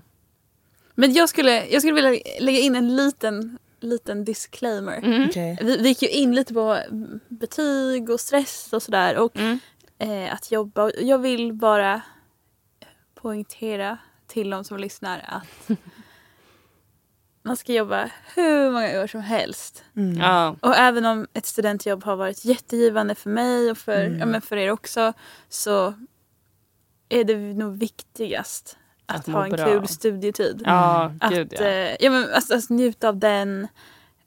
Men 0.95 1.13
jag 1.13 1.29
skulle, 1.29 1.65
jag 1.67 1.81
skulle 1.81 1.93
vilja 2.01 2.21
lägga 2.39 2.59
in 2.59 2.75
en 2.75 2.95
liten, 2.95 3.57
liten 3.79 4.25
disclaimer. 4.25 4.97
Mm. 4.97 5.29
Okej. 5.29 5.57
Vi, 5.61 5.77
vi 5.77 5.87
gick 5.89 6.01
ju 6.01 6.09
in 6.09 6.35
lite 6.35 6.53
på 6.53 6.79
betyg 7.27 8.09
och 8.09 8.19
stress 8.19 8.73
och 8.73 8.83
sådär. 8.83 9.17
Och 9.17 9.37
Mm. 9.37 9.59
eh, 9.99 10.33
att 10.33 10.51
jobba. 10.51 10.91
Jag 10.91 11.17
vill 11.19 11.53
bara 11.53 12.01
poängtera 13.15 13.97
till 14.27 14.49
de 14.49 14.63
som 14.63 14.77
lyssnar 14.77 15.23
att 15.27 15.77
man 17.43 17.57
ska 17.57 17.73
jobba 17.73 18.09
hur 18.35 18.71
många 18.71 19.01
år 19.03 19.07
som 19.07 19.21
helst. 19.21 19.83
Mm. 19.95 20.17
Ja. 20.17 20.55
Och 20.61 20.75
även 20.75 21.05
om 21.05 21.27
ett 21.33 21.45
studentjobb 21.45 22.03
har 22.03 22.15
varit 22.15 22.45
jättegivande 22.45 23.15
för 23.15 23.29
mig 23.29 23.71
och 23.71 23.77
för, 23.77 24.05
Mm. 24.05 24.19
ja, 24.19 24.25
men 24.25 24.41
för 24.41 24.57
er 24.57 24.71
också 24.71 25.13
så 25.49 25.93
är 27.09 27.23
det 27.23 27.35
nog 27.37 27.77
viktigast 27.77 28.77
att, 29.05 29.15
Att 29.19 29.27
ha 29.33 29.43
en 29.45 29.51
bra. 29.51 29.65
kul 29.65 29.87
studietid. 29.87 30.61
Ja, 30.65 31.11
Att, 31.19 31.33
gud 31.33 31.53
ja. 31.59 31.65
eh, 31.65 31.95
ja, 31.99 32.11
men, 32.11 32.33
alltså, 32.33 32.53
alltså, 32.53 32.73
njuta 32.73 33.09
av 33.09 33.17
den. 33.17 33.67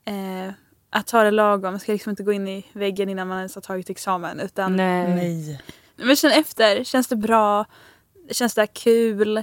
Eh, 0.04 0.52
att 0.90 1.06
ta 1.06 1.22
det 1.22 1.30
lagom. 1.30 1.72
Man 1.72 1.80
ska 1.80 1.92
liksom 1.92 2.10
inte 2.10 2.22
gå 2.22 2.32
in 2.32 2.48
i 2.48 2.66
väggen 2.72 3.08
innan 3.08 3.28
man 3.28 3.38
ens 3.38 3.54
har 3.54 3.62
tagit 3.62 3.90
examen. 3.90 4.40
Utan 4.40 4.76
Nej. 4.76 5.14
Nej. 5.14 5.60
men 5.96 6.16
känn 6.16 6.32
efter. 6.32 6.84
Känns 6.84 7.06
det 7.08 7.16
bra? 7.16 7.64
Känns 8.30 8.54
det 8.54 8.60
här 8.60 8.66
kul? 8.66 9.36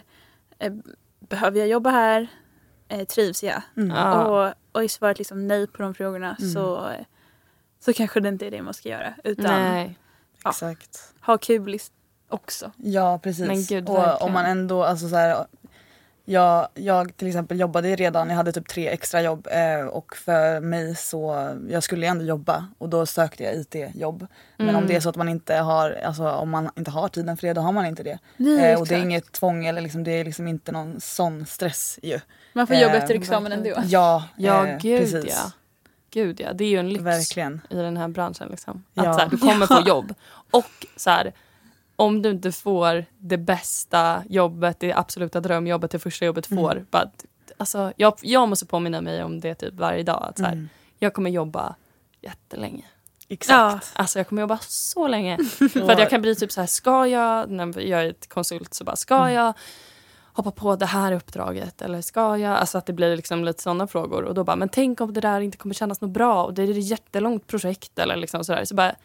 Eh, 0.59 0.73
behöver 1.19 1.59
jag 1.59 1.67
jobba 1.67 1.89
här? 1.89 2.27
Eh, 2.87 3.05
trivs 3.05 3.43
jag? 3.43 3.61
Mm. 3.77 3.91
Och, 4.27 4.53
och 4.71 4.83
är 4.83 4.87
svaret 4.87 5.17
liksom 5.17 5.47
nej 5.47 5.67
på 5.67 5.81
de 5.81 5.93
frågorna 5.93 6.35
Mm. 6.39 6.51
så, 6.53 6.91
så 7.79 7.93
kanske 7.93 8.19
det 8.19 8.29
inte 8.29 8.47
är 8.47 8.51
det 8.51 8.61
man 8.61 8.73
ska 8.73 8.89
göra. 8.89 9.13
Utan 9.23 9.45
Nej. 9.45 9.97
Ja. 10.43 10.49
Exakt. 10.49 11.13
ha 11.21 11.37
kul 11.37 11.79
också. 12.29 12.71
Ja 12.77 13.19
precis. 13.23 13.47
Men 13.47 13.63
gud, 13.63 13.89
och 13.89 13.95
verkligen. 13.97 14.17
om 14.21 14.33
man 14.33 14.45
ändå, 14.45 14.83
alltså 14.83 15.09
så 15.09 15.15
här, 15.15 15.45
jag, 16.27 16.67
jag 16.73 17.17
till 17.17 17.27
exempel 17.27 17.59
jobbade 17.59 17.95
redan, 17.95 18.29
jag 18.29 18.35
hade 18.35 18.51
typ 18.51 18.67
tre 18.67 18.88
extra 18.89 19.21
jobb 19.21 19.47
eh, 19.51 19.85
och 19.88 20.15
för 20.15 20.59
mig 20.59 20.95
så, 20.95 21.49
jag 21.69 21.83
skulle 21.83 22.07
ändå 22.07 22.25
jobba 22.25 22.67
och 22.77 22.89
då 22.89 23.05
sökte 23.05 23.43
jag 23.43 23.55
IT-jobb. 23.55 24.27
Men 24.57 24.69
om 24.69 24.75
Mm. 24.75 24.88
det 24.88 24.95
är 24.95 24.99
så 24.99 25.09
att 25.09 25.15
man 25.15 25.29
inte 25.29 25.55
har, 25.55 25.91
alltså 26.05 26.29
om 26.29 26.49
man 26.49 26.69
inte 26.77 26.91
har 26.91 27.07
tiden 27.07 27.38
för 27.38 27.47
det, 27.47 27.53
då 27.53 27.61
har 27.61 27.71
man 27.71 27.85
inte 27.85 28.03
det. 28.03 28.19
Nej, 28.38 28.71
Eh, 28.71 28.79
och 28.79 28.88
det 28.88 28.95
är 28.95 28.99
inget 28.99 29.31
tvång 29.31 29.65
eller 29.65 29.81
liksom, 29.81 30.03
det 30.03 30.11
är 30.11 30.25
liksom 30.25 30.47
inte 30.47 30.71
någon 30.71 31.01
sån 31.01 31.45
stress 31.45 31.99
ju. 32.03 32.19
Man 32.53 32.67
får 32.67 32.75
jobba 32.75 32.95
eh, 32.95 33.01
efter 33.01 33.15
examen 33.15 33.51
ändå. 33.51 33.69
Ja, 33.85 34.23
Ja, 34.38 34.67
eh, 34.67 34.77
gud 34.77 34.99
precis. 35.01 35.25
ja. 35.45 35.51
Gud 36.11 36.39
ja, 36.41 36.53
det 36.53 36.63
är 36.63 36.69
ju 36.69 36.77
en 36.79 36.89
lyx 36.89 37.01
Verkligen. 37.03 37.61
i 37.69 37.75
den 37.75 37.97
här 37.97 38.07
branschen. 38.07 38.47
Liksom. 38.51 38.83
Att 38.95 39.05
Ja. 39.05 39.13
så 39.13 39.19
här, 39.19 39.29
du 39.29 39.38
kommer 39.38 39.65
få 39.67 39.81
jobb. 39.88 40.13
Och 40.51 40.85
så 40.97 41.09
här, 41.09 41.33
om 41.95 42.21
du 42.21 42.29
inte 42.29 42.51
får 42.51 43.05
det 43.17 43.38
bästa 43.38 44.23
jobbet, 44.29 44.79
det 44.79 44.93
absoluta 44.93 45.39
drömjobbet, 45.41 45.91
det 45.91 45.99
första 45.99 46.25
jobbet 46.25 46.51
Mm. 46.51 46.63
får. 46.63 46.86
Att- 46.91 47.25
alltså, 47.58 47.93
jag, 47.95 48.13
jag 48.21 48.49
måste 48.49 48.65
påminna 48.65 49.01
mig 49.01 49.23
om 49.23 49.39
det 49.39 49.55
typ 49.55 49.73
varje 49.73 50.03
dag. 50.03 50.25
Att 50.29 50.38
så 50.38 50.43
här, 50.43 50.51
Mm. 50.51 50.69
Jag 50.99 51.13
kommer 51.13 51.29
jobba 51.29 51.75
jättelänge. 52.21 52.86
Exakt. 53.27 53.91
Alltså 53.95 54.19
jag 54.19 54.27
kommer 54.27 54.41
jobba 54.41 54.58
så 54.62 55.08
länge. 55.08 55.38
För 55.73 55.91
att 55.91 55.99
jag 55.99 56.10
kan 56.10 56.21
bli 56.21 56.36
typ 56.36 56.51
så 56.51 56.60
här, 56.62 56.67
ska 56.67 57.08
jag, 57.08 57.49
när 57.49 57.79
jag 57.79 58.01
är 58.05 58.10
ett 58.10 58.29
konsult 58.29 58.73
så 58.73 58.84
bara, 58.84 58.95
ska 58.95 59.15
Mm. 59.15 59.34
jag 59.34 59.53
hoppa 60.34 60.51
på 60.51 60.75
det 60.75 60.86
här 60.86 61.12
uppdraget 61.12 61.81
eller 61.81 62.01
ska 62.01 62.38
jag, 62.38 62.58
alltså 62.58 62.77
att 62.77 62.86
det 62.86 62.93
blir 62.93 63.15
liksom 63.15 63.43
lite 63.45 63.62
sådana 63.63 63.88
frågor 63.88 64.24
och 64.24 64.34
då 64.34 64.43
bara, 64.43 64.55
men 64.55 64.69
tänk 64.69 65.01
om 65.01 65.13
det 65.13 65.22
där 65.22 65.41
inte 65.41 65.57
kommer 65.57 65.76
kännas 65.76 66.01
något 66.01 66.11
bra 66.11 66.43
och 66.43 66.53
det 66.53 66.63
är 66.63 66.72
ett 66.72 66.86
jättelångt 66.89 67.47
projekt 67.47 67.99
eller 67.99 68.15
liksom 68.15 68.43
sådär. 68.43 68.65
Så 68.65 68.76
bara, 68.76 68.95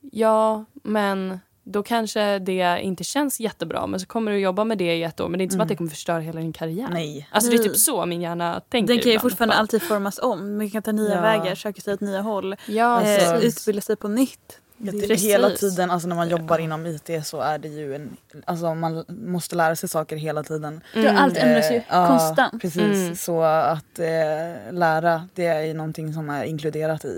ja 0.00 0.64
men 0.72 1.40
då 1.64 1.82
kanske 1.82 2.38
det 2.38 2.78
inte 2.82 3.04
känns 3.04 3.40
jättebra 3.40 3.86
men 3.86 4.00
så 4.00 4.06
kommer 4.06 4.32
du 4.32 4.38
jobba 4.38 4.64
med 4.64 4.78
det 4.78 4.96
i 4.96 5.02
ett 5.02 5.20
år 5.20 5.28
men 5.28 5.38
det 5.38 5.42
är 5.42 5.44
inte 5.44 5.52
som 5.52 5.56
Mm. 5.60 5.62
att 5.64 5.68
det 5.68 5.76
kommer 5.76 5.90
förstöra 5.90 6.20
hela 6.20 6.40
din 6.40 6.52
karriär. 6.52 6.88
Nej. 6.92 7.28
Alltså 7.30 7.50
det 7.50 7.56
är 7.56 7.58
typ 7.62 7.76
så 7.76 8.06
min 8.06 8.20
hjärna 8.20 8.60
tänker 8.68 8.94
Den 8.94 9.02
kan 9.02 9.10
ju 9.10 9.16
ibland. 9.16 9.22
fortfarande 9.30 9.54
Bara, 9.54 9.58
alltid 9.60 9.82
formas 9.82 10.18
om. 10.22 10.56
Man 10.56 10.70
kan 10.70 10.82
ta 10.82 10.92
nya 10.92 11.14
Ja. 11.14 11.20
vägar, 11.20 11.54
söka 11.54 11.80
sig 11.80 11.94
åt 11.94 12.00
nya 12.00 12.20
håll. 12.20 12.56
Ja, 12.66 13.02
eh, 13.02 13.38
utbilda 13.38 13.82
sig 13.82 13.96
på 13.96 14.08
nytt. 14.08 14.58
Precis. 14.84 15.24
hela 15.24 15.50
tiden, 15.50 15.90
alltså 15.90 16.08
när 16.08 16.16
man 16.16 16.28
jobbar 16.28 16.58
inom 16.58 16.86
IT 16.86 17.10
så 17.24 17.40
är 17.40 17.58
det 17.58 17.68
ju 17.68 17.94
en, 17.94 18.16
alltså 18.44 18.74
man 18.74 19.04
måste 19.08 19.56
lära 19.56 19.76
sig 19.76 19.88
saker 19.88 20.16
hela 20.16 20.42
tiden. 20.42 20.80
Ja, 20.94 21.12
allt 21.18 21.36
ändras 21.36 21.70
ju 21.70 21.76
Eh, 21.76 21.82
ja, 21.88 22.06
konstant. 22.08 22.62
Precis, 22.62 22.76
Mm. 22.82 23.16
så 23.16 23.42
att 23.42 23.98
eh, 23.98 24.72
lära 24.72 25.28
det 25.34 25.46
är 25.46 25.60
ju 25.62 25.74
någonting 25.74 26.12
som 26.14 26.30
är 26.30 26.44
inkluderat 26.44 27.04
i 27.04 27.08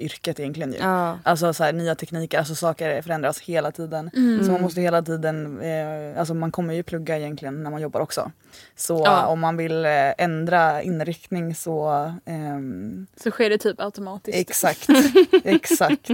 IT-yrket 0.00 0.40
egentligen 0.40 0.72
ju. 0.72 0.78
Ja. 0.78 1.18
Alltså 1.22 1.54
så 1.54 1.64
här, 1.64 1.72
nya 1.72 1.94
tekniker, 1.94 2.38
alltså 2.38 2.54
saker 2.54 3.02
förändras 3.02 3.40
hela 3.40 3.72
tiden. 3.72 4.10
Mm. 4.16 4.44
Så 4.44 4.52
man 4.52 4.62
måste 4.62 4.80
hela 4.80 5.02
tiden, 5.02 5.60
eh, 5.60 6.18
alltså 6.18 6.34
man 6.34 6.52
kommer 6.52 6.74
ju 6.74 6.82
plugga 6.82 7.18
egentligen 7.18 7.62
när 7.62 7.70
man 7.70 7.80
jobbar 7.80 8.00
också. 8.00 8.30
Så 8.76 9.02
Ja. 9.04 9.26
om 9.26 9.40
man 9.40 9.56
vill 9.56 9.84
eh, 9.84 10.12
ändra 10.18 10.82
inriktning 10.82 11.54
så 11.54 11.90
ehm, 12.24 13.06
Så 13.16 13.30
sker 13.30 13.50
det 13.50 13.58
typ 13.58 13.80
automatiskt. 13.80 14.38
exakt, 14.38 14.86
exakt. 15.44 16.10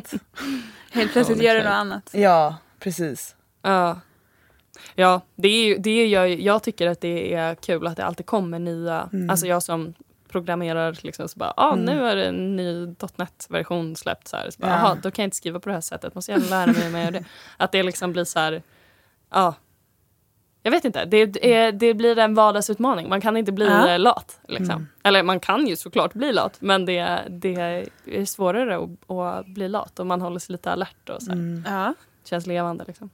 Helt 0.92 1.12
plötsligt 1.12 1.38
Ja, 1.38 1.44
gör 1.44 1.54
du 1.54 1.60
något 1.62 1.70
annat. 1.72 2.10
Ja, 2.12 2.56
precis. 2.78 3.34
Ja. 3.62 4.00
Ja, 4.94 5.20
det 5.36 5.48
är 5.48 5.64
ju, 5.64 5.78
det 5.78 6.06
gör, 6.06 6.24
ju- 6.26 6.42
jag 6.42 6.62
tycker 6.62 6.86
att 6.86 7.00
det 7.00 7.34
är 7.34 7.54
kul 7.54 7.86
att 7.86 7.96
det 7.96 8.04
alltid 8.04 8.26
kommer 8.26 8.58
nya, 8.58 9.08
Mm. 9.12 9.30
alltså 9.30 9.46
jag 9.46 9.62
som 9.62 9.94
programmerar 10.30 10.98
liksom 11.02 11.28
så 11.28 11.38
bara, 11.38 11.52
ah, 11.56 11.72
Mm. 11.72 11.84
nu 11.84 12.06
är 12.06 12.16
det 12.16 12.24
en 12.26 12.56
ny 12.56 12.86
.NET-version 13.16 13.96
släppt 13.96 14.28
så 14.28 14.36
här. 14.36 14.50
Så 14.50 14.60
bara, 14.62 14.70
Ja. 14.70 14.96
Då 15.02 15.10
kan 15.10 15.22
jag 15.22 15.26
inte 15.26 15.36
skriva 15.36 15.60
på 15.60 15.68
det 15.68 15.74
här 15.74 15.80
sättet, 15.80 16.14
måste 16.14 16.32
jag 16.32 16.42
lära 16.50 16.66
mig 16.72 16.90
mer 16.90 17.06
av 17.06 17.12
det. 17.12 17.24
Att 17.56 17.72
det 17.72 17.82
liksom 17.82 18.12
blir 18.12 18.24
så 18.24 18.38
här, 18.38 18.62
ja. 19.30 19.54
Jag 20.62 20.70
vet 20.70 20.84
inte, 20.84 21.04
det, 21.04 21.16
är, 21.54 21.72
det 21.72 21.94
blir 21.94 22.18
en 22.18 22.34
vardagsutmaning. 22.34 23.08
Man 23.08 23.20
kan 23.20 23.36
inte 23.36 23.52
bli 23.52 23.66
Ja. 23.66 23.96
lat. 23.96 24.40
Liksom. 24.48 24.70
Mm. 24.70 24.86
Eller 25.02 25.22
man 25.22 25.40
kan 25.40 25.66
ju 25.66 25.76
såklart 25.76 26.12
bli 26.12 26.32
lat, 26.32 26.56
men 26.60 26.84
det, 26.86 27.22
det 27.28 27.54
är 28.06 28.24
svårare 28.24 28.76
att, 28.78 29.10
att 29.10 29.46
bli 29.46 29.68
lat 29.68 30.00
och 30.00 30.06
man 30.06 30.20
håller 30.20 30.38
sig 30.38 30.52
lite 30.52 30.70
alert 30.72 31.08
och 31.08 31.22
så 31.22 31.30
här. 31.30 31.38
Mm. 31.38 31.64
Ja. 31.68 31.94
känns 32.24 32.46
levande. 32.46 32.84
Liksom. 32.86 33.10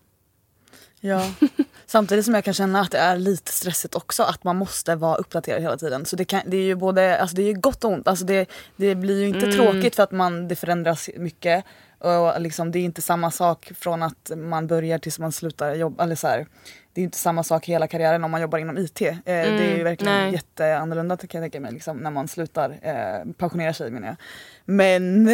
Ja. 1.01 1.31
Samtidigt 1.87 2.25
som 2.25 2.35
jag 2.35 2.45
kan 2.45 2.55
känna 2.55 2.81
att 2.81 2.91
det 2.91 2.99
är 2.99 3.17
lite 3.17 3.53
stressigt 3.53 3.95
också 3.95 4.23
att 4.23 4.45
man 4.45 4.57
måste 4.57 4.95
vara 4.95 5.17
uppdaterad 5.17 5.63
hela 5.63 5.77
tiden. 5.77 6.05
Så 6.07 6.17
det, 6.17 6.25
kan, 6.25 6.41
det 6.47 6.57
är 6.57 6.63
ju 6.63 6.75
både 6.75 7.19
alltså 7.21 7.37
det 7.37 7.43
är 7.43 7.53
gott 7.53 7.85
och 7.85 7.91
ont. 7.93 8.09
Alltså 8.09 8.25
det, 8.25 8.47
det 8.77 8.95
blir 8.95 9.21
ju 9.21 9.27
inte 9.29 9.47
Mm. 9.47 9.57
tråkigt 9.57 9.97
för 9.97 10.03
att 10.03 10.11
man, 10.11 10.49
det 10.49 10.57
förändras 10.57 11.11
mycket. 11.17 11.65
Och 11.99 12.41
liksom, 12.41 12.71
det 12.73 12.79
är 12.79 12.85
inte 12.85 13.03
samma 13.03 13.31
sak 13.31 13.73
från 13.79 14.03
att 14.03 14.31
man 14.37 14.67
börjar 14.67 14.99
tills 14.99 15.19
man 15.19 15.33
slutar 15.33 15.75
jobba. 15.75 16.05
Eller 16.05 16.15
så 16.15 16.27
här, 16.29 16.47
det 16.93 17.01
är 17.01 17.05
inte 17.05 17.19
samma 17.19 17.43
sak 17.45 17.67
hela 17.67 17.87
karriären 17.89 18.25
om 18.25 18.31
man 18.31 18.41
jobbar 18.41 18.59
inom 18.59 18.79
IT. 18.79 19.01
Eh, 19.03 19.15
det 19.25 19.33
är 19.33 19.47
Mm, 19.73 19.85
verkligen 19.85 20.15
nej. 20.15 20.33
jätteannorlunda 20.33 21.17
kan 21.17 21.29
jag 21.43 21.43
tänka 21.45 21.61
mig 21.61 21.73
liksom, 21.73 21.97
när 21.97 22.11
man 22.11 22.29
slutar 22.29 22.79
eh, 22.83 23.33
pensionera 23.39 23.73
sig 23.75 23.91
menar 23.91 24.07
jag. 24.09 24.17
Men 24.65 25.29
eh, 25.29 25.33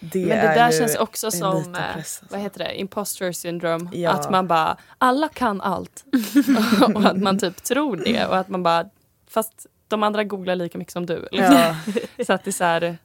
det, 0.00 0.26
Men 0.26 0.28
det 0.28 0.34
är 0.34 0.54
där 0.54 0.70
känns 0.78 0.96
också 0.96 1.30
som, 1.30 1.56
eh, 1.56 1.62
press, 1.94 1.96
alltså. 1.96 2.24
vad 2.30 2.40
heter 2.40 2.58
det, 2.58 2.80
imposter 2.80 3.32
syndrome. 3.32 3.90
Ja. 3.92 4.10
Att 4.10 4.30
man 4.30 4.46
bara, 4.48 4.76
alla 4.98 5.28
kan 5.28 5.60
allt. 5.60 6.04
och 6.94 7.04
att 7.04 7.16
man 7.16 7.38
typ 7.38 7.62
tror 7.62 7.96
det 7.96 8.26
och 8.26 8.36
att 8.36 8.48
man 8.48 8.62
bara, 8.62 8.84
fast 9.28 9.66
de 9.88 10.02
andra 10.02 10.24
googlar 10.24 10.54
lika 10.56 10.78
mycket 10.78 10.92
som 10.92 11.06
du. 11.06 11.28
Liksom. 11.32 11.54
Ja. 11.54 11.76
Så 12.26 12.32
att 12.32 12.44
det 12.44 12.50
är 12.50 12.52
så 12.52 12.64
här, 12.64 12.98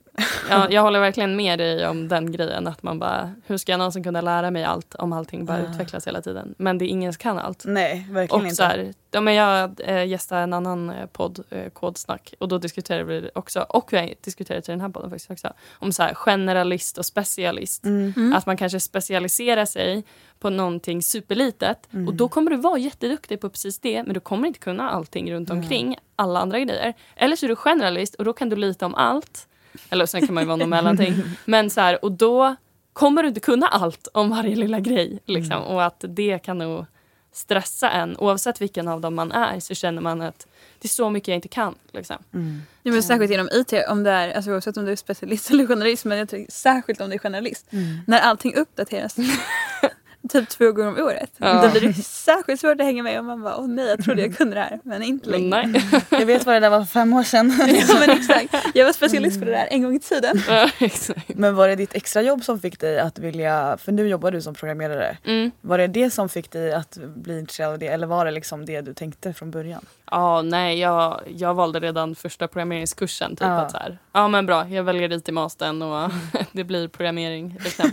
ja, 0.49 0.67
jag 0.69 0.81
håller 0.81 0.99
verkligen 0.99 1.35
med 1.35 1.59
dig 1.59 1.87
om 1.87 2.07
den 2.07 2.31
grejen. 2.31 2.67
Att 2.67 2.83
man 2.83 2.99
bara, 2.99 3.31
hur 3.45 3.57
ska 3.57 3.71
jag 3.71 3.77
någonsin 3.79 4.03
kunna 4.03 4.21
lära 4.21 4.51
mig 4.51 4.63
allt 4.63 4.95
om 4.95 5.13
allting 5.13 5.45
bara 5.45 5.59
Ja. 5.59 5.69
utvecklas 5.71 6.07
hela 6.07 6.21
tiden. 6.21 6.55
Men 6.57 6.77
det 6.77 6.85
är 6.85 6.87
ingen 6.87 7.13
som 7.13 7.19
kan 7.19 7.39
allt. 7.39 7.63
Nej, 7.67 8.07
verkligen 8.11 8.41
Och 8.41 8.45
inte. 8.45 8.55
så 8.55 8.63
här, 8.63 8.93
ja, 9.11 9.21
men 9.21 9.33
jag 9.33 9.71
äh, 9.85 10.05
gästade 10.07 10.41
en 10.41 10.53
annan 10.53 10.89
eh, 10.89 11.05
podd, 11.05 11.43
eh, 11.49 11.69
Kodsnack, 11.69 12.33
och 12.39 12.47
då 12.47 12.57
diskuterade 12.57 13.03
vi 13.03 13.29
också, 13.35 13.61
och 13.69 13.93
vi 13.93 13.97
har 13.97 14.09
diskuterat 14.21 14.69
i 14.69 14.71
den 14.71 14.81
här 14.81 14.89
podden 14.89 15.09
faktiskt 15.09 15.31
också, 15.31 15.53
om 15.71 15.91
så 15.91 16.03
här, 16.03 16.13
generalist 16.13 16.97
och 16.97 17.05
specialist. 17.05 17.85
Mm. 17.85 18.13
Mm. 18.17 18.33
Att 18.33 18.45
man 18.45 18.57
kanske 18.57 18.79
specialiserar 18.79 19.65
sig 19.65 20.03
på 20.39 20.49
någonting 20.49 21.01
superlitet 21.03 21.87
Mm. 21.93 22.07
och 22.07 22.13
då 22.13 22.29
kommer 22.29 22.51
du 22.51 22.57
vara 22.57 22.77
jätteduktig 22.77 23.41
på 23.41 23.49
precis 23.49 23.79
det 23.79 24.03
men 24.03 24.13
du 24.13 24.19
kommer 24.19 24.47
inte 24.47 24.59
kunna 24.59 24.89
allting 24.89 25.33
runt 25.33 25.49
omkring, 25.49 25.97
alla 26.15 26.39
andra 26.39 26.59
grejer. 26.59 26.93
Eller 27.15 27.35
så 27.35 27.45
är 27.45 27.47
du 27.47 27.55
generalist 27.55 28.15
och 28.15 28.25
då 28.25 28.33
kan 28.33 28.49
du 28.49 28.55
lite 28.55 28.85
om 28.85 28.95
allt. 28.95 29.47
Eller 29.89 30.05
sen 30.05 30.25
kan 30.25 30.33
man 30.33 30.43
ju 30.43 30.47
vara 30.47 30.57
något 30.57 30.69
mellanting. 30.69 31.23
Men 31.45 31.69
så 31.69 31.81
här, 31.81 32.05
och 32.05 32.11
då 32.11 32.55
kommer 32.93 33.23
du 33.23 33.27
inte 33.27 33.39
kunna 33.39 33.67
allt 33.67 34.07
om 34.13 34.29
varje 34.29 34.55
lilla 34.55 34.79
grej. 34.79 35.19
Liksom. 35.25 35.57
Mm. 35.57 35.67
Och 35.67 35.83
att 35.83 36.03
det 36.07 36.39
kan 36.39 36.57
nog 36.57 36.85
stressa 37.31 37.89
en. 37.89 38.17
Oavsett 38.17 38.61
vilken 38.61 38.87
av 38.87 39.01
dem 39.01 39.15
man 39.15 39.31
är 39.31 39.59
så 39.59 39.75
känner 39.75 40.01
man 40.01 40.21
att 40.21 40.47
det 40.79 40.85
är 40.85 40.89
så 40.89 41.09
mycket 41.09 41.27
jag 41.27 41.35
inte 41.35 41.47
kan. 41.47 41.75
Liksom. 41.91 42.17
Mm. 42.33 42.61
Ja, 42.83 42.91
men 42.91 43.03
särskilt 43.03 43.31
inom 43.31 43.49
IT, 43.51 43.73
om 43.89 44.03
det 44.03 44.11
är, 44.11 44.33
alltså, 44.35 44.51
oavsett 44.51 44.77
om 44.77 44.85
du 44.85 44.91
är 44.91 44.95
specialist 44.95 45.49
eller 45.51 45.67
journalist, 45.67 46.05
men 46.05 46.17
jag 46.17 46.29
tycker, 46.29 46.51
särskilt 46.51 47.01
om 47.01 47.09
du 47.09 47.15
är 47.15 47.19
journalist. 47.19 47.67
Mm. 47.69 47.97
När 48.07 48.19
allting 48.19 48.55
uppdateras 48.55 49.15
typ 50.29 50.49
två 50.49 50.71
gånger 50.71 50.89
om 50.89 51.05
året. 51.05 51.31
Ja. 51.37 51.61
Då 51.61 51.69
blir 51.69 51.81
det 51.81 51.93
särskilt 52.03 52.61
svårt 52.61 52.79
att 52.81 52.85
hänga 52.85 53.03
med 53.03 53.19
och 53.19 53.25
man 53.25 53.41
bara 53.43 53.57
åh 53.57 53.67
nej 53.67 53.85
jag 53.87 54.03
trodde 54.03 54.21
jag 54.21 54.37
kunde 54.37 54.55
det 54.55 54.61
här 54.61 54.79
men 54.83 55.03
inte 55.03 55.29
längre. 55.29 55.67
nej. 55.67 55.83
Jag 56.19 56.25
vet 56.25 56.45
vad 56.45 56.55
det 56.55 56.59
där 56.59 56.69
var 56.69 56.79
för 56.79 56.85
fem 56.85 57.13
år 57.13 57.23
sedan. 57.23 57.53
ja, 57.89 57.95
men 57.99 58.09
exakt. 58.17 58.55
Jag 58.73 58.85
var 58.85 58.93
specialist 58.93 59.39
på 59.39 59.45
det 59.45 59.51
där 59.51 59.67
en 59.71 59.83
gång 59.83 59.95
i 59.95 59.99
tiden. 59.99 60.41
Ja, 60.47 60.69
exakt. 60.79 61.29
Men 61.35 61.55
var 61.55 61.67
det 61.67 61.75
ditt 61.75 61.95
extrajobb 61.95 62.43
som 62.43 62.59
fick 62.59 62.79
dig 62.79 62.99
att 62.99 63.19
vilja, 63.19 63.77
för 63.81 63.91
nu 63.91 64.07
jobbar 64.07 64.31
du 64.31 64.41
som 64.41 64.53
programmerare. 64.53 65.17
Mm. 65.25 65.51
Var 65.61 65.77
det 65.77 65.87
det 65.87 66.09
som 66.09 66.29
fick 66.29 66.51
dig 66.51 66.73
att 66.73 66.97
bli 67.15 67.39
intresserad 67.39 67.71
av 67.71 67.79
det 67.79 67.87
eller 67.87 68.07
var 68.07 68.25
det 68.25 68.31
liksom 68.31 68.65
det 68.65 68.81
du 68.81 68.93
tänkte 68.93 69.33
från 69.33 69.51
början? 69.51 69.85
Ja, 70.11 70.41
nej, 70.41 70.79
jag, 70.79 71.21
jag 71.35 71.53
valde 71.53 71.79
redan 71.79 72.15
första 72.15 72.47
programmeringskursen. 72.47 73.29
Typ, 73.31 73.41
Ja. 73.41 73.47
att 73.61 73.71
så 73.71 73.77
här, 73.77 73.97
ja, 74.13 74.27
men 74.27 74.45
bra, 74.45 74.67
jag 74.69 74.83
väljer 74.83 75.13
IT-mastern 75.13 75.81
och 75.81 76.11
det 76.51 76.63
blir 76.63 76.87
programmering. 76.87 77.57
Liksom. 77.63 77.85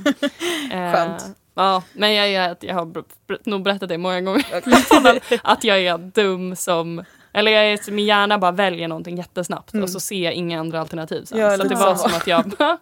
Eh, 0.73 0.93
Skönt. 0.93 1.25
Ja, 1.57 1.83
men 1.93 2.15
jag, 2.15 2.31
jag, 2.31 2.57
jag 2.61 2.75
har 2.75 3.05
nog 3.45 3.63
berättat 3.63 3.89
det 3.89 3.99
många 3.99 4.21
gånger 4.21 4.47
att 5.43 5.65
jag 5.65 5.79
är 5.79 5.99
dum 5.99 6.57
som 6.57 7.05
eller 7.33 7.53
jag 7.53 7.67
är, 7.67 7.91
min 7.91 8.07
hjärna 8.07 8.39
bara 8.39 8.53
väljer 8.53 8.89
någonting 8.89 9.17
jättesnabbt 9.17 9.75
och 9.75 9.91
så 9.91 10.01
ser 10.01 10.25
jag 10.25 10.33
inga 10.35 10.61
andra 10.61 10.81
alternativ. 10.81 11.25
Sen. 11.25 11.39
Ja, 11.39 11.57
så 11.57 11.63
det 11.63 11.75
var 11.75 11.95
så. 11.95 12.09
som 12.09 12.19
att 12.19 12.27
jag, 12.27 12.53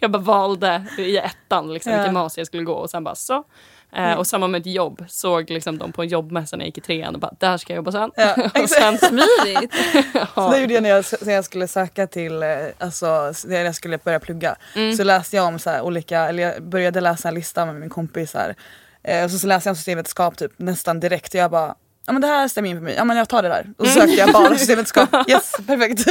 jag 0.00 0.10
bara 0.10 0.22
valde 0.22 0.84
i 0.98 1.16
ettan 1.18 1.74
liksom, 1.74 1.92
Ja. 1.92 1.98
vilken 1.98 2.14
master 2.14 2.40
jag 2.40 2.46
skulle 2.46 2.62
gå 2.62 2.72
och 2.72 2.90
sen 2.90 3.04
bara 3.04 3.14
så. 3.14 3.44
Eh, 3.92 4.12
och 4.12 4.26
samma 4.26 4.48
med 4.48 4.60
ett 4.60 4.66
jobb, 4.66 5.04
såg 5.08 5.50
liksom 5.50 5.78
dem 5.78 5.92
på 5.92 6.02
en 6.02 6.08
jobbmässa 6.08 6.56
när 6.56 6.64
jag 6.64 6.68
gick 6.68 6.78
i 6.78 6.80
trean 6.80 7.14
och 7.14 7.20
bara 7.20 7.34
där 7.38 7.56
ska 7.56 7.72
jag 7.72 7.76
jobba 7.76 7.92
sen. 7.92 8.10
Ja, 8.16 8.34
och 8.62 8.70
sen 8.70 8.98
Smidigt. 8.98 9.72
Så 10.34 10.50
det 10.50 10.60
gjorde 10.60 10.74
jag 10.74 10.82
när 10.82 10.90
jag, 10.90 11.04
när 11.22 11.32
jag 11.32 11.44
skulle 11.44 11.68
söka 11.68 12.06
till, 12.06 12.42
eh, 12.42 12.48
alltså 12.78 13.32
när 13.44 13.64
jag 13.64 13.74
skulle 13.74 13.98
börja 13.98 14.20
plugga. 14.20 14.56
Så 14.96 15.04
läste 15.04 15.36
jag 15.36 15.46
om 15.46 15.58
så 15.58 15.80
olika, 15.80 16.20
eller 16.20 16.42
jag 16.42 16.62
började 16.62 17.00
läsa 17.00 17.28
en 17.28 17.34
lista 17.34 17.66
med 17.66 17.74
min 17.74 17.90
kompis 17.90 18.34
här. 18.34 18.54
Eh, 19.02 19.24
och 19.24 19.30
så, 19.30 19.38
så 19.38 19.46
läste 19.46 19.68
jag 19.68 19.72
om 19.72 19.76
systemvetenskap 19.76 20.36
typ 20.36 20.52
nästan 20.56 21.00
direkt 21.00 21.34
och 21.34 21.40
jag 21.40 21.50
bara 21.50 21.74
Ja 22.06 22.12
men 22.12 22.22
det 22.22 22.28
här 22.28 22.48
stämmer 22.48 22.68
in 22.70 22.76
för 22.76 22.84
mig, 22.84 22.94
ja 22.94 23.04
men 23.04 23.16
jag 23.16 23.28
tar 23.28 23.42
det 23.42 23.48
där. 23.48 23.66
Och 23.78 23.86
så 23.86 23.92
sökte 23.92 24.14
jag 24.14 24.32
bara 24.32 24.58
systemvetenskap, 24.58 25.08
yes 25.28 25.52
perfekt. 25.66 26.06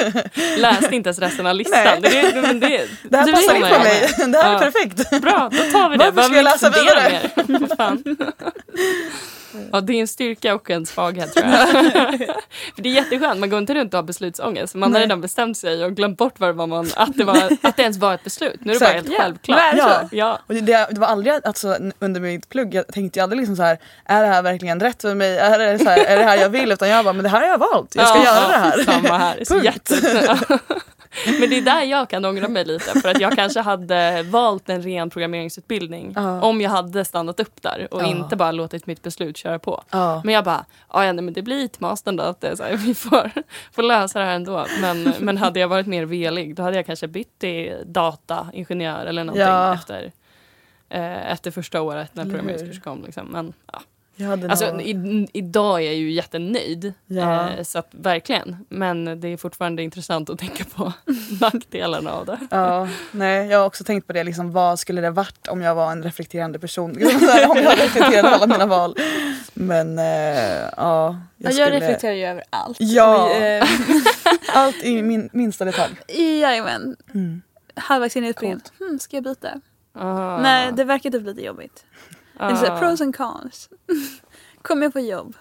läste 0.57 0.95
inte 0.95 1.07
ens 1.09 1.19
resten 1.19 1.47
av 1.47 1.55
listan. 1.55 1.79
Nej. 1.83 1.99
Det, 2.01 2.31
det, 2.31 2.41
men 2.41 2.59
det, 2.59 2.67
Det 3.03 3.17
här 3.17 3.31
passar 3.31 3.55
in 3.55 3.61
på 3.61 3.79
mig, 3.79 4.09
det 4.31 4.37
här 4.37 4.49
är 4.49 4.53
Ja. 4.53 4.59
perfekt. 4.59 5.21
Bra, 5.21 5.49
då 5.51 5.71
tar 5.71 5.89
vi 5.89 5.97
det. 5.97 6.11
Varför 6.11 6.21
ska 6.29 6.35
jag 6.35 6.43
läsa 6.43 6.69
vidare? 6.69 7.09
mer. 7.47 7.59
För 7.67 7.75
fan. 7.75 8.03
Ja, 9.71 9.81
det 9.81 9.93
är 9.93 10.01
en 10.01 10.07
styrka 10.07 10.55
och 10.55 10.69
en 10.69 10.85
svaghet 10.85 11.33
tror 11.33 11.47
jag. 11.47 11.67
För 12.75 12.81
det 12.81 12.89
är 12.89 12.93
jätteskönt, 12.93 13.39
man 13.39 13.49
går 13.49 13.59
inte 13.59 13.73
runt 13.73 13.93
och 13.93 13.97
har 13.97 14.03
beslutsångest. 14.03 14.75
Man 14.75 14.83
har 14.83 14.89
Nej. 14.89 15.01
redan 15.01 15.21
bestämt 15.21 15.57
sig 15.57 15.85
och 15.85 15.95
glömt 15.95 16.17
bort 16.17 16.33
vad 16.37 16.69
man, 16.69 16.91
att, 16.95 17.17
det 17.17 17.23
var, 17.23 17.37
att 17.61 17.77
det 17.77 17.81
ens 17.81 17.97
var 17.97 18.13
ett 18.13 18.23
beslut. 18.23 18.59
Nu 18.59 18.71
är 18.71 18.73
det 18.73 18.79
bara 18.79 18.91
Exakt. 18.91 19.17
helt 19.21 19.39
Ja, 19.47 19.55
självklart. 19.55 20.01
Ja. 20.11 20.17
Ja. 20.17 20.39
Och 20.47 20.53
det, 20.53 20.87
det 20.91 20.99
var 20.99 21.07
aldrig, 21.07 21.33
alltså, 21.43 21.77
under 21.99 22.21
mitt 22.21 22.49
plugg, 22.49 22.73
jag 22.73 22.87
tänkte 22.87 23.19
ju 23.19 23.23
aldrig 23.23 23.39
liksom 23.39 23.55
så 23.55 23.63
här, 23.63 23.77
är 24.05 24.21
det 24.21 24.27
här 24.27 24.41
verkligen 24.41 24.79
rätt 24.79 25.01
för 25.01 25.15
mig? 25.15 25.37
Är 25.37 25.59
det, 25.59 25.79
så 25.79 25.89
här, 25.89 26.05
är 26.05 26.17
det 26.17 26.23
här 26.23 26.37
jag 26.37 26.49
vill? 26.49 26.71
Utan 26.71 26.89
jag 26.89 27.05
bara, 27.05 27.13
men 27.13 27.23
det 27.23 27.29
här 27.29 27.41
har 27.41 27.47
jag 27.47 27.57
valt, 27.57 27.95
jag 27.95 28.07
ska 28.07 28.17
Ja, 28.17 28.23
göra 28.23 28.41
ja, 28.41 28.47
det 28.47 28.57
här. 28.57 28.83
Samma 28.83 29.17
här. 29.17 29.45
Punkt. 29.49 29.65
jätte... 29.65 30.37
Men 31.39 31.49
det 31.49 31.57
är 31.57 31.61
där 31.61 31.81
jag 31.83 32.09
kan 32.09 32.25
ångra 32.25 32.47
mig 32.47 32.65
lite 32.65 32.99
för 32.99 33.09
att 33.09 33.19
jag 33.19 33.33
kanske 33.35 33.59
hade 33.59 34.23
valt 34.23 34.69
en 34.69 34.81
ren 34.81 35.09
programmeringsutbildning 35.09 36.13
Ja. 36.15 36.41
om 36.41 36.61
jag 36.61 36.69
hade 36.69 37.05
stannat 37.05 37.39
upp 37.39 37.61
där 37.61 37.87
och 37.91 38.01
Ja. 38.01 38.05
inte 38.07 38.35
bara 38.35 38.51
låtit 38.51 38.85
mitt 38.85 39.01
beslut 39.03 39.37
köra 39.37 39.59
på. 39.59 39.83
Ja. 39.89 40.21
Men 40.25 40.33
jag 40.35 40.43
bara, 40.43 40.65
"Ja, 40.93 40.99
nej, 40.99 41.13
men 41.21 41.33
det 41.33 41.41
blir 41.41 41.67
till 41.67 41.81
mastern 41.81 42.15
då, 42.15 42.23
att 42.23 42.41
det 42.41 42.57
så 42.57 42.63
här, 42.63 42.77
vi 42.85 42.95
får, 42.95 43.31
får 43.71 43.83
lösa 43.83 44.19
det 44.19 44.25
här 44.25 44.35
ändå. 44.35 44.65
Men, 44.81 45.13
men 45.19 45.37
hade 45.37 45.59
jag 45.59 45.67
varit 45.67 45.87
mer 45.87 46.05
velig 46.05 46.55
då 46.55 46.63
hade 46.63 46.75
jag 46.75 46.85
kanske 46.85 47.07
bytt 47.07 47.39
till 47.39 47.73
dataingenjör 47.85 49.05
eller 49.05 49.23
någonting 49.23 49.73
efter, 49.79 50.11
eh, 50.89 51.31
efter 51.31 51.51
första 51.51 51.81
året 51.81 52.09
när 52.13 52.23
Eller 52.23 52.31
hur? 52.31 52.39
programmeringskurs 52.39 52.83
kom. 52.83 53.03
Liksom. 53.05 53.27
Men, 53.27 53.53
ja. 53.73 53.79
Jag 54.17 54.27
hade 54.27 54.49
Alltså, 54.49 54.81
i, 54.81 55.27
idag 55.33 55.81
är 55.81 55.85
jag 55.85 55.95
ju 55.95 56.11
jättenöjd. 56.11 56.93
Ja. 57.05 57.49
Eh, 57.49 57.63
så 57.63 57.79
att, 57.79 57.87
verkligen. 57.91 58.65
Men 58.69 59.19
det 59.19 59.27
är 59.27 59.37
fortfarande 59.37 59.83
intressant 59.83 60.29
att 60.29 60.39
tänka 60.39 60.63
på 60.75 60.93
nackdelarna 61.41 62.11
av 62.11 62.25
det. 62.25 62.39
Ja, 62.51 62.87
nej, 63.11 63.47
jag 63.47 63.59
har 63.59 63.65
också 63.65 63.83
tänkt 63.83 64.07
på 64.07 64.13
det, 64.13 64.23
liksom, 64.23 64.51
vad 64.51 64.79
skulle 64.79 65.01
det 65.01 65.09
varit 65.11 65.47
om 65.47 65.61
jag 65.61 65.75
var 65.75 65.91
en 65.91 66.03
reflekterande 66.03 66.59
person? 66.59 66.91
Om 67.49 67.57
jag 67.57 67.79
reflekterade 67.79 68.29
alla 68.29 68.47
mina 68.47 68.65
val. 68.65 68.95
Men 69.53 69.99
eh, 69.99 70.05
ja, 70.05 70.65
Jag, 70.77 70.77
jag 70.77 71.17
jag 71.37 71.53
skulle... 71.53 71.69
reflekterar 71.79 72.13
ju 72.13 72.25
över 72.25 72.43
allt. 72.49 72.77
Ja. 72.79 73.23
Och, 73.25 73.31
eh, 73.35 73.65
Allt 74.53 74.83
i 74.83 75.01
min 75.01 75.29
minsta 75.33 75.65
detalj. 75.65 75.93
Jajamän. 76.41 76.95
Mm. 77.13 77.41
Halvvägs 77.75 78.15
in 78.15 78.23
i 78.23 78.27
utbildningen, 78.27 78.61
hmm, 78.79 78.99
ska 78.99 79.17
jag 79.17 79.23
byta? 79.23 79.61
Ah, 79.93 80.37
Nej, 80.41 80.71
det 80.73 80.83
verkar 80.83 81.09
typ 81.11 81.25
lite 81.25 81.41
jobbigt. 81.41 81.85
Ah. 82.37 82.55
Så 82.55 82.65
här, 82.65 82.79
pros 82.79 83.01
and 83.01 83.15
cons. 83.15 83.69
Kommer 84.61 84.83
jag 84.83 84.93
få 84.93 84.99
jobb? 84.99 85.35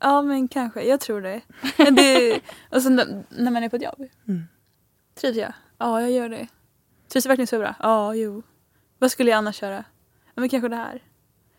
Ja, 0.00 0.22
men 0.22 0.48
kanske. 0.48 0.82
Jag 0.82 1.00
tror 1.00 1.20
det. 1.20 1.40
Men 1.78 1.94
det 1.94 2.40
och 2.70 2.82
sen 2.82 2.96
när- 2.96 3.24
när 3.28 3.50
man 3.50 3.62
är 3.62 3.68
på 3.68 3.76
ett 3.76 3.82
jobb. 3.82 4.08
Mm. 4.28 4.42
Trivs 5.20 5.36
jag? 5.36 5.52
Ja, 5.78 6.00
jag 6.00 6.10
gör 6.10 6.28
det. 6.28 6.46
Trivs 7.08 7.24
jag 7.24 7.30
verkligen 7.30 7.46
så 7.46 7.58
bra? 7.58 7.74
Ja, 7.80 8.14
jo. 8.14 8.42
Vad 8.98 9.10
skulle 9.10 9.30
jag 9.30 9.38
annars 9.38 9.62
göra? 9.62 9.84
Ja, 10.34 10.40
men 10.40 10.48
kanske 10.48 10.68
det 10.68 10.76
här. 10.76 11.02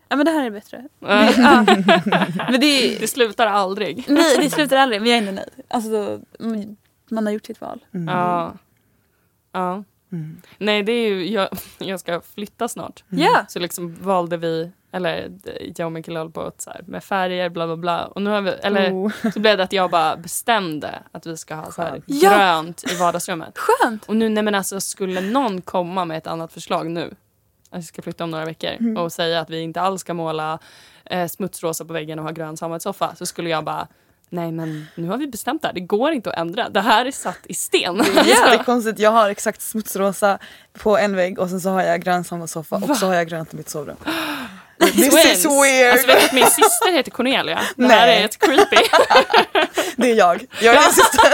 Ja, 0.10 0.16
men 0.16 0.26
det 0.26 0.32
här 0.32 0.46
är 0.46 0.50
bättre. 0.52 0.78
Det, 1.00 1.34
ja. 1.38 1.66
Men 2.52 2.60
det, 2.62 2.98
Det 3.00 3.08
slutar 3.08 3.48
aldrig. 3.48 4.06
nej, 4.08 4.38
det 4.42 4.50
slutar 4.50 4.78
aldrig, 4.78 5.02
men 5.02 5.10
jag 5.10 5.18
är 5.18 5.22
ändå 5.28 5.32
nöjd. 5.32 5.66
Alltså, 5.70 5.90
då, 5.90 6.20
man 7.10 7.26
har 7.26 7.34
gjort 7.34 7.46
sitt 7.46 7.62
val. 7.62 7.86
Mm. 7.94 8.08
Ja. 8.08 8.58
ja. 9.52 9.84
Mm. 10.12 10.42
Nej, 10.58 10.84
det 10.84 10.92
är 10.92 11.10
ju, 11.10 11.30
jag, 11.30 11.50
jag 11.78 12.00
ska 12.00 12.22
flytta 12.22 12.68
snart. 12.68 13.04
Ja! 13.10 13.46
Så 13.50 13.60
liksom 13.60 13.96
valde 14.04 14.38
vi 14.38 14.72
Eller 14.92 15.32
jag 15.76 15.86
och 15.86 15.92
Mikael 15.92 16.18
höll 16.18 16.32
på 16.32 16.42
att 16.42 16.62
så 16.62 16.70
här, 16.70 16.82
med 16.88 17.04
färger, 17.04 17.50
bla 17.50 17.66
bla 17.68 17.76
bla. 17.76 18.06
Och 18.06 18.22
nu 18.22 18.30
har 18.30 18.42
vi, 18.42 18.50
eller 18.50 18.92
Oh. 18.94 19.12
så 19.34 19.40
blev 19.40 19.58
det 19.58 19.64
att 19.64 19.74
jag 19.74 19.92
bara 19.92 20.18
bestämde 20.18 21.04
att 21.12 21.26
vi 21.26 21.38
ska 21.38 21.56
ha 21.56 21.72
så 21.72 21.82
här 21.82 21.92
Skönt. 21.92 22.04
Ja. 22.08 22.30
grönt 22.38 22.84
i 22.92 22.96
vardagsrummet. 22.96 23.58
Skönt! 23.58 24.06
Och 24.06 24.16
nu, 24.16 24.30
nej 24.30 24.44
men 24.44 24.56
alltså 24.56 24.82
skulle 24.82 25.22
någon 25.22 25.62
komma 25.62 26.06
med 26.06 26.18
ett 26.18 26.28
annat 26.28 26.54
förslag 26.54 26.90
nu, 26.92 27.14
att 27.70 27.80
vi 27.80 27.84
ska 27.84 28.02
flytta 28.02 28.24
om 28.24 28.32
några 28.32 28.46
veckor 28.46 28.70
Mm. 28.80 28.98
och 28.98 29.12
säga 29.14 29.40
att 29.40 29.50
vi 29.50 29.62
inte 29.62 29.82
alls 29.82 30.02
ska 30.02 30.14
måla 30.14 30.60
eh, 31.06 31.28
smutsrosa 31.28 31.86
på 31.86 31.94
väggen 31.94 32.20
och 32.20 32.26
ha 32.26 32.32
grön 32.32 32.58
sammetssoffa 32.58 33.16
så 33.16 33.26
skulle 33.26 33.50
jag 33.50 33.64
bara 33.64 33.88
Nej 34.30 34.52
men 34.52 34.88
nu 34.96 35.08
har 35.08 35.18
vi 35.18 35.28
bestämt 35.28 35.62
det 35.62 35.68
här, 35.68 35.74
det 35.76 35.80
går 35.80 36.12
inte 36.12 36.30
att 36.32 36.38
ändra. 36.38 36.70
Det 36.70 36.82
här 36.82 37.06
är 37.06 37.12
satt 37.12 37.40
i 37.44 37.54
sten. 37.54 37.98
Det 37.98 38.20
är 38.20 38.26
jättekonstigt. 38.26 39.00
Jag 39.00 39.12
har 39.12 39.30
exakt 39.30 39.62
smutsrosa 39.62 40.40
på 40.74 40.98
en 40.98 41.16
vägg 41.16 41.40
och 41.40 41.50
sen 41.50 41.62
så 41.62 41.70
har 41.70 41.82
jag 41.82 42.02
grön 42.02 42.24
soffa 42.48 42.76
och 42.76 42.98
så 42.98 43.06
har 43.08 43.14
jag 43.14 43.28
grönt 43.30 43.54
i 43.54 43.58
mitt 43.58 43.70
sovrum. 43.70 43.98
This 44.80 45.10
Twins. 45.10 45.26
is 45.26 45.46
weird! 45.46 45.92
Alltså 45.92 46.08
vet 46.08 46.20
du 46.20 46.26
att 46.26 46.34
min 46.34 46.46
syster 46.46 46.92
heter 46.92 47.12
Cornelia? 47.12 47.60
Det 47.76 47.88
här 47.88 48.08
Nej. 48.08 48.22
är 48.22 48.26
ett 48.26 48.40
creepy. 48.40 48.78
Det 49.98 50.12
är 50.12 50.16
jag. 50.16 50.46
Jag 50.62 50.76
är 50.76 50.82
din 50.82 50.92
syster. 50.94 51.34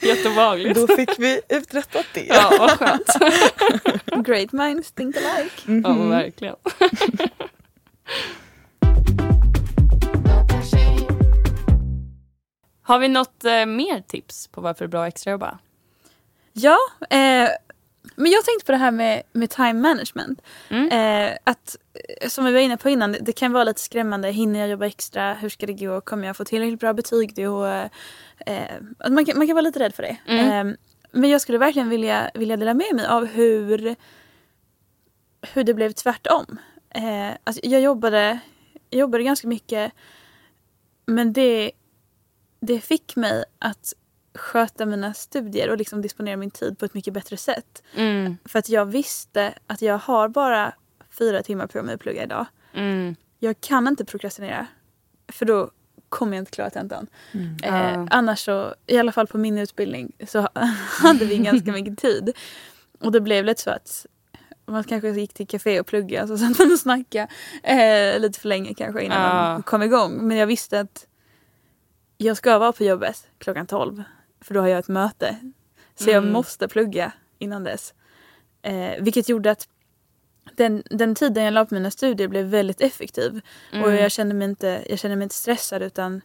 Jätteobehagligt. 0.06 0.74
Då 0.80 0.96
fick 0.96 1.18
vi 1.18 1.40
uträttat 1.48 2.06
det. 2.14 2.26
Ja, 2.26 2.52
vad 2.58 2.70
skönt. 2.70 3.06
Great 4.26 4.52
minds 4.52 4.92
think 4.92 5.16
alike. 5.16 5.50
Mhm. 5.64 5.82
Ja, 5.84 6.16
verkligen. 6.16 6.56
Har 12.82 12.98
vi 12.98 13.08
något 13.08 13.44
eh, 13.44 13.66
mer 13.66 14.00
tips 14.00 14.48
på 14.48 14.60
varför 14.60 14.84
det 14.84 14.86
är 14.86 14.90
bra 14.90 15.02
att 15.02 15.08
extrajobba? 15.08 15.58
Ja, 16.52 16.78
eh, 17.10 17.48
men 18.16 18.30
jag 18.32 18.44
tänkte 18.44 18.66
på 18.66 18.72
det 18.72 18.78
här 18.78 18.90
med, 18.90 19.22
med 19.32 19.50
time 19.50 19.72
management. 19.72 20.42
Mm. 20.68 20.88
Eh, 20.88 21.36
att, 21.44 21.76
eh, 22.20 22.28
som 22.28 22.44
vi 22.44 22.52
var 22.52 22.60
inne 22.60 22.76
på 22.76 22.90
innan, 22.90 23.16
det, 23.20 23.32
kan 23.32 23.52
vara 23.52 23.64
lite 23.64 23.80
skrämmande. 23.80 24.30
Hinner 24.30 24.60
jag 24.60 24.68
jobba 24.68 24.86
extra? 24.86 25.34
Hur 25.34 25.48
ska 25.48 25.66
det 25.66 25.72
gå? 25.72 26.00
Kommer 26.00 26.26
jag 26.26 26.36
få 26.36 26.44
tillräckligt 26.44 26.80
bra 26.80 26.92
betyg 26.92 27.34
då? 27.34 27.66
Eh, 28.46 28.62
man, 29.10 29.24
kan, 29.24 29.38
man 29.38 29.46
kan 29.46 29.54
vara 29.54 29.60
lite 29.60 29.78
rädd 29.78 29.94
för 29.94 30.02
det. 30.02 30.16
Mm. 30.26 30.68
Eh, 30.68 30.76
men 31.12 31.30
jag 31.30 31.40
skulle 31.40 31.58
verkligen 31.58 31.88
vilja, 31.88 32.30
vilja 32.34 32.56
dela 32.56 32.74
med 32.74 32.94
mig 32.94 33.06
av 33.06 33.26
hur, 33.26 33.96
hur 35.52 35.64
det 35.64 35.74
blev 35.74 35.92
tvärtom. 35.92 36.58
Eh, 36.90 37.36
alltså 37.44 37.60
jag, 37.64 37.80
jobbade, 37.80 38.38
jag 38.90 39.00
jobbade 39.00 39.24
ganska 39.24 39.48
mycket 39.48 39.92
men 41.06 41.32
det, 41.32 41.70
det 42.66 42.80
fick 42.80 43.16
mig 43.16 43.44
att 43.58 43.92
sköta 44.34 44.86
mina 44.86 45.14
studier 45.14 45.70
och 45.70 45.76
liksom 45.78 46.02
disponera 46.02 46.36
min 46.36 46.50
tid 46.50 46.78
på 46.78 46.84
ett 46.84 46.94
mycket 46.94 47.14
bättre 47.14 47.36
sätt. 47.36 47.82
Mm, 47.94 48.36
För 48.44 48.58
att 48.58 48.68
jag 48.68 48.86
visste 48.86 49.54
att 49.66 49.82
jag 49.82 49.98
har 49.98 50.28
bara 50.28 50.72
fyra 51.18 51.42
timmar 51.42 51.66
på 51.66 51.82
mig 51.82 51.94
att 51.94 52.00
plugga 52.00 52.22
idag. 52.22 52.46
mm, 52.74 53.16
Jag 53.38 53.60
kan 53.60 53.88
inte 53.88 54.04
prokrastinera. 54.04 54.66
För 55.28 55.46
då 55.46 55.70
kommer 56.08 56.36
jag 56.36 56.42
inte 56.42 56.50
klara 56.50 56.70
tentan. 56.70 57.06
Eh, 57.32 57.40
Ja. 57.62 58.06
annars 58.10 58.44
så, 58.44 58.74
i 58.86 58.98
alla 58.98 59.12
fall 59.12 59.26
på 59.26 59.38
min 59.38 59.58
utbildning, 59.58 60.12
så 60.26 60.48
hade 61.02 61.24
vi 61.24 61.38
ganska 61.38 61.72
mycket 61.72 61.98
tid. 61.98 62.32
Och 63.00 63.12
det 63.12 63.20
blev 63.20 63.44
lite 63.44 63.62
så 63.62 63.70
att 63.70 64.06
man 64.66 64.84
kanske 64.84 65.08
gick 65.08 65.34
till 65.34 65.46
café 65.46 65.80
och 65.80 65.86
plugga 65.86 66.26
så 66.26 66.38
satt 66.38 66.58
man 66.58 66.72
och 66.72 66.78
snackade 66.78 67.28
eh, 67.62 68.20
lite 68.20 68.40
för 68.40 68.48
länge 68.48 68.74
kanske 68.74 69.02
innan 69.02 69.22
Ja. 69.22 69.32
man 69.52 69.62
kom 69.62 69.82
igång. 69.82 70.26
Men 70.28 70.36
jag 70.36 70.46
visste 70.46 70.80
att 70.80 71.06
jag 72.22 72.36
ska 72.36 72.58
vara 72.58 72.72
på 72.72 72.84
jobbet 72.84 73.26
klockan 73.38 73.66
12 73.66 74.02
för 74.40 74.54
då 74.54 74.60
har 74.60 74.68
jag 74.68 74.78
ett 74.78 74.88
möte. 74.88 75.36
Så 75.94 76.10
jag 76.10 76.16
Mm. 76.22 76.32
måste 76.32 76.68
plugga 76.68 77.12
innan 77.38 77.64
dess. 77.64 77.94
Eh, 78.62 78.92
vilket 79.02 79.28
gjorde 79.28 79.50
att 79.50 79.68
den, 80.56 80.82
den 80.90 81.14
tiden 81.14 81.44
jag 81.44 81.54
la 81.54 81.64
på 81.66 81.74
mina 81.74 81.90
studier 81.90 82.28
blev 82.28 82.46
väldigt 82.46 82.80
effektiv. 82.80 83.40
mm. 83.72 83.84
Och 83.84 83.92
jag 83.92 84.12
kände, 84.12 84.34
mig 84.34 84.48
inte, 84.48 84.84
jag 84.88 84.98
kände 84.98 85.16
mig 85.16 85.22
inte 85.22 85.34
stressad 85.34 85.82
utan 85.82 86.20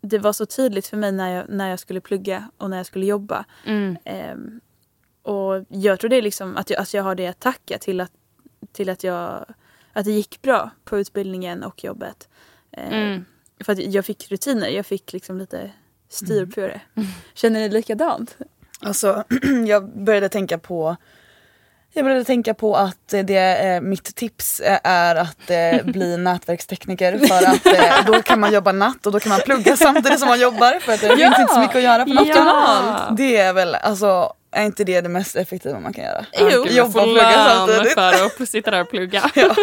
det 0.00 0.18
var 0.18 0.32
så 0.32 0.46
tydligt 0.46 0.86
för 0.86 0.96
mig 0.96 1.12
när 1.12 1.30
jag, 1.36 1.48
när 1.48 1.68
jag 1.70 1.78
skulle 1.78 2.00
plugga 2.00 2.50
och 2.56 2.70
när 2.70 2.76
jag 2.76 2.86
skulle 2.86 3.06
jobba. 3.06 3.44
Mm, 3.66 3.96
Ehm, 4.04 4.60
och 5.22 5.64
jag 5.68 6.00
tror 6.00 6.08
det 6.08 6.16
är 6.16 6.22
liksom 6.22 6.56
att 6.56 6.70
jag, 6.70 6.78
alltså 6.78 6.96
jag 6.96 7.04
har 7.04 7.14
det 7.14 7.26
att 7.26 7.40
tacka 7.40 7.78
till 7.78 8.00
att, 8.00 8.12
till 8.72 8.88
att, 8.88 9.04
jag, 9.04 9.44
att 9.92 10.04
det 10.04 10.12
gick 10.12 10.42
bra 10.42 10.70
på 10.84 10.98
utbildningen 10.98 11.62
och 11.62 11.84
jobbet. 11.84 12.28
Mm. 12.72 13.24
För 13.64 13.72
att 13.72 13.78
jag 13.78 14.04
fick 14.04 14.30
rutiner, 14.30 14.68
jag 14.68 14.86
fick 14.86 15.12
liksom 15.12 15.38
lite 15.38 15.70
styr 16.10 16.46
på 16.46 16.60
det. 16.60 16.80
Känner 17.34 17.60
ni 17.60 17.68
likadant? 17.68 18.36
Alltså, 18.80 19.24
jag 19.66 20.04
började 20.04 20.28
tänka 20.28 20.58
på 20.58 20.96
jag 21.92 22.04
började 22.04 22.24
tänka 22.24 22.54
på 22.54 22.76
att 22.76 23.08
det, 23.08 23.36
eh, 23.66 23.80
mitt 23.80 24.14
tips 24.16 24.60
eh, 24.60 24.78
är 24.84 25.16
att 25.16 25.50
eh, 25.50 25.84
bli 25.84 26.16
nätverkstekniker 26.18 27.18
för 27.18 27.48
att 27.48 27.66
eh, 27.66 28.06
då 28.06 28.22
kan 28.22 28.40
man 28.40 28.52
jobba 28.52 28.72
natt 28.72 29.06
och 29.06 29.12
då 29.12 29.20
kan 29.20 29.30
man 29.30 29.40
plugga 29.40 29.76
samtidigt 29.76 30.18
som 30.18 30.28
man 30.28 30.40
jobbar 30.40 30.78
för 30.80 30.92
att 30.92 31.00
det 31.00 31.06
Ja! 31.06 31.16
finns 31.16 31.38
inte 31.38 31.54
så 31.54 31.60
mycket 31.60 31.76
att 31.76 31.82
göra 31.82 32.04
på 32.04 32.12
natten. 32.12 32.46
Ja. 32.46 33.14
Det 33.16 33.36
är 33.36 33.52
väl, 33.52 33.74
alltså, 33.74 34.32
är 34.52 34.64
inte 34.64 34.84
det 34.84 35.00
det 35.00 35.08
mest 35.08 35.36
effektiva 35.36 35.80
man 35.80 35.92
kan 35.92 36.04
göra? 36.04 36.26
Jo. 36.40 36.66
Jobba 36.66 37.00
och 37.00 37.04
plugga 37.06 37.44
samtidigt. 37.48 37.92
för 37.92 38.42
att 38.42 38.48
sitta 38.48 38.70
där 38.70 38.80
och 38.80 38.90
plugga. 38.90 39.30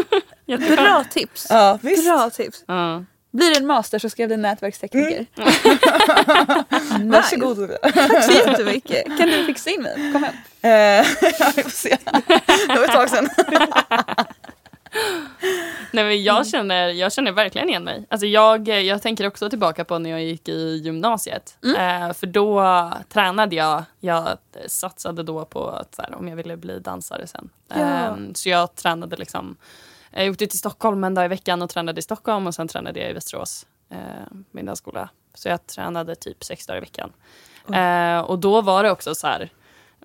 Ja. 0.46 0.58
Bra 0.76 1.04
tips! 1.12 1.48
Ja, 1.50 1.80
visst. 1.82 2.06
Bra 2.06 2.30
tips! 2.30 2.64
Ja. 2.68 3.04
Blir 3.38 3.50
det 3.50 3.58
en 3.58 3.66
master 3.66 4.00
så 4.00 4.10
ska 4.10 4.22
jag 4.22 4.30
bli 4.30 4.38
nätverkstekniker. 4.38 5.26
Mm. 5.36 7.10
Varsågod 7.12 7.58
Olivia. 7.58 7.78
Tack 7.78 8.24
så 8.24 8.32
jättemycket. 8.32 9.18
Kan 9.18 9.30
du 9.30 9.46
fixa 9.46 9.70
in 9.70 9.82
mig? 9.82 10.12
Kom 10.14 10.24
hem. 10.24 10.34
Eh, 10.62 10.72
ja, 11.40 11.52
vi 11.56 11.64
får 11.64 11.70
se. 11.70 11.98
Det 12.68 12.76
var 12.76 12.84
ett 12.84 12.92
tag 12.92 13.10
sedan. 13.10 13.30
Nej, 15.92 16.04
men 16.04 16.24
jag, 16.24 16.48
känner, 16.48 16.88
jag 16.88 17.14
känner 17.14 17.32
verkligen 17.32 17.70
igen 17.70 17.84
mig. 17.84 18.06
Alltså 18.10 18.28
jag, 18.28 18.68
jag 18.68 19.02
tänker 19.02 19.28
också 19.28 19.50
tillbaka 19.50 19.86
på 19.86 20.00
när 20.00 20.10
jag 20.10 20.24
gick 20.24 20.50
i 20.50 20.82
gymnasiet. 20.84 21.58
Eh, 21.78 22.14
för 22.14 22.28
då 22.28 22.92
tränade 23.10 23.56
jag. 23.56 23.84
Jag 24.00 24.38
satsade 24.68 25.24
då 25.24 25.46
på 25.46 25.68
att, 25.68 25.96
så 25.96 26.02
här, 26.02 26.16
om 26.16 26.28
jag 26.28 26.36
ville 26.36 26.58
bli 26.58 26.80
dansare 26.80 27.28
sen. 27.28 27.50
Ja. 27.68 27.76
Eh, 27.76 28.16
så 28.34 28.50
jag 28.50 28.76
tränade 28.76 29.16
liksom. 29.16 29.58
Jag 30.12 30.30
åkte 30.32 30.48
till 30.48 30.60
Stockholm 30.60 31.04
en 31.04 31.14
dag 31.14 31.26
i 31.26 31.28
veckan 31.28 31.62
och 31.62 31.70
tränade 31.70 32.00
i 32.00 32.02
Stockholm 32.02 32.48
och 32.48 32.56
sen 32.56 32.68
tränade 32.68 33.00
jag 33.00 33.10
i 33.10 33.14
Västerås. 33.14 33.68
Eh, 33.90 33.98
min 34.52 34.66
dansskola. 34.66 35.10
Så 35.34 35.48
jag 35.48 35.68
tränade 35.68 36.16
typ 36.16 36.44
sex 36.44 36.66
dagar 36.66 36.78
i 36.78 36.82
veckan. 36.82 37.14
Eh, 37.74 38.20
och 38.20 38.40
då 38.40 38.62
var 38.62 38.84
det 38.84 38.92
också 38.92 39.16
så 39.16 39.28
här. 39.28 39.50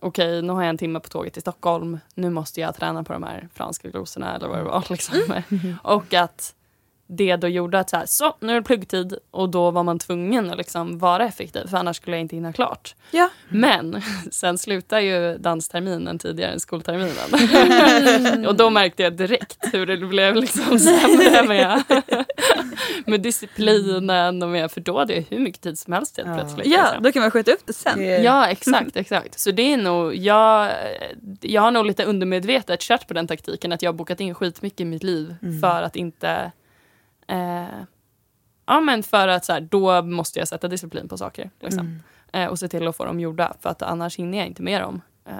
Okej, 0.01 0.43
nu 0.43 0.53
har 0.53 0.63
jag 0.63 0.71
en 0.71 0.79
timme 0.79 1.01
på 1.01 1.09
tåget 1.09 1.33
till 1.33 1.43
Stockholm. 1.43 1.99
Nu 2.15 2.31
måste 2.31 2.61
jag 2.61 2.75
träna 2.75 3.05
på 3.05 3.13
de 3.13 3.23
här 3.23 3.49
franska 3.55 3.89
glosorna 3.89 4.37
eller 4.37 4.49
vad 4.49 4.59
det 4.59 4.65
var. 4.65 4.85
Liksom. 4.91 5.43
Och 5.83 6.15
att 6.15 6.55
det 7.17 7.37
då 7.37 7.49
gjorde 7.49 7.79
att 7.79 7.91
så, 7.91 7.97
här, 7.97 8.07
så 8.07 8.37
nu 8.41 8.53
är 8.53 8.57
det 8.57 8.63
pluggtid 8.63 9.15
och 9.31 9.49
då 9.49 9.71
var 9.71 9.83
man 9.83 9.99
tvungen 9.99 10.51
att 10.51 10.57
liksom 10.59 10.99
vara 10.99 11.25
effektiv 11.27 11.67
för 11.67 11.77
annars 11.77 11.97
skulle 11.97 12.17
jag 12.17 12.21
inte 12.21 12.37
hinna 12.37 12.53
klart. 12.53 12.95
Ja. 13.11 13.29
Men 13.49 14.03
sen 14.31 14.59
slutar 14.59 15.01
ju 15.01 15.39
dansterminen 15.39 16.19
tidigare 16.19 16.53
än 16.53 16.61
skolterminen. 16.61 18.47
och 18.47 18.55
då 18.57 18.71
märkte 18.71 19.03
jag 19.03 19.13
direkt 19.13 19.59
hur 19.73 19.87
det 19.87 19.97
blev 19.97 20.37
liksom 20.37 20.79
sämre 20.79 21.43
med, 21.49 21.83
med 23.07 23.21
disciplinen 23.21 24.43
och 24.43 24.49
med, 24.49 24.71
för 24.73 24.81
då 24.81 24.99
hade 24.99 25.15
jag 25.15 25.25
hur 25.31 25.39
mycket 25.39 25.61
tid 25.61 25.79
som 25.79 25.93
helst 25.93 26.17
helt 26.17 26.29
Ja. 26.29 26.35
plötsligt. 26.35 26.67
ja, 26.67 26.83
liksom. 26.83 27.03
då 27.03 27.13
kan 27.13 27.23
man 27.23 27.31
skjuta 27.31 27.53
upp 27.53 27.67
det 27.67 27.73
sen. 27.73 28.01
Är- 28.01 28.23
Ja, 28.25 28.47
exakt, 28.49 28.97
exakt. 28.97 29.41
Så 29.41 29.51
det 29.51 29.73
är 29.73 29.77
nog, 29.77 30.15
jag, 30.17 30.71
jag 31.41 31.63
har 31.63 31.71
nog 31.71 31.87
lite 31.87 32.05
undermedvetet 32.05 32.81
kört 32.81 33.09
på 33.09 33.15
den 33.15 33.27
taktiken 33.27 33.73
att 33.73 33.83
jag 33.83 33.89
har 33.93 33.97
bokat 33.97 34.21
in 34.21 34.35
skitmycket 34.35 34.81
i 34.81 34.85
mitt 34.85 35.03
liv 35.03 35.35
för 35.61 35.83
att 35.83 35.97
inte 35.97 36.53
eh, 37.29 37.85
Ja 38.67 38.81
men 38.81 39.03
för 39.03 39.29
att 39.29 39.45
så 39.45 39.53
här, 39.53 39.61
då 39.61 40.03
måste 40.03 40.39
jag 40.39 40.49
sätta 40.49 40.69
disciplin 40.69 41.09
på 41.09 41.19
saker. 41.19 41.51
Liksom. 41.61 42.03
Eh, 42.33 42.47
och 42.47 42.59
se 42.59 42.69
till 42.69 42.89
att 42.89 42.97
få 42.97 43.05
dem 43.05 43.21
gjorda 43.21 43.55
för 43.61 43.71
att 43.71 43.83
annars 43.83 44.17
hinner 44.17 44.39
jag 44.39 44.47
inte 44.47 44.63
med 44.63 44.83
dem. 44.83 45.01
Eh, 45.29 45.37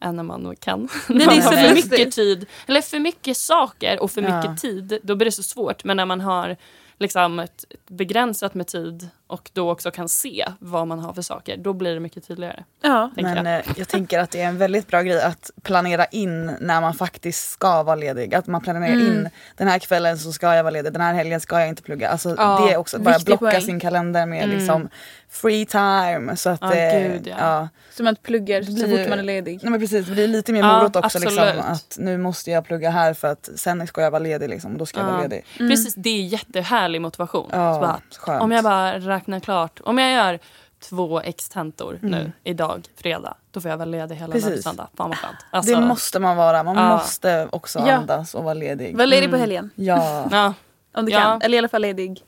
än 0.00 0.16
när 0.16 0.22
man 0.22 0.56
kan. 0.60 0.88
När 1.08 1.20
är 1.22 1.26
man 1.26 1.42
har 1.42 1.52
för 1.68 1.74
mycket 1.74 2.12
tid, 2.12 2.46
eller 2.66 2.80
för 2.80 2.98
mycket 2.98 3.36
saker 3.36 4.02
och 4.02 4.10
för 4.10 4.22
Ja. 4.22 4.36
mycket 4.36 4.60
tid, 4.62 4.98
då 5.02 5.16
blir 5.16 5.24
det 5.24 5.32
så 5.32 5.42
svårt. 5.42 5.84
Men 5.84 5.96
när 5.96 6.06
man 6.06 6.20
har 6.20 6.56
liksom 6.98 7.38
ett 7.38 7.64
ett 7.70 7.86
begränsat 7.90 8.54
med 8.54 8.66
tid 8.66 9.08
och 9.30 9.50
då 9.52 9.70
också 9.72 9.90
kan 9.90 10.08
se 10.08 10.46
vad 10.58 10.86
man 10.86 10.98
har 10.98 11.12
för 11.12 11.22
saker, 11.22 11.56
då 11.56 11.72
blir 11.72 11.94
det 11.94 12.00
mycket 12.00 12.28
tydligare. 12.28 12.64
Ja. 12.82 13.10
Men 13.16 13.36
jag. 13.46 13.54
jag. 13.54 13.62
jag 13.76 13.88
tänker 13.88 14.18
att 14.18 14.30
det 14.30 14.40
är 14.40 14.46
en 14.48 14.58
väldigt 14.58 14.86
bra 14.88 15.02
grej 15.02 15.22
att 15.22 15.50
planera 15.62 16.04
in 16.06 16.46
när 16.60 16.80
man 16.80 16.94
faktiskt 16.94 17.50
ska 17.50 17.82
vara 17.82 17.96
ledig. 17.96 18.34
Att 18.34 18.46
man 18.46 18.60
planerar 18.60 18.86
Mm. 18.86 19.06
in 19.06 19.28
den 19.56 19.68
här 19.68 19.78
kvällen 19.78 20.18
så 20.18 20.32
ska 20.32 20.54
jag 20.54 20.62
vara 20.64 20.70
ledig, 20.70 20.92
den 20.92 21.02
här 21.02 21.14
helgen 21.14 21.40
ska 21.40 21.58
jag 21.60 21.68
inte 21.68 21.82
plugga. 21.82 22.08
Alltså 22.08 22.34
Ja, 22.38 22.64
det 22.66 22.72
är 22.72 22.76
också 22.76 22.98
bara 22.98 23.18
blocka 23.18 23.38
poäng. 23.50 23.60
sin 23.62 23.80
kalender 23.80 24.26
med 24.26 24.44
Mm. 24.44 24.56
liksom 24.56 24.88
free 25.28 25.66
time. 25.66 26.36
Så 26.36 26.50
att 26.50 26.60
Ja, 26.62 26.74
eh, 26.74 27.02
gud, 27.12 27.26
ja. 27.26 27.34
ja. 27.38 27.68
Som 27.96 28.06
att 28.06 28.22
pluggar 28.22 28.60
Det 28.60 28.66
så 28.66 28.72
blir- 28.72 28.98
fort 28.98 29.08
man 29.10 29.18
är 29.18 29.22
ledig. 29.22 29.58
Nej, 29.62 29.70
men 29.70 29.80
precis, 29.80 30.06
det 30.06 30.12
blir 30.12 30.28
lite 30.28 30.52
mer 30.52 30.60
Ja, 30.60 30.78
morot 30.78 30.96
också. 30.96 31.18
Liksom, 31.18 31.48
att 31.60 31.96
nu 32.00 32.18
måste 32.18 32.50
jag 32.50 32.64
plugga 32.64 32.90
här 32.90 33.14
för 33.14 33.28
att 33.28 33.48
sen 33.56 33.86
ska 33.86 34.00
jag 34.02 34.10
vara 34.10 34.22
ledig 34.22 34.48
liksom, 34.48 34.72
och 34.72 34.78
då 34.78 34.86
ska 34.86 35.00
jag 35.00 35.06
Ja. 35.08 35.10
vara 35.12 35.22
ledig. 35.22 35.44
Mm. 35.58 35.70
Precis, 35.70 35.94
det 35.94 36.10
är 36.10 36.22
jättehärlig 36.22 37.00
motivation. 37.00 37.48
Ja, 37.52 37.74
Så 37.74 37.80
bara, 37.80 38.00
skönt. 38.18 38.42
om 38.42 38.52
jag 38.52 38.64
bara 38.64 38.98
räknar 39.20 39.40
klart, 39.40 39.80
om 39.84 39.98
jag 39.98 40.12
gör 40.12 40.38
två 40.78 41.20
extentor 41.20 41.98
nu 42.02 42.32
idag, 42.44 42.86
fredag. 42.96 43.34
Då 43.50 43.60
får 43.60 43.70
jag 43.70 43.78
vara 43.78 43.84
ledig 43.86 44.16
hela 44.16 44.32
Precis. 44.32 44.48
lördag 44.48 44.62
söndag. 44.62 44.88
Fan 44.96 45.08
vad 45.08 45.18
skönt. 45.18 45.36
Alltså, 45.50 45.74
Det 45.74 45.80
måste 45.86 46.18
man 46.18 46.36
vara. 46.36 46.62
Man 46.62 46.76
Ja. 46.76 46.88
måste 46.96 47.48
också 47.52 47.78
Ja. 47.78 47.92
andas 47.94 48.34
och 48.34 48.44
vara 48.44 48.54
ledig. 48.54 48.96
Var 48.96 49.06
ledig 49.06 49.30
på 49.30 49.36
helgen 49.36 49.70
Ja. 49.74 50.28
Ja, 50.30 50.54
om 50.94 51.06
du 51.06 51.12
Ja. 51.12 51.20
kan. 51.20 51.42
Eller 51.42 51.54
i 51.54 51.58
alla 51.58 51.68
fall 51.68 51.82
ledig. 51.82 52.20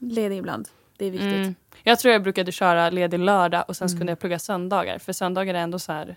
Ledig 0.00 0.38
ibland. 0.38 0.68
Det 0.96 1.06
är 1.06 1.10
viktigt. 1.10 1.32
mm. 1.32 1.54
Jag 1.82 1.98
tror 1.98 2.12
jag 2.12 2.22
brukade 2.22 2.52
köra 2.52 2.90
ledig 2.90 3.18
lördag 3.18 3.64
och 3.68 3.76
sen 3.76 3.88
så 3.88 3.96
kunde 3.96 4.10
jag 4.12 4.18
plugga 4.20 4.38
söndagar. 4.38 4.98
För 4.98 5.12
söndagar 5.12 5.54
är 5.54 5.58
ändå 5.58 5.78
så 5.78 5.92
här 5.92 6.16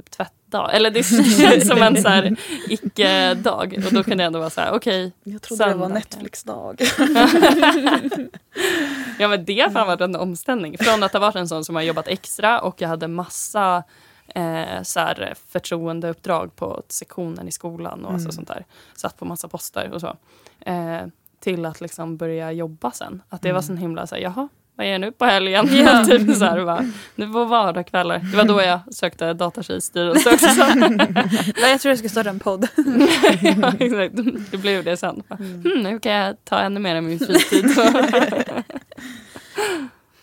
typ 0.00 0.10
tvättdag. 0.10 0.74
Eller 0.74 0.90
det 0.90 1.02
känns 1.02 1.68
som 1.68 1.82
en 1.82 2.02
så 2.02 2.36
icke-dag. 2.68 3.82
Och 3.86 3.94
då 3.94 4.02
kunde 4.02 4.22
jag 4.22 4.26
ändå 4.26 4.38
vara 4.38 4.50
så 4.50 4.60
här, 4.60 4.72
okej. 4.72 5.12
Jag 5.24 5.42
trodde 5.42 5.64
det 5.64 5.74
var 5.74 5.86
Söndag. 5.86 5.94
Netflix-dag. 5.94 6.80
Ja 9.18 9.28
men 9.28 9.44
det 9.44 9.60
har 9.60 9.70
fan 9.70 9.86
varit 9.86 10.00
en 10.00 10.16
omställning. 10.16 10.78
Från 10.78 11.02
att 11.02 11.12
ha 11.12 11.20
varit 11.20 11.36
en 11.36 11.48
sån 11.48 11.64
som 11.64 11.74
har 11.74 11.82
jobbat 11.82 12.08
extra 12.08 12.60
och 12.60 12.80
jag 12.80 12.88
hade 12.88 13.08
massa 13.08 13.82
eh, 14.34 14.82
så 14.82 15.00
här, 15.00 15.34
förtroendeuppdrag 15.48 16.56
på 16.56 16.82
sektionen 16.88 17.48
i 17.48 17.52
skolan 17.52 18.04
och 18.04 18.12
alltså 18.12 18.32
sånt 18.32 18.48
där. 18.48 18.64
Satt 18.96 19.18
på 19.18 19.24
massa 19.24 19.48
poster 19.48 19.90
och 19.92 20.00
så. 20.00 20.16
Eh, 20.60 21.02
till 21.40 21.66
att 21.66 21.80
liksom 21.80 22.16
börja 22.16 22.52
jobba 22.52 22.90
sen. 22.90 23.22
Att 23.28 23.42
det 23.42 23.52
var 23.52 23.62
så 23.62 23.74
himla 23.74 24.06
så 24.06 24.14
här, 24.14 24.22
jaha, 24.22 24.48
vad 24.80 24.86
är 24.88 24.92
jag 24.92 25.00
nu 25.00 25.12
på 25.12 25.24
helgen? 25.24 25.68
Ja. 25.72 26.04
typ 26.08 26.36
så 26.36 26.44
här, 26.44 26.64
bara, 26.64 26.84
nu 27.14 27.26
på 27.32 27.44
vardagskvällar. 27.44 28.18
Det 28.18 28.36
var 28.36 28.44
då 28.44 28.62
jag 28.62 28.94
sökte 28.94 29.32
datatjejstyrelse 29.32 30.30
också. 30.34 30.46
Ja, 31.60 31.68
Jag 31.68 31.80
tror 31.80 31.90
jag 31.90 31.98
ska 31.98 32.08
starta 32.08 32.30
en 32.30 32.38
podd. 32.38 32.68
ja, 33.42 33.72
exakt. 33.78 34.14
Det 34.50 34.56
blev 34.56 34.84
det 34.84 34.96
sen. 34.96 35.22
Bara, 35.28 35.34
Hmm, 35.36 35.60
nu 35.82 35.98
kan 35.98 36.12
jag 36.12 36.36
ta 36.44 36.58
ännu 36.58 36.80
mer 36.80 36.96
av 36.96 37.02
min 37.02 37.18
fritid. 37.18 37.64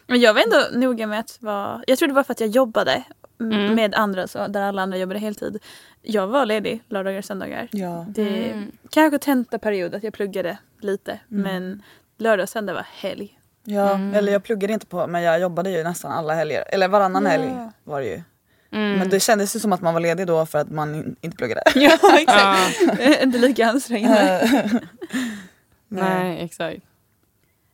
Men 0.08 0.20
jag 0.20 0.34
var 0.34 0.42
ändå 0.42 0.80
noga 0.88 1.08
med 1.08 1.20
att 1.20 1.38
vara... 1.42 1.84
Jag 1.88 1.98
tror 1.98 2.08
det 2.08 2.14
var 2.14 2.24
för 2.24 2.32
att 2.34 2.40
jag 2.40 2.50
jobbade 2.50 3.04
Mm. 3.42 3.76
med 3.76 3.96
andra, 3.96 4.28
så, 4.28 4.48
där 4.48 4.62
alla 4.62 4.82
andra 4.82 4.98
jobbade 4.98 5.20
heltid. 5.20 5.60
Jag 6.02 6.28
var 6.28 6.46
ledig 6.46 6.84
lördagar 6.90 7.18
och 7.20 7.26
söndagar. 7.26 7.68
Ja. 7.72 8.06
Det, 8.10 8.52
Mm. 8.52 8.72
Kanske 8.92 9.18
tentaperiod 9.20 9.96
att 9.96 10.04
jag 10.04 10.14
pluggade 10.14 10.58
lite. 10.82 11.20
Men 11.28 11.84
lördag 12.18 12.44
och 12.44 12.50
söndag 12.50 12.74
var 12.74 12.86
helg. 12.94 13.40
Ja, 13.70 13.90
Mm. 13.94 14.14
eller 14.14 14.32
jag 14.32 14.44
pluggade 14.44 14.74
inte 14.74 14.86
på 14.86 15.08
men 15.08 15.22
jag 15.22 15.40
jobbade 15.40 15.70
ju 15.70 15.84
nästan 15.84 16.12
alla 16.12 16.34
helger. 16.34 16.64
Eller 16.68 16.88
varannan 16.88 17.24
Ja. 17.24 17.30
helg 17.30 17.52
var 17.84 18.02
det 18.02 18.08
ju. 18.08 18.22
Mm. 18.72 19.00
Men 19.00 19.10
det 19.10 19.20
kändes 19.20 19.56
ju 19.56 19.60
som 19.60 19.74
att 19.74 19.82
man 19.82 19.94
var 19.94 20.02
ledig 20.02 20.28
då 20.28 20.46
för 20.46 20.60
att 20.60 20.72
man 20.72 20.96
in, 20.96 21.16
inte 21.22 21.38
pluggade. 21.38 21.62
Ja, 21.76 21.98
Ja, 22.28 22.58
Inte 23.24 23.38
lika 23.38 23.68
ansträngande. 23.70 24.50
nej, 25.88 26.42
exakt. 26.44 26.84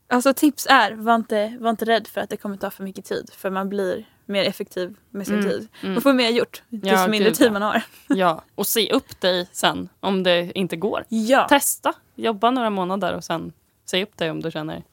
Alltså 0.07 0.33
tips 0.33 0.67
är, 0.69 0.91
var 0.91 1.15
inte, 1.15 1.57
var 1.59 1.69
inte 1.69 1.85
rädd 1.85 2.07
för 2.07 2.21
att 2.21 2.29
det 2.29 2.37
kommer 2.37 2.57
ta 2.57 2.69
för 2.71 2.83
mycket 2.83 3.05
tid. 3.05 3.29
För 3.37 3.49
man 3.49 3.69
blir 3.69 4.05
mer 4.25 4.43
effektiv 4.45 4.95
med 5.09 5.27
sin 5.27 5.39
Mm, 5.39 5.49
tid. 5.49 5.67
mm. 5.81 5.93
Man 5.93 6.01
får 6.01 6.13
mer 6.13 6.29
gjort, 6.29 6.63
desto 6.69 7.09
mindre 7.09 7.29
gud, 7.29 7.37
tid 7.37 7.47
ja. 7.47 7.51
man 7.51 7.61
har. 7.61 7.81
Ja, 8.07 8.43
och 8.55 8.67
se 8.67 8.91
upp 8.91 9.21
dig 9.21 9.49
sen 9.51 9.89
om 9.99 10.23
det 10.23 10.51
inte 10.57 10.75
går. 10.75 11.03
Ja. 11.09 11.47
Testa, 11.49 11.93
jobba 12.15 12.51
några 12.51 12.69
månader 12.69 13.13
och 13.15 13.23
sen 13.23 13.53
se 13.85 14.03
upp 14.03 14.17
dig 14.17 14.31
om 14.31 14.41
du 14.41 14.51
känner 14.51 14.83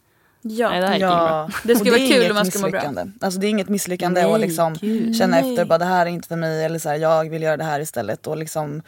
ja. 0.43 0.71
nej 0.71 0.81
det 0.81 0.87
här. 0.87 0.99
Ja. 0.99 1.49
Det 1.65 1.75
ska 1.75 1.83
Och 1.85 1.89
vara 1.91 1.99
är 2.01 2.09
kul 2.09 2.17
inget 2.17 2.31
om 2.31 2.35
man 2.35 2.47
ska 2.47 2.59
må 2.59 2.69
bra. 2.69 2.81
misslyckande. 2.81 3.13
Alltså 3.21 3.41
det 3.41 3.47
är 3.47 3.49
inget 3.49 3.69
misslyckande 3.69 4.23
Nej, 4.23 4.33
att 4.35 4.41
liksom 4.41 4.75
gud. 4.75 5.17
känna 5.17 5.41
Nej. 5.41 5.51
efter 5.51 5.65
bara 5.65 5.79
det 5.79 5.85
här 5.85 6.07
är 6.07 6.11
inte 6.11 6.29
för 6.29 6.37
mig 6.37 6.65
eller 6.65 6.79
så 6.79 6.89
här, 6.89 6.97
jag 6.97 7.31
vill 7.31 7.43
göra 7.43 7.57
det 7.57 7.65
här 7.65 7.81
istället 7.81 8.27
och 8.27 8.37
liksom 8.37 8.83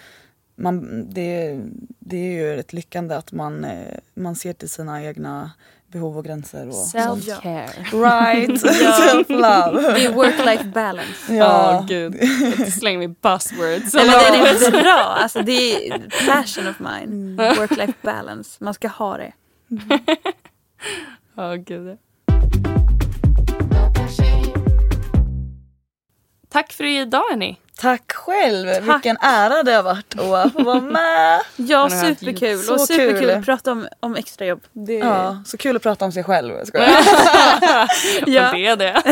man, 0.56 1.06
det, 1.14 1.60
det 1.98 2.16
är 2.16 2.32
ju 2.32 2.60
ett 2.60 2.72
lyckande 2.72 3.14
att 3.14 3.32
man, 3.32 3.64
eh, 3.64 3.94
man 4.14 4.36
ser 4.36 4.52
till 4.52 4.68
sina 4.70 5.04
egna 5.04 5.50
behov 5.86 6.18
och 6.18 6.24
gränser 6.24 6.68
och. 6.68 6.74
Self-care. 6.74 7.70
Right, 7.92 8.50
self-love. 8.64 9.94
Det 9.94 10.04
är 10.04 10.12
work-life 10.12 10.72
balance. 10.72 11.34
Ja, 11.34 11.34
Ja. 11.34 11.84
gud. 11.88 12.14
Släng 12.72 12.98
med 12.98 13.10
buzzwords. 13.10 13.94
Nej, 13.94 14.06
men 14.06 14.32
den 14.32 14.46
är 14.46 14.52
inte 14.66 14.70
bra. 14.82 15.16
Alltså, 15.22 15.42
det 15.42 15.88
är 15.88 15.98
passion 16.26 16.66
of 16.68 16.80
mine. 16.80 17.36
Work-life 17.36 17.94
balance. 18.02 18.50
Man 18.64 18.74
ska 18.74 18.88
ha 18.88 19.16
det. 19.16 19.32
Ja, 21.36 21.54
gud. 21.56 21.98
Tack 26.48 26.72
för 26.72 26.84
idag 26.84 27.22
hörni. 27.30 27.58
Tack 27.80 28.12
själv, 28.12 28.68
vilken 28.82 29.16
ära 29.20 29.62
det 29.62 29.72
har 29.72 29.82
varit 29.82 30.14
att 30.18 30.52
få 30.52 30.62
vara 30.62 30.80
med. 30.80 31.40
Ja, 31.56 31.90
superkul. 31.90 32.58
så 32.58 32.74
Och 32.74 32.80
superkul 32.80 33.18
kul. 33.20 33.30
att 33.30 33.44
prata 33.44 33.72
om, 33.72 33.88
om 34.00 34.16
extrajobb. 34.16 34.60
Det, 34.72 34.92
Ja, 34.94 35.42
så 35.46 35.56
kul 35.56 35.76
att 35.76 35.82
prata 35.82 36.04
om 36.04 36.12
sig 36.12 36.24
själv. 36.24 36.54
Jag 36.54 36.66
skojar. 36.66 36.88
Ja. 38.26 38.48
Och 38.50 38.54
det 38.56 38.66
är 38.66 38.76
det. 38.76 39.02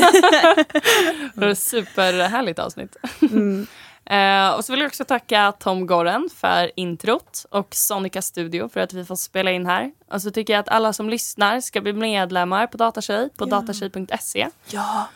det 1.34 1.40
var 1.40 1.48
ett 1.48 1.58
superhärligt 1.58 2.58
avsnitt. 2.58 2.96
Mm. 3.22 3.66
Eh, 4.10 4.50
och 4.54 4.64
så 4.64 4.72
vill 4.72 4.80
jag 4.80 4.88
också 4.88 5.04
tacka 5.04 5.52
Tom 5.52 5.86
Gorren 5.86 6.28
för 6.36 6.70
introt 6.76 7.46
och 7.50 7.74
Sonica 7.74 8.22
Studio 8.22 8.68
för 8.68 8.80
att 8.80 8.92
vi 8.92 9.04
får 9.04 9.16
spela 9.16 9.50
in 9.50 9.66
här. 9.66 9.92
Och 10.12 10.22
så 10.22 10.30
tycker 10.30 10.52
jag 10.52 10.60
att 10.60 10.68
alla 10.68 10.92
som 10.92 11.10
lyssnar 11.10 11.60
ska 11.60 11.80
bli 11.80 11.92
medlemmar 11.92 12.66
på 12.66 12.76
Datatjej 12.76 13.28
på 13.36 13.44
datatjej.se. 13.44 14.48
Ja. 14.70 15.08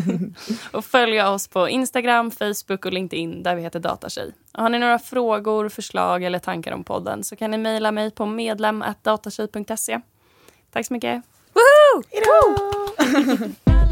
Och 0.72 0.84
följa 0.84 1.30
oss 1.30 1.48
på 1.48 1.68
Instagram, 1.68 2.30
Facebook 2.30 2.84
och 2.84 2.92
LinkedIn 2.92 3.42
där 3.42 3.54
vi 3.54 3.62
heter 3.62 3.80
Datatjej. 3.80 4.32
Och 4.52 4.62
har 4.62 4.68
ni 4.68 4.78
några 4.78 4.98
frågor, 4.98 5.68
förslag 5.68 6.22
eller 6.22 6.38
tankar 6.38 6.72
om 6.72 6.84
podden 6.84 7.24
så 7.24 7.36
kan 7.36 7.50
ni 7.50 7.58
mejla 7.58 7.92
mig 7.92 8.10
på 8.10 8.26
medlem.datatjej.se. 8.26 10.00
Tack 10.72 10.86
så 10.86 10.92
mycket. 10.92 11.22
Woohoo! 11.52 12.02
Hejdå! 12.10 13.52